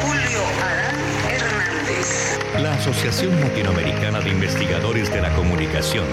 Julio 0.00 0.38
Adán 0.62 0.94
Hernández. 1.28 2.38
La 2.62 2.74
Asociación 2.74 3.40
Latinoamericana 3.40 4.20
de 4.20 4.30
Investigadores 4.30 5.12
de 5.12 5.20
la 5.20 5.34
Comunicación 5.34 6.06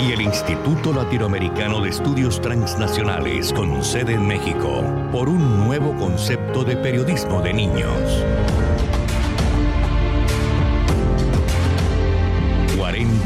y 0.00 0.12
el 0.12 0.20
Instituto 0.20 0.92
Latinoamericano 0.92 1.80
de 1.80 1.88
Estudios 1.88 2.40
Transnacionales 2.40 3.52
con 3.52 3.82
sede 3.82 4.14
en 4.14 4.28
México 4.28 4.84
por 5.10 5.28
un 5.28 5.66
nuevo 5.66 5.96
concepto 5.96 6.62
de 6.62 6.76
periodismo 6.76 7.42
de 7.42 7.52
niños. 7.52 8.24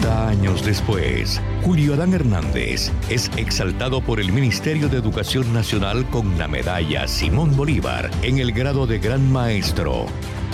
40 0.04 0.28
años 0.28 0.64
después, 0.64 1.40
Julio 1.62 1.94
Adán 1.94 2.12
Hernández 2.12 2.92
es 3.08 3.30
exaltado 3.36 4.02
por 4.02 4.20
el 4.20 4.32
Ministerio 4.32 4.88
de 4.88 4.98
Educación 4.98 5.52
Nacional 5.52 6.06
con 6.10 6.38
la 6.38 6.46
medalla 6.46 7.08
Simón 7.08 7.56
Bolívar 7.56 8.10
en 8.22 8.38
el 8.38 8.52
grado 8.52 8.86
de 8.86 8.98
Gran 8.98 9.32
Maestro, 9.32 10.06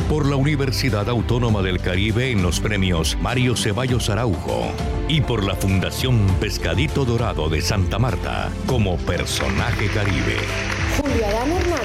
por 0.08 0.26
la 0.26 0.36
Universidad 0.36 1.08
Autónoma 1.08 1.62
del 1.62 1.80
Caribe 1.80 2.30
en 2.30 2.42
los 2.42 2.60
premios 2.60 3.16
Mario 3.20 3.56
Ceballos 3.56 4.08
Araujo 4.08 4.70
y 5.08 5.20
por 5.20 5.42
la 5.42 5.56
Fundación 5.56 6.26
Pescadito 6.38 7.04
Dorado 7.04 7.48
de 7.48 7.60
Santa 7.60 7.98
Marta 7.98 8.50
como 8.66 8.98
personaje 8.98 9.88
caribe. 9.88 10.36
Julio 10.96 11.26
Adán 11.26 11.52
Hernández. 11.52 11.79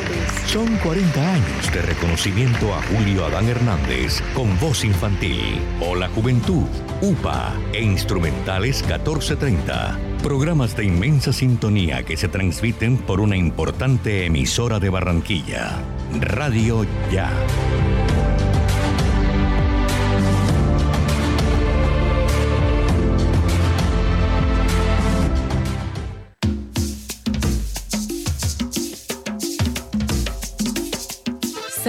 Son 0.48 0.78
40 0.78 1.34
años 1.34 1.74
de 1.74 1.82
reconocimiento 1.82 2.74
a 2.74 2.82
Julio 2.84 3.26
Adán 3.26 3.50
Hernández 3.50 4.22
con 4.34 4.58
voz 4.60 4.86
infantil 4.86 5.60
o 5.82 5.96
la 5.96 6.08
juventud, 6.10 6.68
UPA 7.02 7.54
e 7.74 7.82
instrumentales 7.82 8.82
1430. 8.84 10.00
Programas 10.24 10.78
de 10.78 10.86
inmensa 10.86 11.34
sintonía 11.34 12.04
que 12.04 12.16
se 12.16 12.30
transmiten 12.30 12.98
por 12.98 13.20
una 13.20 13.36
importante 13.36 14.26
emisora 14.26 14.80
de 14.80 14.90
Barranquilla. 14.90 15.78
Radio 16.22 16.86
Ya. 17.12 17.32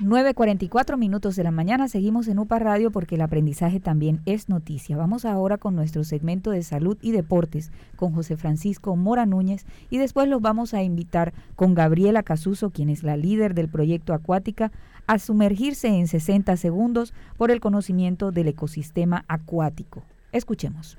9.44 0.00 0.96
minutos 0.96 1.36
de 1.36 1.44
la 1.44 1.52
mañana 1.52 1.86
seguimos 1.86 2.26
en 2.26 2.40
UPA 2.40 2.58
Radio 2.58 2.90
porque 2.90 3.14
el 3.14 3.20
aprendizaje 3.20 3.78
también 3.78 4.22
es 4.26 4.48
noticia. 4.48 4.96
Vamos 4.96 5.24
ahora 5.24 5.56
con 5.56 5.76
nuestro 5.76 6.02
segmento 6.02 6.50
de 6.50 6.64
salud 6.64 6.98
y 7.00 7.12
deportes 7.12 7.70
con 7.94 8.12
José 8.12 8.36
Francisco 8.36 8.96
Mora 8.96 9.24
Núñez 9.24 9.64
y 9.90 9.98
después 9.98 10.26
los 10.26 10.42
vamos 10.42 10.74
a 10.74 10.82
invitar 10.82 11.32
con 11.54 11.74
Gabriela 11.74 12.24
Casuso, 12.24 12.70
quien 12.70 12.90
es 12.90 13.04
la 13.04 13.16
líder 13.16 13.54
del 13.54 13.68
proyecto 13.68 14.14
Acuática, 14.14 14.72
a 15.06 15.20
sumergirse 15.20 15.86
en 15.86 16.08
60 16.08 16.56
segundos 16.56 17.14
por 17.36 17.52
el 17.52 17.60
conocimiento 17.60 18.32
del 18.32 18.48
ecosistema 18.48 19.24
acuático. 19.28 20.02
Escuchemos. 20.32 20.98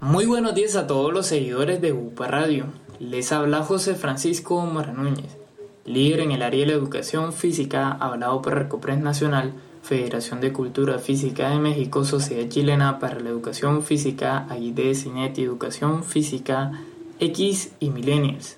Muy 0.00 0.24
buenos 0.24 0.54
días 0.54 0.76
a 0.76 0.86
todos 0.86 1.12
los 1.12 1.26
seguidores 1.26 1.82
de 1.82 1.92
UPA 1.92 2.28
Radio. 2.28 2.66
Les 3.00 3.32
habla 3.32 3.62
José 3.62 3.94
Francisco 3.94 4.64
Mora 4.64 4.92
Núñez 4.94 5.43
líder 5.84 6.20
en 6.20 6.32
el 6.32 6.42
área 6.42 6.60
de 6.60 6.66
la 6.66 6.72
educación 6.72 7.32
física, 7.32 7.92
hablado 7.92 8.40
por 8.42 8.54
Recopres 8.54 8.98
Nacional, 8.98 9.52
Federación 9.82 10.40
de 10.40 10.52
Cultura 10.52 10.98
Física 10.98 11.50
de 11.50 11.58
México, 11.58 12.04
Sociedad 12.04 12.48
Chilena 12.48 12.98
para 12.98 13.20
la 13.20 13.28
Educación 13.28 13.82
Física, 13.82 14.46
AID, 14.48 14.94
CINET 14.94 15.38
y 15.38 15.42
Educación 15.42 16.04
Física, 16.04 16.72
X 17.20 17.72
y 17.80 17.90
Millennials. 17.90 18.56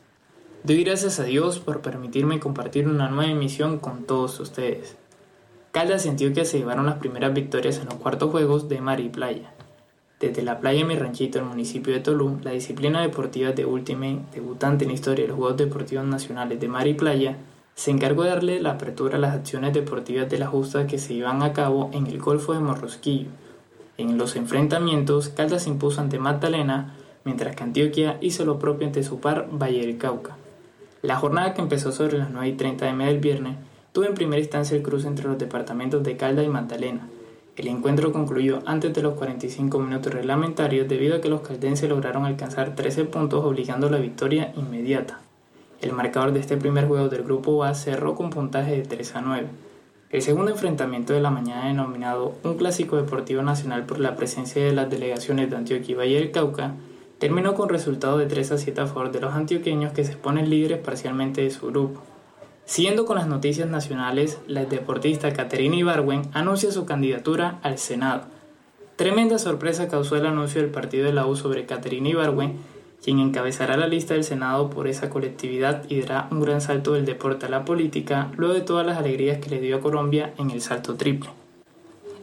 Doy 0.62 0.84
gracias 0.84 1.18
a 1.18 1.24
Dios 1.24 1.58
por 1.58 1.80
permitirme 1.80 2.40
compartir 2.40 2.88
una 2.88 3.08
nueva 3.08 3.30
emisión 3.30 3.78
con 3.78 4.04
todos 4.04 4.38
ustedes. 4.40 4.96
Caldas 5.72 6.06
y 6.06 6.08
Antioquia 6.08 6.44
se 6.44 6.58
llevaron 6.58 6.86
las 6.86 6.98
primeras 6.98 7.34
victorias 7.34 7.78
en 7.78 7.86
los 7.86 7.94
cuartos 7.94 8.30
juegos 8.30 8.68
de 8.68 8.80
mar 8.80 9.00
y 9.00 9.08
playa. 9.08 9.52
Desde 10.18 10.42
la 10.42 10.60
playa 10.60 10.86
Mi 10.86 10.96
Ranchito, 10.96 11.38
el 11.38 11.44
municipio 11.44 11.92
de 11.92 12.00
Tolú, 12.00 12.38
la 12.42 12.52
disciplina 12.52 13.02
deportiva 13.02 13.52
de 13.52 13.66
Ultimate, 13.66 14.22
debutante 14.32 14.84
en 14.84 14.88
la 14.88 14.94
historia 14.94 15.24
de 15.24 15.28
los 15.28 15.36
Juegos 15.36 15.58
Deportivos 15.58 16.06
Nacionales 16.06 16.58
de 16.58 16.68
Mar 16.68 16.86
y 16.86 16.94
Playa, 16.94 17.36
se 17.74 17.90
encargó 17.90 18.22
de 18.22 18.30
darle 18.30 18.60
la 18.60 18.70
apertura 18.70 19.16
a 19.16 19.20
las 19.20 19.34
acciones 19.34 19.74
deportivas 19.74 20.30
de 20.30 20.38
la 20.38 20.46
justa 20.46 20.86
que 20.86 20.96
se 20.96 21.12
iban 21.12 21.42
a 21.42 21.52
cabo 21.52 21.90
en 21.92 22.06
el 22.06 22.18
Golfo 22.18 22.54
de 22.54 22.60
Morrosquillo. 22.60 23.28
En 23.98 24.16
los 24.16 24.36
enfrentamientos, 24.36 25.28
Caldas 25.28 25.66
impuso 25.66 26.00
ante 26.00 26.18
Magdalena, 26.18 26.94
mientras 27.24 27.54
que 27.54 27.64
Antioquia 27.64 28.16
hizo 28.22 28.46
lo 28.46 28.58
propio 28.58 28.86
ante 28.86 29.02
su 29.02 29.20
par 29.20 29.50
Valle 29.52 29.80
del 29.80 29.98
Cauca. 29.98 30.38
La 31.02 31.16
jornada 31.16 31.52
que 31.52 31.60
empezó 31.60 31.92
sobre 31.92 32.16
las 32.16 32.30
9 32.30 32.48
y 32.48 32.52
30 32.54 32.88
m 32.88 33.04
del 33.04 33.20
viernes 33.20 33.56
tuvo 33.92 34.06
en 34.06 34.14
primera 34.14 34.40
instancia 34.40 34.78
el 34.78 34.82
cruce 34.82 35.08
entre 35.08 35.28
los 35.28 35.36
departamentos 35.36 36.02
de 36.02 36.16
Caldas 36.16 36.46
y 36.46 36.48
Magdalena, 36.48 37.06
el 37.56 37.68
encuentro 37.68 38.12
concluyó 38.12 38.62
antes 38.66 38.92
de 38.92 39.00
los 39.00 39.14
45 39.14 39.78
minutos 39.78 40.12
reglamentarios 40.12 40.86
debido 40.88 41.16
a 41.16 41.20
que 41.22 41.30
los 41.30 41.40
caldenses 41.40 41.88
lograron 41.88 42.26
alcanzar 42.26 42.74
13 42.74 43.06
puntos 43.06 43.44
obligando 43.44 43.88
la 43.88 43.96
victoria 43.96 44.52
inmediata. 44.56 45.20
El 45.80 45.92
marcador 45.92 46.32
de 46.32 46.40
este 46.40 46.58
primer 46.58 46.86
juego 46.86 47.08
del 47.08 47.22
grupo 47.22 47.64
A 47.64 47.74
cerró 47.74 48.14
con 48.14 48.28
puntaje 48.28 48.76
de 48.76 48.82
3 48.82 49.16
a 49.16 49.20
9. 49.22 49.46
El 50.10 50.22
segundo 50.22 50.50
enfrentamiento 50.50 51.14
de 51.14 51.20
la 51.20 51.30
mañana 51.30 51.68
denominado 51.68 52.34
un 52.44 52.56
clásico 52.58 52.96
deportivo 52.96 53.40
nacional 53.40 53.86
por 53.86 54.00
la 54.00 54.16
presencia 54.16 54.62
de 54.62 54.72
las 54.72 54.90
delegaciones 54.90 55.48
de 55.48 55.56
Antioquia 55.56 55.92
y 55.92 55.96
Valle 55.96 56.20
del 56.20 56.32
Cauca 56.32 56.74
terminó 57.18 57.54
con 57.54 57.70
resultado 57.70 58.18
de 58.18 58.26
3 58.26 58.52
a 58.52 58.58
7 58.58 58.80
a 58.82 58.86
favor 58.86 59.10
de 59.10 59.20
los 59.20 59.32
antioqueños 59.32 59.92
que 59.92 60.04
se 60.04 60.12
exponen 60.12 60.50
líderes 60.50 60.78
parcialmente 60.78 61.40
de 61.40 61.50
su 61.50 61.68
grupo. 61.68 62.02
Siguiendo 62.66 63.04
con 63.04 63.16
las 63.16 63.28
noticias 63.28 63.68
nacionales, 63.68 64.40
la 64.48 64.64
deportista 64.64 65.32
Caterina 65.32 65.76
Ibarwen 65.76 66.22
anuncia 66.32 66.72
su 66.72 66.84
candidatura 66.84 67.60
al 67.62 67.78
Senado. 67.78 68.22
Tremenda 68.96 69.38
sorpresa 69.38 69.86
causó 69.86 70.16
el 70.16 70.26
anuncio 70.26 70.60
del 70.60 70.72
partido 70.72 71.04
de 71.04 71.12
la 71.12 71.26
U 71.26 71.36
sobre 71.36 71.64
Caterina 71.64 72.08
Ibarwen, 72.08 72.56
quien 73.04 73.20
encabezará 73.20 73.76
la 73.76 73.86
lista 73.86 74.14
del 74.14 74.24
Senado 74.24 74.68
por 74.68 74.88
esa 74.88 75.10
colectividad 75.10 75.84
y 75.88 76.00
dará 76.00 76.26
un 76.32 76.40
gran 76.40 76.60
salto 76.60 76.94
del 76.94 77.06
deporte 77.06 77.46
a 77.46 77.50
la 77.50 77.64
política 77.64 78.32
luego 78.36 78.54
de 78.54 78.62
todas 78.62 78.84
las 78.84 78.98
alegrías 78.98 79.38
que 79.38 79.50
le 79.50 79.60
dio 79.60 79.76
a 79.76 79.80
Colombia 79.80 80.34
en 80.36 80.50
el 80.50 80.60
salto 80.60 80.96
triple. 80.96 81.30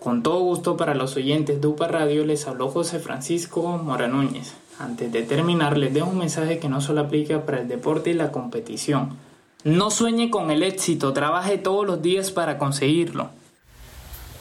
Con 0.00 0.22
todo 0.22 0.40
gusto 0.40 0.76
para 0.76 0.94
los 0.94 1.16
oyentes 1.16 1.60
de 1.60 1.66
UPA 1.66 1.88
Radio 1.88 2.24
les 2.24 2.46
habló 2.46 2.70
José 2.70 2.98
Francisco 2.98 3.78
Mora 3.78 4.08
Núñez. 4.08 4.54
Antes 4.78 5.12
de 5.12 5.22
terminar 5.22 5.78
les 5.78 5.94
dejo 5.94 6.10
un 6.10 6.18
mensaje 6.18 6.58
que 6.58 6.68
no 6.68 6.80
solo 6.80 7.02
aplica 7.02 7.46
para 7.46 7.60
el 7.60 7.68
deporte 7.68 8.10
y 8.10 8.14
la 8.14 8.32
competición. 8.32 9.16
No 9.64 9.90
sueñe 9.90 10.30
con 10.30 10.50
el 10.50 10.62
éxito, 10.62 11.12
trabaje 11.12 11.56
todos 11.56 11.86
los 11.86 12.02
días 12.02 12.30
para 12.30 12.58
conseguirlo. 12.58 13.30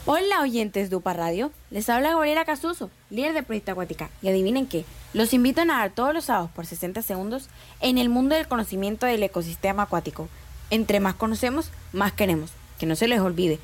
Hola 0.05 0.41
oyentes 0.41 0.89
de 0.89 0.97
UPA 0.97 1.13
Radio, 1.13 1.51
les 1.71 1.87
habla 1.87 2.11
Gabriela 2.11 2.43
Casuso, 2.43 2.89
líder 3.09 3.33
de 3.33 3.41
Proyecto 3.41 3.71
Acuática. 3.71 4.09
Y 4.21 4.27
adivinen 4.27 4.67
qué, 4.67 4.83
los 5.13 5.33
invito 5.33 5.61
a 5.61 5.65
nadar 5.65 5.93
todos 5.95 6.13
los 6.13 6.25
sábados 6.25 6.51
por 6.51 6.65
60 6.65 7.01
segundos 7.01 7.47
en 7.79 7.97
el 7.97 8.09
mundo 8.09 8.35
del 8.35 8.49
conocimiento 8.49 9.05
del 9.05 9.23
ecosistema 9.23 9.83
acuático. 9.83 10.27
Entre 10.69 10.99
más 10.99 11.15
conocemos, 11.15 11.69
más 11.91 12.13
queremos. 12.13 12.51
Que 12.79 12.85
no 12.85 12.95
se 12.95 13.07
les 13.07 13.19
olvide. 13.19 13.59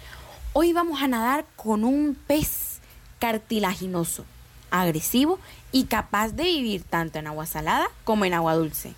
Hoy 0.53 0.73
vamos 0.73 1.01
a 1.01 1.07
nadar 1.07 1.45
con 1.55 1.83
un 1.83 2.17
pez 2.27 2.79
cartilaginoso, 3.19 4.25
agresivo 4.71 5.39
y 5.71 5.85
capaz 5.85 6.29
de 6.29 6.43
vivir 6.43 6.83
tanto 6.83 7.19
en 7.19 7.27
agua 7.27 7.45
salada 7.45 7.87
como 8.03 8.25
en 8.25 8.33
agua 8.33 8.55
dulce. 8.55 8.93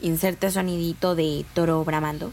Inserte 0.00 0.50
sonidito 0.50 1.14
de 1.14 1.44
toro 1.54 1.84
bramando. 1.84 2.32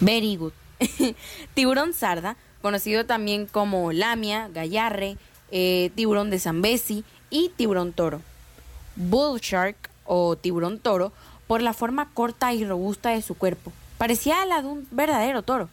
Very 0.00 0.36
good. 0.36 0.52
tiburón 1.54 1.94
sarda, 1.94 2.36
conocido 2.62 3.06
también 3.06 3.46
como 3.46 3.92
lamia, 3.92 4.48
gallarre, 4.48 5.16
eh, 5.50 5.90
tiburón 5.94 6.30
de 6.30 6.38
Zambesi 6.38 7.04
y 7.30 7.50
tiburón 7.56 7.92
toro. 7.92 8.20
Bull 8.94 9.40
shark 9.40 9.76
o 10.04 10.36
tiburón 10.36 10.78
toro 10.78 11.12
por 11.46 11.62
la 11.62 11.72
forma 11.72 12.08
corta 12.12 12.52
y 12.52 12.64
robusta 12.64 13.10
de 13.10 13.22
su 13.22 13.34
cuerpo. 13.34 13.72
Parecía 13.98 14.44
la 14.46 14.62
de 14.62 14.68
un 14.68 14.88
verdadero 14.90 15.42
toro. 15.42 15.68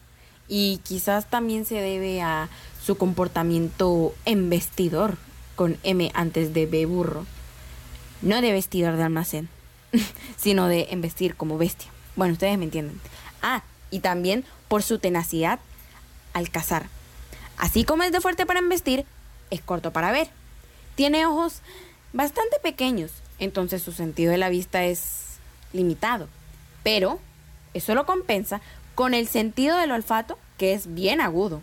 Y 0.47 0.79
quizás 0.83 1.29
también 1.29 1.65
se 1.65 1.75
debe 1.75 2.21
a 2.21 2.49
su 2.83 2.97
comportamiento 2.97 4.13
embestidor, 4.25 5.17
con 5.55 5.77
M 5.83 6.11
antes 6.13 6.53
de 6.53 6.65
B 6.65 6.85
burro. 6.85 7.25
No 8.21 8.41
de 8.41 8.51
vestidor 8.51 8.97
de 8.97 9.03
almacén, 9.03 9.49
sino 10.37 10.67
de 10.67 10.87
embestir 10.91 11.35
como 11.35 11.57
bestia. 11.57 11.89
Bueno, 12.15 12.33
ustedes 12.33 12.57
me 12.57 12.65
entienden. 12.65 12.99
Ah, 13.41 13.63
y 13.89 13.99
también 13.99 14.43
por 14.67 14.83
su 14.83 14.99
tenacidad 14.99 15.59
al 16.33 16.49
cazar. 16.49 16.87
Así 17.57 17.83
como 17.83 18.03
es 18.03 18.11
de 18.11 18.21
fuerte 18.21 18.45
para 18.45 18.59
embestir, 18.59 19.05
es 19.49 19.61
corto 19.61 19.91
para 19.91 20.11
ver. 20.11 20.29
Tiene 20.95 21.25
ojos 21.25 21.61
bastante 22.11 22.57
pequeños, 22.61 23.11
entonces 23.39 23.81
su 23.81 23.91
sentido 23.91 24.31
de 24.31 24.37
la 24.37 24.49
vista 24.49 24.83
es 24.83 25.22
limitado. 25.73 26.27
Pero 26.83 27.19
eso 27.73 27.95
lo 27.95 28.05
compensa 28.05 28.61
con 28.95 29.13
el 29.13 29.27
sentido 29.27 29.77
del 29.77 29.91
olfato, 29.91 30.37
que 30.57 30.73
es 30.73 30.93
bien 30.93 31.21
agudo. 31.21 31.61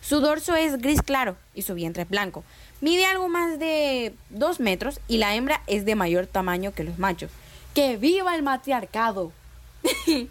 Su 0.00 0.20
dorso 0.20 0.54
es 0.54 0.78
gris 0.78 1.02
claro 1.02 1.36
y 1.54 1.62
su 1.62 1.74
vientre 1.74 2.04
es 2.04 2.08
blanco. 2.08 2.44
Mide 2.80 3.06
algo 3.06 3.28
más 3.28 3.58
de 3.58 4.14
2 4.30 4.60
metros 4.60 5.00
y 5.08 5.18
la 5.18 5.34
hembra 5.34 5.62
es 5.66 5.84
de 5.84 5.96
mayor 5.96 6.26
tamaño 6.26 6.72
que 6.72 6.84
los 6.84 6.98
machos. 6.98 7.30
¡Que 7.74 7.96
viva 7.96 8.36
el 8.36 8.42
matriarcado! 8.42 9.32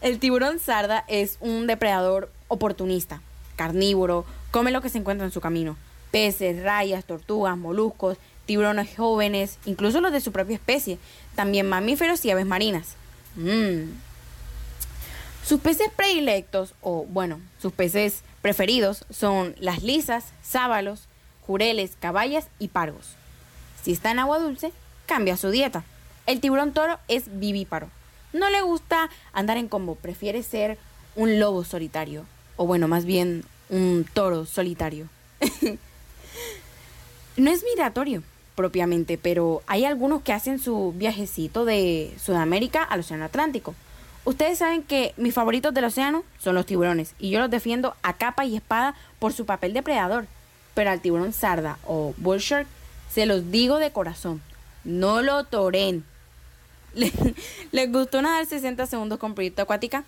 el 0.00 0.18
tiburón 0.18 0.58
sarda 0.58 1.04
es 1.08 1.38
un 1.40 1.66
depredador 1.66 2.30
oportunista, 2.48 3.20
carnívoro, 3.56 4.24
come 4.50 4.70
lo 4.70 4.82
que 4.82 4.88
se 4.88 4.98
encuentra 4.98 5.26
en 5.26 5.32
su 5.32 5.40
camino. 5.40 5.76
Peces, 6.10 6.62
rayas, 6.62 7.04
tortugas, 7.04 7.56
moluscos, 7.56 8.18
tiburones 8.46 8.96
jóvenes, 8.96 9.58
incluso 9.66 10.00
los 10.00 10.12
de 10.12 10.20
su 10.20 10.32
propia 10.32 10.54
especie, 10.54 10.98
también 11.34 11.68
mamíferos 11.68 12.24
y 12.24 12.30
aves 12.30 12.46
marinas. 12.46 12.94
Mm. 13.34 13.90
Sus 15.44 15.60
peces 15.60 15.88
predilectos, 15.94 16.74
o 16.80 17.04
bueno, 17.04 17.40
sus 17.60 17.72
peces 17.72 18.22
preferidos 18.42 19.04
son 19.10 19.54
las 19.58 19.82
lisas, 19.82 20.32
sábalos, 20.42 21.02
jureles, 21.46 21.96
caballas 22.00 22.48
y 22.58 22.68
pargos. 22.68 23.10
Si 23.82 23.92
está 23.92 24.10
en 24.10 24.18
agua 24.18 24.38
dulce, 24.38 24.72
cambia 25.06 25.36
su 25.36 25.50
dieta. 25.50 25.84
El 26.26 26.40
tiburón 26.40 26.72
toro 26.72 26.98
es 27.06 27.24
vivíparo. 27.38 27.90
No 28.32 28.50
le 28.50 28.62
gusta 28.62 29.08
andar 29.32 29.56
en 29.56 29.68
combo, 29.68 29.94
prefiere 29.94 30.42
ser 30.42 30.78
un 31.14 31.38
lobo 31.38 31.62
solitario. 31.62 32.26
O 32.56 32.66
bueno, 32.66 32.88
más 32.88 33.04
bien 33.04 33.44
un 33.68 34.04
toro 34.12 34.46
solitario. 34.46 35.08
no 37.36 37.50
es 37.50 37.62
migratorio 37.62 38.22
propiamente, 38.56 39.18
pero 39.18 39.62
hay 39.68 39.84
algunos 39.84 40.22
que 40.22 40.32
hacen 40.32 40.58
su 40.58 40.92
viajecito 40.96 41.64
de 41.64 42.12
Sudamérica 42.20 42.82
al 42.82 43.00
Océano 43.00 43.26
Atlántico. 43.26 43.74
Ustedes 44.24 44.58
saben 44.58 44.82
que 44.82 45.14
mis 45.16 45.34
favoritos 45.34 45.72
del 45.72 45.84
océano 45.84 46.24
son 46.38 46.56
los 46.56 46.66
tiburones 46.66 47.14
y 47.20 47.30
yo 47.30 47.38
los 47.38 47.48
defiendo 47.48 47.94
a 48.02 48.14
capa 48.14 48.44
y 48.44 48.56
espada 48.56 48.96
por 49.20 49.32
su 49.32 49.46
papel 49.46 49.72
depredador. 49.72 50.26
Pero 50.74 50.90
al 50.90 51.00
tiburón 51.00 51.32
sarda 51.32 51.78
o 51.84 52.12
bull 52.16 52.38
shark 52.38 52.66
se 53.12 53.24
los 53.24 53.52
digo 53.52 53.78
de 53.78 53.92
corazón, 53.92 54.42
no 54.82 55.22
lo 55.22 55.44
toren. 55.44 56.04
¿Les 57.72 57.92
gustó 57.92 58.20
nadar 58.20 58.46
60 58.46 58.86
segundos 58.86 59.20
con 59.20 59.34
Proyecto 59.34 59.62
Acuática? 59.62 60.02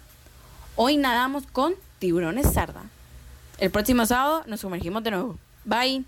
Hoy 0.75 0.97
nadamos 0.97 1.45
con 1.47 1.75
tiburones 2.01 2.53
sarda. 2.53 2.83
El 3.59 3.71
próximo 3.71 4.05
sábado 4.05 4.43
nos 4.47 4.61
sumergimos 4.61 5.05
de 5.05 5.13
nuevo. 5.13 5.39
Bye. 5.65 6.05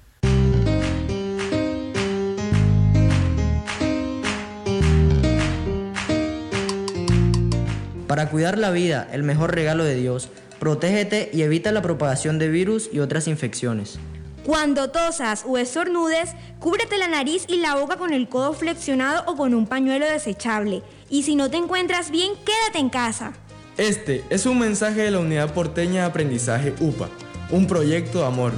Para 8.11 8.29
cuidar 8.29 8.59
la 8.59 8.73
vida, 8.73 9.07
el 9.13 9.23
mejor 9.23 9.55
regalo 9.55 9.85
de 9.85 9.95
Dios, 9.95 10.31
protégete 10.59 11.31
y 11.33 11.43
evita 11.43 11.71
la 11.71 11.81
propagación 11.81 12.41
de 12.41 12.49
virus 12.49 12.91
y 12.93 12.99
otras 12.99 13.29
infecciones. 13.29 14.01
Cuando 14.45 14.91
tosas 14.91 15.45
o 15.47 15.57
estornudes, 15.59 16.31
cúbrete 16.59 16.99
la 16.99 17.07
nariz 17.07 17.45
y 17.47 17.59
la 17.59 17.77
boca 17.77 17.99
con 17.99 18.13
el 18.13 18.29
codo 18.29 18.53
flexionado 18.53 19.23
o 19.29 19.37
con 19.37 19.55
un 19.55 19.69
pañuelo 19.69 20.07
desechable. 20.07 20.83
Y 21.09 21.23
si 21.23 21.37
no 21.37 21.53
te 21.53 21.59
encuentras 21.59 22.11
bien, 22.11 22.33
quédate 22.45 22.81
en 22.81 22.91
casa. 22.91 23.33
Este 23.77 24.25
es 24.29 24.45
un 24.45 24.59
mensaje 24.59 25.03
de 25.03 25.13
la 25.13 25.21
Unidad 25.21 25.55
Porteña 25.55 26.01
de 26.01 26.09
Aprendizaje 26.09 26.75
UPA, 26.81 27.09
un 27.53 27.69
proyecto 27.69 28.19
de 28.19 28.27
amor. 28.27 28.53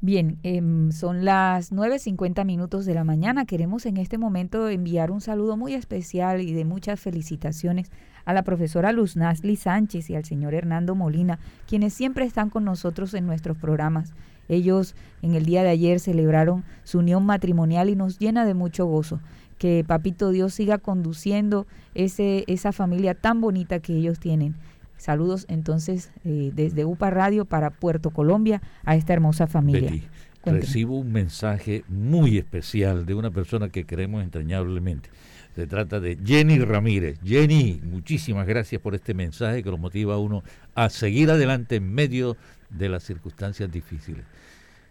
Bien, 0.00 0.38
em, 0.44 0.92
son 0.92 1.24
las 1.24 1.72
9.50 1.72 2.44
minutos 2.44 2.86
de 2.86 2.94
la 2.94 3.02
mañana. 3.02 3.46
Queremos 3.46 3.84
en 3.84 3.96
este 3.96 4.16
momento 4.16 4.68
enviar 4.68 5.10
un 5.10 5.20
saludo 5.20 5.56
muy 5.56 5.74
especial 5.74 6.40
y 6.40 6.52
de 6.52 6.64
muchas 6.64 7.00
felicitaciones 7.00 7.90
a 8.24 8.32
la 8.32 8.44
profesora 8.44 8.92
Luz 8.92 9.16
Nasli 9.16 9.56
Sánchez 9.56 10.08
y 10.08 10.14
al 10.14 10.24
señor 10.24 10.54
Hernando 10.54 10.94
Molina, 10.94 11.40
quienes 11.66 11.94
siempre 11.94 12.26
están 12.26 12.48
con 12.48 12.64
nosotros 12.64 13.12
en 13.14 13.26
nuestros 13.26 13.56
programas. 13.56 14.14
Ellos 14.48 14.94
en 15.20 15.34
el 15.34 15.44
día 15.44 15.64
de 15.64 15.70
ayer 15.70 15.98
celebraron 15.98 16.62
su 16.84 17.00
unión 17.00 17.26
matrimonial 17.26 17.90
y 17.90 17.96
nos 17.96 18.20
llena 18.20 18.46
de 18.46 18.54
mucho 18.54 18.86
gozo. 18.86 19.18
Que 19.58 19.82
Papito 19.84 20.30
Dios 20.30 20.54
siga 20.54 20.78
conduciendo 20.78 21.66
ese, 21.96 22.44
esa 22.46 22.70
familia 22.70 23.14
tan 23.14 23.40
bonita 23.40 23.80
que 23.80 23.96
ellos 23.96 24.20
tienen. 24.20 24.54
Saludos 24.98 25.46
entonces 25.48 26.10
eh, 26.24 26.52
desde 26.54 26.84
UPA 26.84 27.10
Radio 27.10 27.44
para 27.44 27.70
Puerto 27.70 28.10
Colombia 28.10 28.60
a 28.84 28.96
esta 28.96 29.12
hermosa 29.14 29.46
familia. 29.46 29.90
Betty, 29.90 30.08
recibo 30.44 30.98
un 30.98 31.12
mensaje 31.12 31.84
muy 31.88 32.36
especial 32.36 33.06
de 33.06 33.14
una 33.14 33.30
persona 33.30 33.68
que 33.68 33.84
queremos 33.84 34.22
entrañablemente. 34.22 35.08
Se 35.54 35.66
trata 35.66 35.98
de 35.98 36.18
Jenny 36.24 36.58
Ramírez. 36.58 37.18
Jenny, 37.24 37.80
muchísimas 37.82 38.46
gracias 38.46 38.80
por 38.80 38.94
este 38.94 39.14
mensaje 39.14 39.62
que 39.62 39.70
lo 39.70 39.78
motiva 39.78 40.14
a 40.14 40.18
uno 40.18 40.42
a 40.74 40.88
seguir 40.90 41.30
adelante 41.30 41.76
en 41.76 41.92
medio 41.92 42.36
de 42.70 42.88
las 42.88 43.02
circunstancias 43.02 43.70
difíciles. 43.70 44.24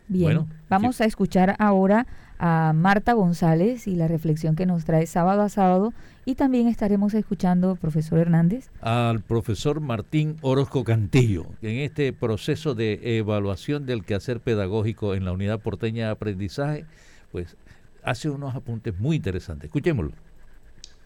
Bien, 0.07 0.23
Bueno, 0.23 0.47
vamos 0.69 1.01
a 1.01 1.05
escuchar 1.05 1.55
ahora 1.59 2.07
a 2.39 2.73
Marta 2.73 3.13
González 3.13 3.87
y 3.87 3.95
la 3.95 4.07
reflexión 4.07 4.55
que 4.55 4.65
nos 4.65 4.85
trae 4.85 5.05
sábado 5.05 5.41
a 5.41 5.49
sábado 5.49 5.93
y 6.27 6.35
también 6.35 6.67
estaremos 6.67 7.13
escuchando, 7.13 7.77
profesor 7.77 8.19
Hernández. 8.19 8.69
al 8.81 9.21
profesor 9.21 9.79
Martín 9.79 10.35
Orozco 10.41 10.83
Cantillo, 10.83 11.45
que 11.61 11.71
en 11.71 11.79
este 11.79 12.11
proceso 12.11 12.75
de 12.75 13.17
evaluación 13.17 13.85
del 13.85 14.03
quehacer 14.03 14.41
pedagógico 14.41 15.15
en 15.15 15.23
la 15.23 15.31
unidad 15.31 15.61
porteña 15.61 16.07
de 16.07 16.11
aprendizaje, 16.11 16.85
pues 17.31 17.55
hace 18.03 18.29
unos 18.29 18.53
apuntes 18.55 18.99
muy 18.99 19.15
interesantes. 19.15 19.69
Escuchémoslo. 19.69 20.11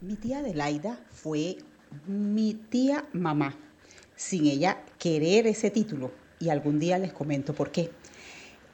Mi 0.02 0.16
tía 0.16 0.40
Adelaida 0.40 0.98
fue 1.12 1.58
mi 2.08 2.56
tía 2.56 3.06
mamá, 3.14 3.54
sin 4.16 4.48
ella 4.48 4.80
querer 4.98 5.46
ese 5.46 5.70
título, 5.70 6.12
y 6.40 6.50
algún 6.50 6.80
día 6.80 6.98
les 6.98 7.14
comento 7.14 7.54
por 7.54 7.70
qué. 7.70 7.92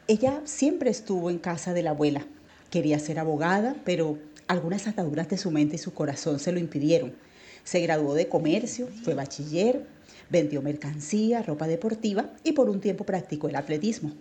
Ella 0.06 0.40
siempre 0.44 0.88
estuvo 0.88 1.28
en 1.28 1.40
casa 1.40 1.74
de 1.74 1.82
la 1.82 1.90
abuela. 1.90 2.24
Quería 2.70 2.98
ser 2.98 3.18
abogada, 3.18 3.76
pero 3.84 4.18
algunas 4.48 4.86
ataduras 4.86 5.28
de 5.28 5.38
su 5.38 5.50
mente 5.50 5.76
y 5.76 5.78
su 5.78 5.94
corazón 5.94 6.38
se 6.38 6.52
lo 6.52 6.58
impidieron. 6.58 7.14
Se 7.64 7.80
graduó 7.80 8.14
de 8.14 8.28
comercio, 8.28 8.88
fue 9.04 9.14
bachiller, 9.14 9.86
vendió 10.30 10.62
mercancía, 10.62 11.42
ropa 11.42 11.68
deportiva 11.68 12.32
y 12.42 12.52
por 12.52 12.70
un 12.70 12.80
tiempo 12.80 13.04
practicó 13.04 13.48
el 13.48 13.56
atletismo. 13.56 14.12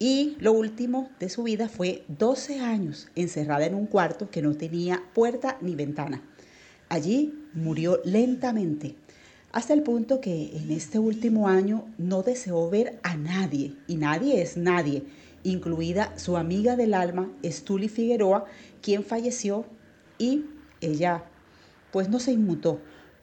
Y 0.00 0.36
lo 0.38 0.52
último 0.52 1.10
de 1.18 1.28
su 1.28 1.42
vida 1.42 1.68
fue 1.68 2.04
12 2.08 2.60
años 2.60 3.08
encerrada 3.16 3.66
en 3.66 3.74
un 3.74 3.86
cuarto 3.86 4.30
que 4.30 4.42
no 4.42 4.54
tenía 4.54 5.02
puerta 5.14 5.58
ni 5.60 5.74
ventana. 5.74 6.22
Allí 6.88 7.34
murió 7.52 8.00
lentamente, 8.04 8.94
hasta 9.50 9.74
el 9.74 9.82
punto 9.82 10.20
que 10.20 10.56
en 10.56 10.70
este 10.70 10.98
último 10.98 11.48
año 11.48 11.86
no 11.98 12.22
deseó 12.22 12.68
ver 12.70 13.00
a 13.02 13.16
nadie, 13.16 13.74
y 13.86 13.96
nadie 13.96 14.40
es 14.40 14.56
nadie, 14.56 15.04
incluida 15.42 16.16
su 16.18 16.36
amiga 16.36 16.76
del 16.76 16.94
alma, 16.94 17.30
Stuli 17.44 17.88
Figueroa, 17.88 18.44
quien 18.82 19.04
falleció 19.04 19.66
y 20.18 20.44
ella 20.80 21.24
pues 21.92 22.08
no 22.08 22.20
se 22.20 22.32
inmutó 22.32 22.80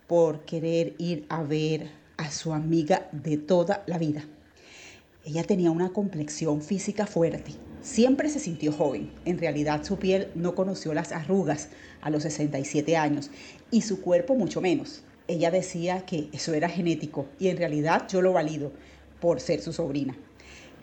por 0.07 0.45
querer 0.45 0.95
ir 0.97 1.25
a 1.29 1.43
ver 1.43 1.89
a 2.17 2.31
su 2.31 2.53
amiga 2.53 3.09
de 3.11 3.37
toda 3.37 3.83
la 3.87 3.97
vida. 3.97 4.25
Ella 5.25 5.43
tenía 5.43 5.71
una 5.71 5.89
complexión 5.89 6.61
física 6.61 7.07
fuerte. 7.07 7.53
Siempre 7.81 8.29
se 8.29 8.39
sintió 8.39 8.71
joven. 8.71 9.11
En 9.25 9.39
realidad 9.39 9.83
su 9.83 9.97
piel 9.97 10.29
no 10.35 10.53
conoció 10.53 10.93
las 10.93 11.11
arrugas 11.11 11.69
a 12.01 12.09
los 12.09 12.23
67 12.23 12.95
años 12.95 13.31
y 13.71 13.81
su 13.81 14.01
cuerpo 14.01 14.35
mucho 14.35 14.61
menos. 14.61 15.03
Ella 15.27 15.49
decía 15.49 16.05
que 16.05 16.29
eso 16.31 16.53
era 16.53 16.69
genético 16.69 17.27
y 17.39 17.47
en 17.47 17.57
realidad 17.57 18.07
yo 18.07 18.21
lo 18.21 18.33
valido 18.33 18.71
por 19.19 19.39
ser 19.39 19.61
su 19.61 19.73
sobrina. 19.73 20.15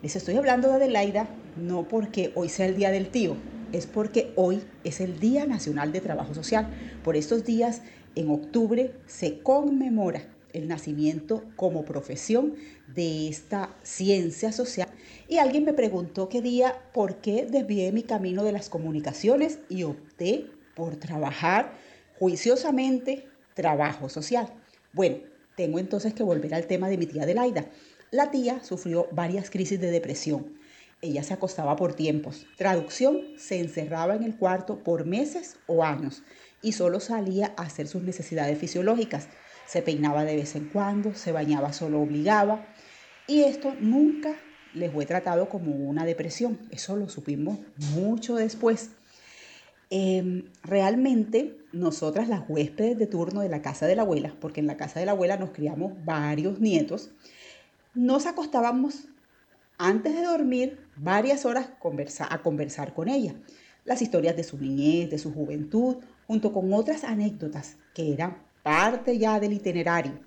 Les 0.01 0.17
estoy 0.17 0.35
hablando 0.35 0.67
de 0.67 0.75
Adelaida 0.75 1.29
no 1.55 1.87
porque 1.87 2.33
hoy 2.35 2.49
sea 2.49 2.65
el 2.65 2.75
día 2.75 2.91
del 2.91 3.07
tío, 3.07 3.37
es 3.73 3.87
porque 3.87 4.31
hoy 4.35 4.61
es 4.85 5.01
el 5.01 5.19
Día 5.19 5.45
Nacional 5.45 5.91
de 5.91 5.99
Trabajo 5.99 6.33
Social. 6.33 6.67
Por 7.03 7.17
estos 7.17 7.43
días, 7.43 7.81
en 8.15 8.29
octubre, 8.29 8.93
se 9.07 9.39
conmemora 9.39 10.29
el 10.53 10.67
nacimiento 10.67 11.43
como 11.55 11.83
profesión 11.83 12.53
de 12.87 13.27
esta 13.27 13.75
ciencia 13.81 14.51
social. 14.51 14.87
Y 15.27 15.37
alguien 15.37 15.65
me 15.65 15.73
preguntó 15.73 16.29
qué 16.29 16.41
día, 16.41 16.75
por 16.93 17.17
qué 17.17 17.47
desvié 17.49 17.91
mi 17.91 18.03
camino 18.03 18.43
de 18.43 18.51
las 18.51 18.69
comunicaciones 18.69 19.59
y 19.67 19.83
opté 19.83 20.45
por 20.75 20.95
trabajar 20.95 21.73
juiciosamente 22.19 23.27
trabajo 23.55 24.07
social. 24.07 24.53
Bueno, 24.93 25.17
tengo 25.55 25.79
entonces 25.79 26.13
que 26.13 26.21
volver 26.21 26.53
al 26.53 26.67
tema 26.67 26.89
de 26.89 26.97
mi 26.97 27.07
tía 27.07 27.23
Adelaida. 27.23 27.65
La 28.11 28.29
tía 28.29 28.63
sufrió 28.63 29.07
varias 29.11 29.49
crisis 29.49 29.79
de 29.79 29.89
depresión. 29.89 30.53
Ella 31.03 31.21
se 31.21 31.35
acostaba 31.35 31.75
por 31.75 31.93
tiempos. 31.93 32.47
Traducción, 32.57 33.21
se 33.37 33.59
encerraba 33.59 34.15
en 34.15 34.23
el 34.23 34.35
cuarto 34.35 34.83
por 34.83 35.05
meses 35.05 35.57
o 35.67 35.83
años 35.83 36.23
y 36.63 36.71
solo 36.71 36.99
salía 36.99 37.53
a 37.57 37.63
hacer 37.63 37.87
sus 37.87 38.01
necesidades 38.01 38.57
fisiológicas 38.57 39.27
se 39.65 39.81
peinaba 39.81 40.23
de 40.23 40.35
vez 40.35 40.55
en 40.55 40.69
cuando, 40.69 41.13
se 41.13 41.31
bañaba 41.31 41.73
solo 41.73 42.01
obligaba 42.01 42.65
y 43.27 43.41
esto 43.43 43.73
nunca 43.79 44.35
le 44.73 44.89
fue 44.89 45.05
tratado 45.05 45.49
como 45.49 45.75
una 45.75 46.05
depresión, 46.05 46.59
eso 46.71 46.95
lo 46.95 47.09
supimos 47.09 47.59
mucho 47.95 48.35
después. 48.35 48.91
Em, 49.89 50.45
realmente 50.63 51.57
nosotras 51.71 52.27
las 52.27 52.43
huéspedes 52.49 52.97
de 52.97 53.05
turno 53.05 53.41
de 53.41 53.49
la 53.49 53.61
casa 53.61 53.85
de 53.85 53.95
la 53.95 54.01
abuela, 54.01 54.35
porque 54.39 54.59
en 54.59 54.67
la 54.67 54.77
casa 54.77 54.99
de 54.99 55.05
la 55.05 55.11
abuela 55.11 55.37
nos 55.37 55.51
criamos 55.51 55.93
varios 56.03 56.59
nietos, 56.59 57.11
nos 57.93 58.25
acostábamos 58.25 59.07
antes 59.77 60.15
de 60.15 60.23
dormir 60.23 60.79
varias 60.95 61.45
horas 61.45 61.69
a 62.29 62.41
conversar 62.41 62.93
con 62.93 63.09
ella. 63.09 63.35
Las 63.85 64.01
historias 64.01 64.35
de 64.35 64.43
su 64.43 64.57
niñez, 64.57 65.09
de 65.09 65.17
su 65.17 65.33
juventud, 65.33 65.97
junto 66.27 66.53
con 66.53 66.73
otras 66.73 67.03
anécdotas 67.03 67.77
que 67.93 68.13
eran 68.13 68.37
parte 68.63 69.17
ya 69.17 69.39
del 69.39 69.53
itinerario. 69.53 70.19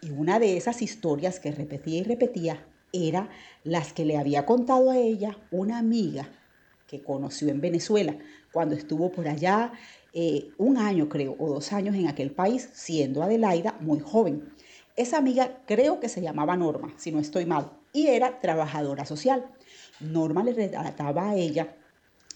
Y 0.00 0.10
una 0.10 0.38
de 0.38 0.56
esas 0.56 0.82
historias 0.82 1.40
que 1.40 1.52
repetía 1.52 1.98
y 1.98 2.02
repetía 2.04 2.66
era 2.92 3.28
las 3.64 3.92
que 3.92 4.04
le 4.04 4.16
había 4.16 4.46
contado 4.46 4.90
a 4.90 4.96
ella 4.96 5.36
una 5.50 5.78
amiga 5.78 6.28
que 6.86 7.02
conoció 7.02 7.48
en 7.48 7.60
Venezuela 7.60 8.16
cuando 8.52 8.74
estuvo 8.74 9.10
por 9.10 9.28
allá 9.28 9.72
eh, 10.12 10.50
un 10.56 10.78
año 10.78 11.08
creo 11.08 11.36
o 11.38 11.48
dos 11.48 11.72
años 11.72 11.94
en 11.96 12.08
aquel 12.08 12.30
país 12.30 12.70
siendo 12.72 13.22
Adelaida 13.22 13.76
muy 13.80 14.00
joven. 14.00 14.50
Esa 14.96 15.18
amiga 15.18 15.58
creo 15.66 16.00
que 16.00 16.08
se 16.08 16.22
llamaba 16.22 16.56
Norma, 16.56 16.94
si 16.96 17.12
no 17.12 17.18
estoy 17.18 17.44
mal, 17.44 17.72
y 17.96 18.08
era 18.08 18.40
trabajadora 18.40 19.06
social. 19.06 19.46
Norma 20.00 20.44
le 20.44 20.52
relataba 20.52 21.30
a 21.30 21.36
ella 21.36 21.74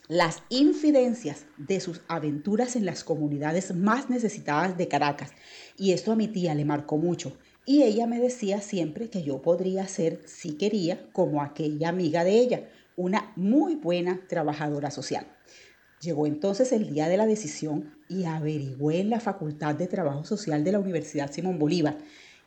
las 0.09 0.43
infidencias 0.49 1.45
de 1.59 1.81
sus 1.81 2.01
aventuras 2.09 2.77
en 2.77 2.87
las 2.87 3.05
comunidades 3.05 3.77
más 3.77 4.09
necesitadas 4.09 4.79
de 4.79 4.89
Caracas. 4.89 5.33
Y 5.77 5.93
esto 5.93 6.13
a 6.13 6.17
mi 6.17 6.29
tía 6.29 6.55
le 6.55 6.65
marcó 6.65 6.97
mucho. 6.97 7.37
Y 7.67 7.83
ella 7.83 8.07
me 8.07 8.21
decía 8.21 8.63
siempre 8.63 9.11
que 9.11 9.23
yo 9.23 9.43
podría 9.43 9.87
ser, 9.87 10.23
si 10.25 10.55
quería, 10.55 11.13
como 11.13 11.43
aquella 11.43 11.91
amiga 11.91 12.25
de 12.25 12.39
ella, 12.39 12.69
una 12.97 13.35
muy 13.37 13.75
buena 13.75 14.27
trabajadora 14.29 14.91
social. 14.91 15.27
Llegó 16.01 16.27
entonces 16.27 16.73
el 16.73 16.89
día 16.89 17.11
de 17.11 17.19
la 17.19 17.27
decisión 17.27 17.95
y 18.09 18.25
averigüé 18.25 19.01
en 19.01 19.11
la 19.11 19.21
Facultad 19.21 19.75
de 19.75 19.89
Trabajo 19.89 20.25
Social 20.25 20.65
de 20.65 20.73
la 20.73 20.79
Universidad 20.79 21.31
Simón 21.31 21.59
Bolívar. 21.59 21.99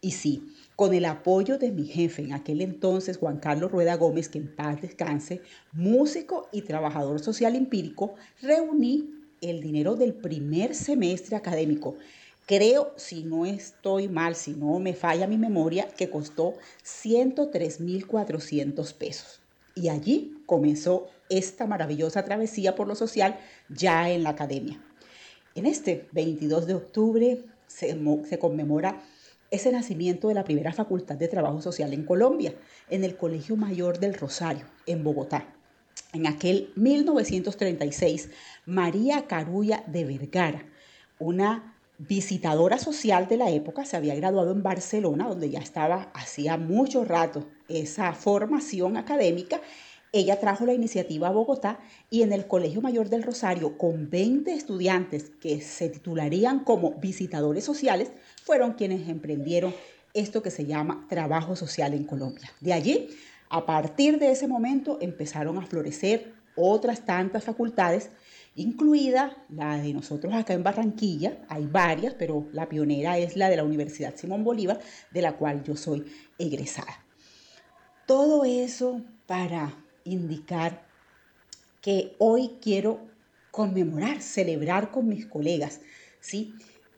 Y 0.01 0.11
sí, 0.11 0.53
con 0.76 0.93
el 0.93 1.05
apoyo 1.05 1.57
de 1.57 1.71
mi 1.71 1.86
jefe 1.86 2.24
en 2.24 2.34
aquel 2.34 2.61
entonces, 2.61 3.17
Juan 3.17 3.38
Carlos 3.38 3.71
Rueda 3.71 3.95
Gómez, 3.95 4.30
que 4.30 4.39
en 4.39 4.53
paz 4.53 4.82
descanse, 4.82 5.41
músico 5.71 6.49
y 6.51 6.63
trabajador 6.63 7.19
social 7.19 7.55
empírico, 7.55 8.15
reuní 8.41 9.09
el 9.41 9.61
dinero 9.61 9.95
del 9.95 10.13
primer 10.13 10.74
semestre 10.74 11.36
académico. 11.36 11.95
Creo, 12.45 12.93
si 12.97 13.24
no 13.24 13.45
estoy 13.45 14.09
mal, 14.09 14.36
si 14.36 14.51
no 14.51 14.80
me 14.80 14.93
falla 14.93 15.28
mi 15.28 15.38
memoria, 15.38 15.88
que 15.88 16.09
costó 16.09 16.55
103.400 16.84 18.93
pesos. 18.93 19.39
Y 19.76 19.89
allí 19.89 20.38
comenzó 20.45 21.07
esta 21.30 21.67
maravillosa 21.67 22.26
travesía 22.26 22.76
por 22.76 22.88
lo 22.88 22.95
social 22.95 23.39
ya 23.69 24.09
en 24.09 24.24
la 24.24 24.32
academia. 24.32 24.84
En 25.55 25.65
este 25.65 26.07
22 26.11 26.67
de 26.67 26.74
octubre 26.74 27.45
se, 27.67 27.97
se 28.28 28.39
conmemora 28.39 29.01
ese 29.54 29.72
nacimiento 29.72 30.30
de 30.30 30.34
la 30.34 30.43
primera 30.43 30.74
Facultad 30.74 31.16
de 31.16 31.28
Trabajo 31.28 31.62
Social 31.62 31.93
en 31.93 32.06
Colombia, 32.06 32.56
en 32.89 33.04
el 33.04 33.16
Colegio 33.16 33.56
Mayor 33.56 33.99
del 33.99 34.16
Rosario, 34.16 34.66
en 34.88 35.04
Bogotá. 35.04 35.45
En 36.12 36.26
aquel 36.26 36.72
1936, 36.76 38.32
María 38.66 39.28
Carulla 39.28 39.84
de 39.86 40.06
Vergara, 40.06 40.66
una 41.20 41.78
visitadora 41.99 42.80
social 42.80 43.28
de 43.28 43.38
la 43.38 43.51
época, 43.51 43.86
se 43.86 43.95
había 43.95 44.16
graduado 44.16 44.51
en 44.51 44.64
Barcelona, 44.64 45.28
donde 45.28 45.51
ya 45.51 45.60
estaba 45.60 46.10
hacía 46.16 46.58
mucho 46.58 47.06
rato 47.06 47.47
esa 47.68 48.12
formación 48.14 48.97
académica. 48.97 49.62
Ella 50.16 50.39
trajo 50.39 50.68
la 50.68 50.76
iniciativa 50.76 51.28
a 51.28 51.32
Bogotá 51.32 51.80
y 52.11 52.22
en 52.22 52.34
el 52.34 52.45
Colegio 52.45 52.82
Mayor 52.82 53.09
del 53.09 53.24
Rosario, 53.24 53.80
con 53.80 54.11
20 54.11 54.53
estudiantes 54.53 55.32
que 55.41 55.59
se 55.59 55.89
titularían 55.89 56.59
como 56.59 56.91
visitadores 56.99 57.64
sociales, 57.64 58.11
fueron 58.43 58.74
quienes 58.74 59.09
emprendieron 59.09 59.74
esto 60.14 60.43
que 60.43 60.51
se 60.51 60.68
llama 60.68 61.07
trabajo 61.09 61.55
social 61.55 61.95
en 61.95 62.03
Colombia. 62.03 62.51
De 62.61 62.74
allí, 62.74 63.09
a 63.49 63.66
partir 63.66 64.20
de 64.20 64.30
ese 64.30 64.47
momento, 64.47 64.99
empezaron 65.01 65.57
a 65.57 65.66
florecer 65.66 66.32
otras 66.55 67.05
tantas 67.05 67.43
facultades, 67.43 68.11
incluida 68.55 69.36
la 69.49 69.78
de 69.78 69.93
nosotros 69.93 70.32
acá 70.36 70.53
en 70.53 70.61
Barranquilla. 70.61 71.39
Hay 71.49 71.66
varias, 71.66 72.14
pero 72.14 72.47
la 72.51 72.70
pionera 72.70 73.18
es 73.18 73.36
la 73.36 73.49
de 73.49 73.55
la 73.55 73.64
Universidad 73.64 74.16
Simón 74.16 74.43
Bolívar, 74.43 74.80
de 75.09 75.22
la 75.24 75.38
cual 75.38 75.64
yo 75.64 75.76
soy 75.76 76.05
egresada. 76.38 77.03
Todo 78.05 78.45
eso 78.45 79.01
para 79.26 79.82
indicar 80.04 80.86
que 81.82 82.16
hoy 82.18 82.51
quiero 82.62 83.01
conmemorar, 83.51 84.22
celebrar 84.22 84.91
con 84.91 85.08
mis 85.08 85.26
colegas, 85.26 85.82
¿sí? 86.20 86.56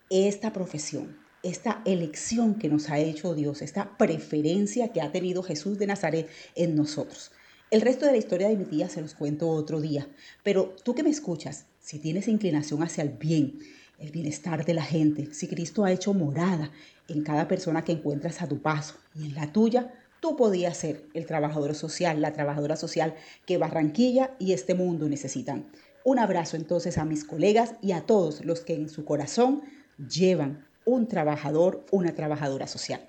Esta 0.10 0.54
profesión, 0.54 1.18
esta 1.44 1.82
elección 1.86 2.56
que 2.56 2.70
nos 2.70 2.90
ha 2.90 3.00
hecho 3.00 3.36
Dios, 3.36 3.62
esta 3.62 3.98
preferencia 3.98 4.94
que 4.94 5.02
ha 5.02 5.12
tenido 5.12 5.44
Jesús 5.44 5.78
de 5.78 5.88
Nazaret 5.88 6.30
en 6.56 6.76
nosotros. 6.76 7.32
El 7.72 7.82
resto 7.82 8.06
de 8.06 8.12
la 8.12 8.18
historia 8.18 8.48
de 8.48 8.56
mi 8.56 8.66
tía 8.66 8.88
se 8.90 9.02
los 9.02 9.16
cuento 9.16 9.50
otro 9.50 9.82
día, 9.82 10.08
pero 10.44 10.76
tú 10.84 10.94
que 10.94 11.04
me 11.04 11.10
escuchas, 11.10 11.66
si 11.80 12.00
tienes 12.00 12.28
inclinación 12.28 12.84
hacia 12.84 13.04
el 13.04 13.10
bien, 13.10 13.60
el 14.00 14.12
bienestar 14.12 14.66
de 14.66 14.74
la 14.74 14.84
gente, 14.84 15.34
si 15.34 15.48
Cristo 15.48 15.84
ha 15.84 15.92
hecho 15.92 16.14
morada 16.14 16.72
en 17.08 17.24
cada 17.24 17.48
persona 17.48 17.84
que 17.84 17.92
encuentras 17.92 18.42
a 18.42 18.48
tu 18.48 18.62
paso 18.62 18.96
y 19.16 19.26
en 19.26 19.36
la 19.36 19.52
tuya, 19.52 19.94
tú 20.20 20.36
podías 20.36 20.78
ser 20.78 21.06
el 21.14 21.26
trabajador 21.26 21.76
social, 21.76 22.22
la 22.22 22.34
trabajadora 22.34 22.76
social 22.76 23.16
que 23.46 23.58
Barranquilla 23.58 24.36
y 24.40 24.54
este 24.54 24.74
mundo 24.74 25.08
necesitan. 25.10 25.72
Un 26.04 26.20
abrazo 26.20 26.56
entonces 26.56 26.98
a 26.98 27.06
mis 27.06 27.24
colegas 27.24 27.76
y 27.82 27.92
a 27.92 28.02
todos 28.02 28.46
los 28.46 28.62
que 28.62 28.76
en 28.76 28.90
su 28.90 29.06
corazón 29.06 29.64
llevan 29.98 30.68
un 30.86 31.08
trabajador, 31.08 31.86
una 31.92 32.14
trabajadora 32.14 32.68
social. 32.68 33.02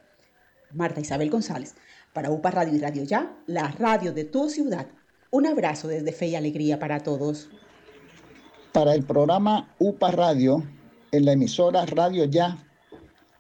Marta 0.73 1.01
Isabel 1.01 1.31
González, 1.31 1.75
para 2.13 2.31
UPA 2.31 2.51
Radio 2.51 2.75
y 2.75 2.79
Radio 2.79 3.05
Ya, 3.05 3.37
la 3.47 3.69
radio 3.69 4.13
de 4.13 4.25
tu 4.25 4.49
ciudad. 4.49 4.87
Un 5.31 5.47
abrazo 5.47 5.89
desde 5.89 6.13
Fe 6.13 6.29
y 6.29 6.35
Alegría 6.37 6.79
para 6.79 7.01
todos. 7.01 7.51
Para 8.73 8.95
el 8.95 9.05
programa 9.05 9.75
UPA 9.79 10.11
Radio, 10.13 10.63
en 11.13 11.25
la 11.27 11.33
emisora 11.33 11.85
Radio 11.87 12.25
Ya, 12.25 12.57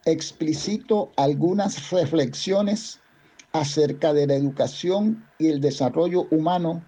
explicito 0.04 1.10
algunas 1.16 1.90
reflexiones 1.90 3.00
acerca 3.60 4.12
de 4.12 4.26
la 4.26 4.34
educación 4.34 5.24
y 5.38 5.48
el 5.48 5.60
desarrollo 5.60 6.26
humano 6.30 6.82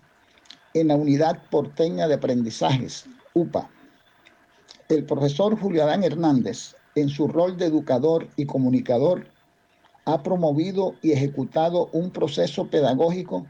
en 0.75 0.89
la 0.89 0.97
Unidad 0.97 1.43
Porteña 1.51 2.09
de 2.09 2.15
Aprendizajes, 2.15 3.07
UPA. 3.35 3.71
El 4.89 5.05
profesor 5.05 5.59
Julio 5.59 5.85
Adán 5.85 6.05
Hernández, 6.05 6.75
en 6.95 7.09
su 7.09 7.29
rol 7.29 7.57
de 7.57 7.67
educador 7.67 8.29
y 8.37 8.47
comunicador, 8.47 9.27
ha 10.05 10.23
promovido 10.23 10.95
y 11.03 11.13
ejecutado 11.13 11.91
un 11.93 12.11
proceso 12.11 12.69
pedagógico 12.69 13.47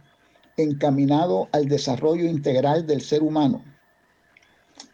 encaminado 0.56 1.48
al 1.52 1.68
desarrollo 1.68 2.26
integral 2.26 2.86
del 2.86 3.00
ser 3.00 3.22
humano. 3.22 3.64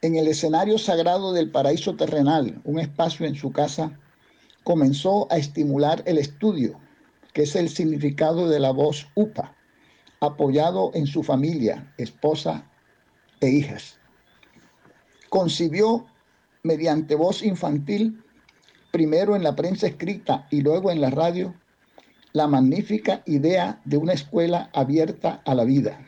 En 0.03 0.17
el 0.17 0.29
escenario 0.29 0.77
sagrado 0.77 1.33
del 1.33 1.51
paraíso 1.51 1.97
terrenal, 1.97 2.61
un 2.65 2.79
espacio 2.79 3.27
en 3.27 3.35
su 3.35 3.51
casa, 3.53 3.99
comenzó 4.63 5.27
a 5.31 5.39
estimular 5.39 6.03
el 6.07 6.19
estudio, 6.19 6.79
que 7.35 7.43
es 7.43 7.55
el 7.57 7.69
significado 7.69 8.49
de 8.49 8.61
la 8.61 8.71
voz 8.71 9.09
UPA, 9.15 9.55
apoyado 10.21 10.93
en 10.95 11.07
su 11.07 11.23
familia, 11.23 11.93
esposa 11.99 12.71
e 13.41 13.51
hijas. 13.51 13.99
Concibió 15.29 16.07
mediante 16.63 17.17
voz 17.17 17.43
infantil, 17.43 18.25
primero 18.93 19.35
en 19.35 19.43
la 19.43 19.57
prensa 19.57 19.89
escrita 19.89 20.47
y 20.51 20.63
luego 20.63 20.93
en 20.93 21.01
la 21.01 21.11
radio, 21.11 21.55
la 22.33 22.47
magnífica 22.47 23.23
idea 23.27 23.81
de 23.85 23.97
una 23.97 24.13
escuela 24.13 24.71
abierta 24.73 25.43
a 25.45 25.55
la 25.57 25.65
vida. 25.65 26.01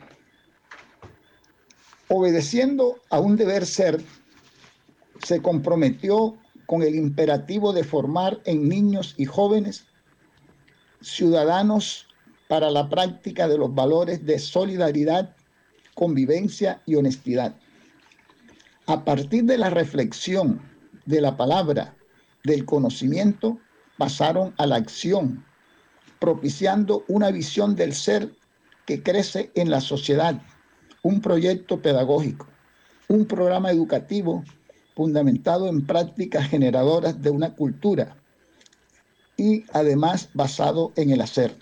Obedeciendo 2.07 3.01
a 3.09 3.19
un 3.19 3.35
deber 3.35 3.65
ser, 3.65 4.01
se 5.25 5.41
comprometió 5.41 6.37
con 6.65 6.83
el 6.83 6.95
imperativo 6.95 7.73
de 7.73 7.83
formar 7.83 8.39
en 8.45 8.69
niños 8.69 9.13
y 9.17 9.25
jóvenes 9.25 9.85
ciudadanos 11.01 12.07
para 12.47 12.69
la 12.71 12.89
práctica 12.89 13.47
de 13.47 13.57
los 13.57 13.73
valores 13.73 14.25
de 14.25 14.39
solidaridad, 14.39 15.35
convivencia 15.93 16.81
y 16.85 16.95
honestidad. 16.95 17.55
A 18.85 19.03
partir 19.03 19.43
de 19.43 19.57
la 19.57 19.69
reflexión 19.69 20.61
de 21.05 21.21
la 21.21 21.35
palabra, 21.35 21.95
del 22.43 22.65
conocimiento, 22.65 23.59
pasaron 23.97 24.53
a 24.57 24.65
la 24.65 24.77
acción, 24.77 25.43
propiciando 26.19 27.03
una 27.07 27.31
visión 27.31 27.75
del 27.75 27.93
ser 27.93 28.31
que 28.85 29.03
crece 29.03 29.51
en 29.55 29.69
la 29.69 29.81
sociedad, 29.81 30.41
un 31.03 31.21
proyecto 31.21 31.81
pedagógico, 31.81 32.47
un 33.09 33.25
programa 33.25 33.71
educativo 33.71 34.43
fundamentado 34.95 35.67
en 35.67 35.85
prácticas 35.85 36.47
generadoras 36.47 37.21
de 37.21 37.29
una 37.29 37.53
cultura 37.53 38.15
y 39.37 39.63
además 39.71 40.29
basado 40.33 40.91
en 40.95 41.11
el 41.11 41.21
hacer. 41.21 41.55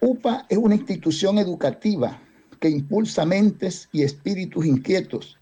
UPA 0.00 0.44
es 0.48 0.58
una 0.58 0.74
institución 0.74 1.38
educativa 1.38 2.20
que 2.60 2.68
impulsa 2.68 3.24
mentes 3.24 3.88
y 3.92 4.02
espíritus 4.02 4.66
inquietos, 4.66 5.38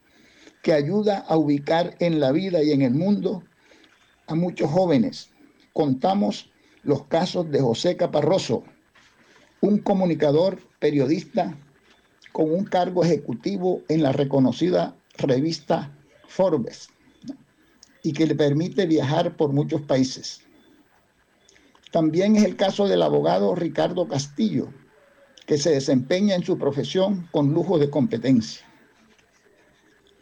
que 0.61 0.73
ayuda 0.73 1.19
a 1.27 1.37
ubicar 1.37 1.95
en 1.99 2.19
la 2.19 2.31
vida 2.31 2.63
y 2.63 2.71
en 2.71 2.81
el 2.81 2.93
mundo 2.93 3.43
a 4.27 4.35
muchos 4.35 4.69
jóvenes. 4.69 5.29
Contamos 5.73 6.51
los 6.83 7.05
casos 7.07 7.49
de 7.51 7.59
José 7.59 7.97
Caparroso, 7.97 8.63
un 9.61 9.79
comunicador 9.79 10.59
periodista 10.79 11.57
con 12.31 12.53
un 12.53 12.65
cargo 12.65 13.03
ejecutivo 13.03 13.81
en 13.87 14.03
la 14.03 14.11
reconocida 14.11 14.95
revista 15.17 15.91
Forbes 16.27 16.89
y 18.03 18.13
que 18.13 18.27
le 18.27 18.35
permite 18.35 18.85
viajar 18.85 19.35
por 19.35 19.51
muchos 19.51 19.81
países. 19.81 20.44
También 21.95 22.35
es 22.35 22.43
el 22.43 22.57
caso 22.57 22.89
del 22.89 23.01
abogado 23.01 23.55
Ricardo 23.55 24.05
Castillo, 24.09 24.67
que 25.45 25.57
se 25.57 25.69
desempeña 25.69 26.35
en 26.35 26.43
su 26.43 26.57
profesión 26.57 27.29
con 27.31 27.53
lujo 27.53 27.79
de 27.79 27.89
competencia. 27.89 28.65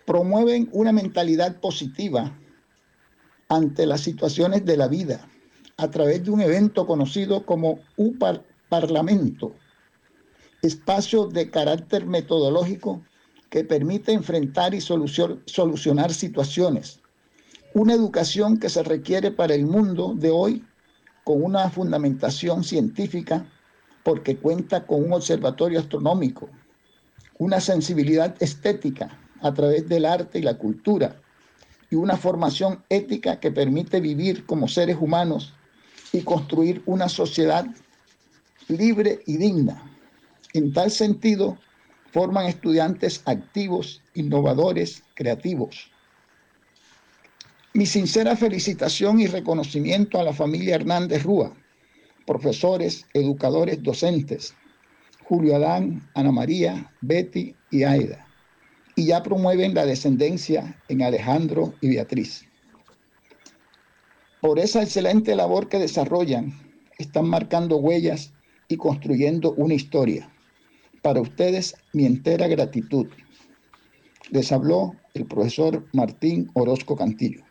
Promueven 0.06 0.70
una 0.72 0.92
mentalidad 0.92 1.60
positiva 1.60 2.38
ante 3.50 3.88
las 3.88 4.02
situaciones 4.02 4.66
de 4.66 4.78
la 4.78 4.88
vida 4.88 5.28
a 5.78 5.90
través 5.90 6.24
de 6.24 6.30
un 6.30 6.42
evento 6.42 6.86
conocido 6.86 7.44
como 7.44 7.80
UPAR 7.98 8.44
Parlamento, 8.70 9.56
espacio 10.62 11.26
de 11.26 11.50
carácter 11.50 12.06
metodológico 12.06 13.02
que 13.50 13.64
permite 13.64 14.12
enfrentar 14.12 14.76
y 14.76 14.80
solucionar 14.80 16.14
situaciones. 16.14 17.00
Una 17.74 17.96
educación 17.96 18.60
que 18.60 18.70
se 18.70 18.84
requiere 18.84 19.32
para 19.32 19.56
el 19.56 19.66
mundo 19.66 20.14
de 20.16 20.30
hoy 20.30 20.64
con 21.24 21.44
una 21.44 21.70
fundamentación 21.70 22.64
científica 22.64 23.46
porque 24.04 24.38
cuenta 24.38 24.86
con 24.86 25.04
un 25.04 25.14
observatorio 25.14 25.80
astronómico, 25.80 26.50
una 27.40 27.60
sensibilidad 27.60 28.36
estética 28.42 29.18
a 29.42 29.54
través 29.54 29.88
del 29.88 30.06
arte 30.06 30.40
y 30.40 30.42
la 30.42 30.58
cultura 30.58 31.16
y 31.90 31.96
una 31.96 32.18
formación 32.18 32.84
ética 32.90 33.40
que 33.40 33.52
permite 33.52 34.00
vivir 34.02 34.46
como 34.46 34.68
seres 34.68 34.98
humanos 35.00 35.54
y 36.12 36.22
construir 36.22 36.82
una 36.86 37.08
sociedad 37.08 37.66
libre 38.68 39.22
y 39.26 39.38
digna. 39.38 39.82
En 40.54 40.74
tal 40.74 40.92
sentido, 40.92 41.58
forman 42.12 42.46
estudiantes 42.46 43.22
activos, 43.26 44.02
innovadores, 44.14 45.04
creativos. 45.16 45.93
Mi 47.76 47.88
sincera 47.88 48.36
felicitación 48.36 49.20
y 49.20 49.26
reconocimiento 49.26 50.20
a 50.20 50.24
la 50.24 50.32
familia 50.32 50.76
Hernández 50.76 51.24
Rúa, 51.24 51.58
profesores, 52.28 53.08
educadores, 53.16 53.82
docentes, 53.82 54.54
Julio 55.24 55.56
Adán, 55.56 56.08
Ana 56.14 56.32
María, 56.32 56.92
Betty 57.02 57.56
y 57.72 57.82
Aida. 57.82 58.28
Y 58.96 59.08
ya 59.08 59.24
promueven 59.24 59.74
la 59.74 59.88
descendencia 59.88 60.80
en 60.88 61.02
Alejandro 61.02 61.74
y 61.82 61.90
Beatriz. 61.90 62.46
Por 64.40 64.60
esa 64.60 64.84
excelente 64.84 65.36
labor 65.36 65.68
que 65.68 65.80
desarrollan, 65.80 66.54
están 67.00 67.28
marcando 67.28 67.78
huellas 67.78 68.34
y 68.68 68.78
construyendo 68.78 69.54
una 69.54 69.74
historia. 69.74 70.30
Para 71.02 71.22
ustedes, 71.22 71.76
mi 71.92 72.06
entera 72.06 72.48
gratitud. 72.48 73.08
Les 74.34 74.52
habló 74.52 74.96
el 75.14 75.28
profesor 75.28 75.86
Martín 75.94 76.50
Orozco 76.56 76.96
Cantillo. 76.96 77.44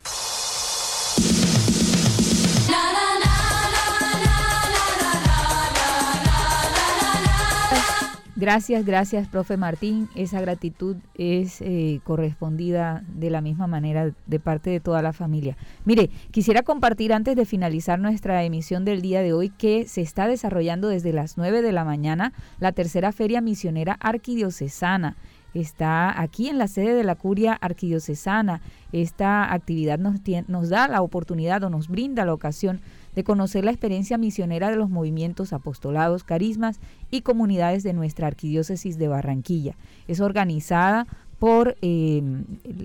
Gracias, 8.34 8.84
gracias, 8.84 9.28
profe 9.28 9.56
Martín. 9.56 10.08
Esa 10.16 10.40
gratitud 10.40 10.96
es 11.14 11.60
eh, 11.60 12.00
correspondida 12.02 13.04
de 13.06 13.30
la 13.30 13.40
misma 13.40 13.68
manera 13.68 14.10
de 14.26 14.40
parte 14.40 14.70
de 14.70 14.80
toda 14.80 15.00
la 15.02 15.12
familia. 15.12 15.56
Mire, 15.84 16.10
quisiera 16.32 16.62
compartir 16.62 17.12
antes 17.12 17.36
de 17.36 17.44
finalizar 17.44 18.00
nuestra 18.00 18.42
emisión 18.42 18.84
del 18.84 19.00
día 19.00 19.22
de 19.22 19.32
hoy 19.32 19.50
que 19.50 19.86
se 19.86 20.00
está 20.00 20.26
desarrollando 20.26 20.88
desde 20.88 21.12
las 21.12 21.36
9 21.36 21.62
de 21.62 21.70
la 21.70 21.84
mañana 21.84 22.32
la 22.58 22.72
tercera 22.72 23.12
feria 23.12 23.40
misionera 23.40 23.96
arquidiocesana 24.00 25.16
está 25.54 26.20
aquí 26.20 26.48
en 26.48 26.58
la 26.58 26.68
sede 26.68 26.94
de 26.94 27.04
la 27.04 27.14
Curia 27.14 27.52
Arquidiocesana. 27.52 28.60
Esta 28.92 29.52
actividad 29.52 29.98
nos, 29.98 30.68
da 30.68 30.88
la 30.88 31.02
oportunidad 31.02 31.62
o 31.64 31.70
nos 31.70 31.88
brinda 31.88 32.24
la 32.24 32.34
ocasión 32.34 32.80
de 33.14 33.24
conocer 33.24 33.64
la 33.64 33.70
experiencia 33.70 34.18
misionera 34.18 34.70
de 34.70 34.76
los 34.76 34.88
movimientos 34.88 35.52
apostolados, 35.52 36.24
carismas 36.24 36.80
y 37.10 37.22
comunidades 37.22 37.82
de 37.82 37.92
nuestra 37.92 38.26
arquidiócesis 38.26 38.98
de 38.98 39.08
Barranquilla. 39.08 39.76
Es 40.08 40.20
organizada 40.20 41.06
por 41.42 41.76
em, 41.82 42.44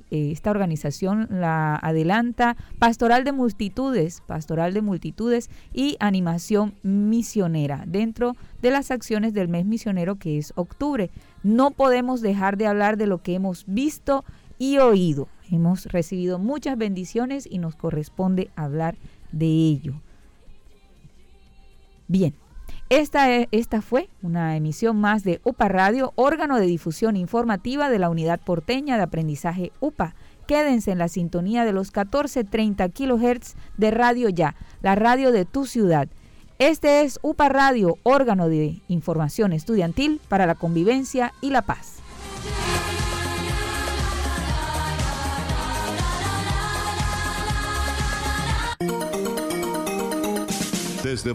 eh, 0.09 0.31
esta 0.31 0.49
organización 0.49 1.27
la 1.29 1.75
adelanta 1.75 2.57
Pastoral 2.79 3.23
de 3.23 3.31
Multitudes, 3.31 4.23
Pastoral 4.25 4.73
de 4.73 4.81
Multitudes 4.81 5.51
y 5.75 5.95
Animación 5.99 6.73
Misionera 6.81 7.83
dentro 7.85 8.35
de 8.63 8.71
las 8.71 8.89
acciones 8.89 9.35
del 9.35 9.47
mes 9.47 9.67
misionero 9.67 10.15
que 10.15 10.39
es 10.39 10.53
octubre. 10.55 11.11
No 11.43 11.69
podemos 11.69 12.21
dejar 12.21 12.57
de 12.57 12.65
hablar 12.65 12.97
de 12.97 13.05
lo 13.05 13.21
que 13.21 13.35
hemos 13.35 13.63
visto 13.67 14.25
y 14.57 14.79
oído. 14.79 15.27
Hemos 15.51 15.85
recibido 15.85 16.39
muchas 16.39 16.79
bendiciones 16.79 17.47
y 17.47 17.59
nos 17.59 17.75
corresponde 17.75 18.49
hablar 18.55 18.95
de 19.31 19.45
ello. 19.45 20.01
Bien, 22.07 22.33
esta, 22.89 23.29
e, 23.35 23.49
esta 23.51 23.81
fue 23.81 24.09
una 24.21 24.55
emisión 24.55 25.01
más 25.01 25.25
de 25.25 25.41
UPA 25.43 25.67
Radio, 25.67 26.13
órgano 26.15 26.57
de 26.57 26.67
difusión 26.67 27.17
informativa 27.17 27.89
de 27.89 27.99
la 27.99 28.09
Unidad 28.09 28.39
Porteña 28.39 28.95
de 28.95 29.03
Aprendizaje 29.03 29.73
UPA. 29.81 30.15
Quédense 30.47 30.91
en 30.91 30.97
la 30.97 31.09
sintonía 31.09 31.65
de 31.65 31.73
los 31.73 31.87
1430 31.87 32.87
kHz 32.87 33.55
de 33.75 33.91
Radio 33.91 34.29
Ya, 34.29 34.55
la 34.81 34.95
radio 34.95 35.33
de 35.33 35.43
tu 35.43 35.65
ciudad. 35.65 36.07
Este 36.59 37.01
es 37.01 37.19
UPA 37.21 37.49
Radio, 37.49 37.97
órgano 38.03 38.47
de 38.47 38.81
información 38.87 39.51
estudiantil 39.51 40.21
para 40.29 40.45
la 40.45 40.55
convivencia 40.55 41.33
y 41.41 41.49
la 41.49 41.63
paz. 41.63 41.97
Desde 51.03 51.25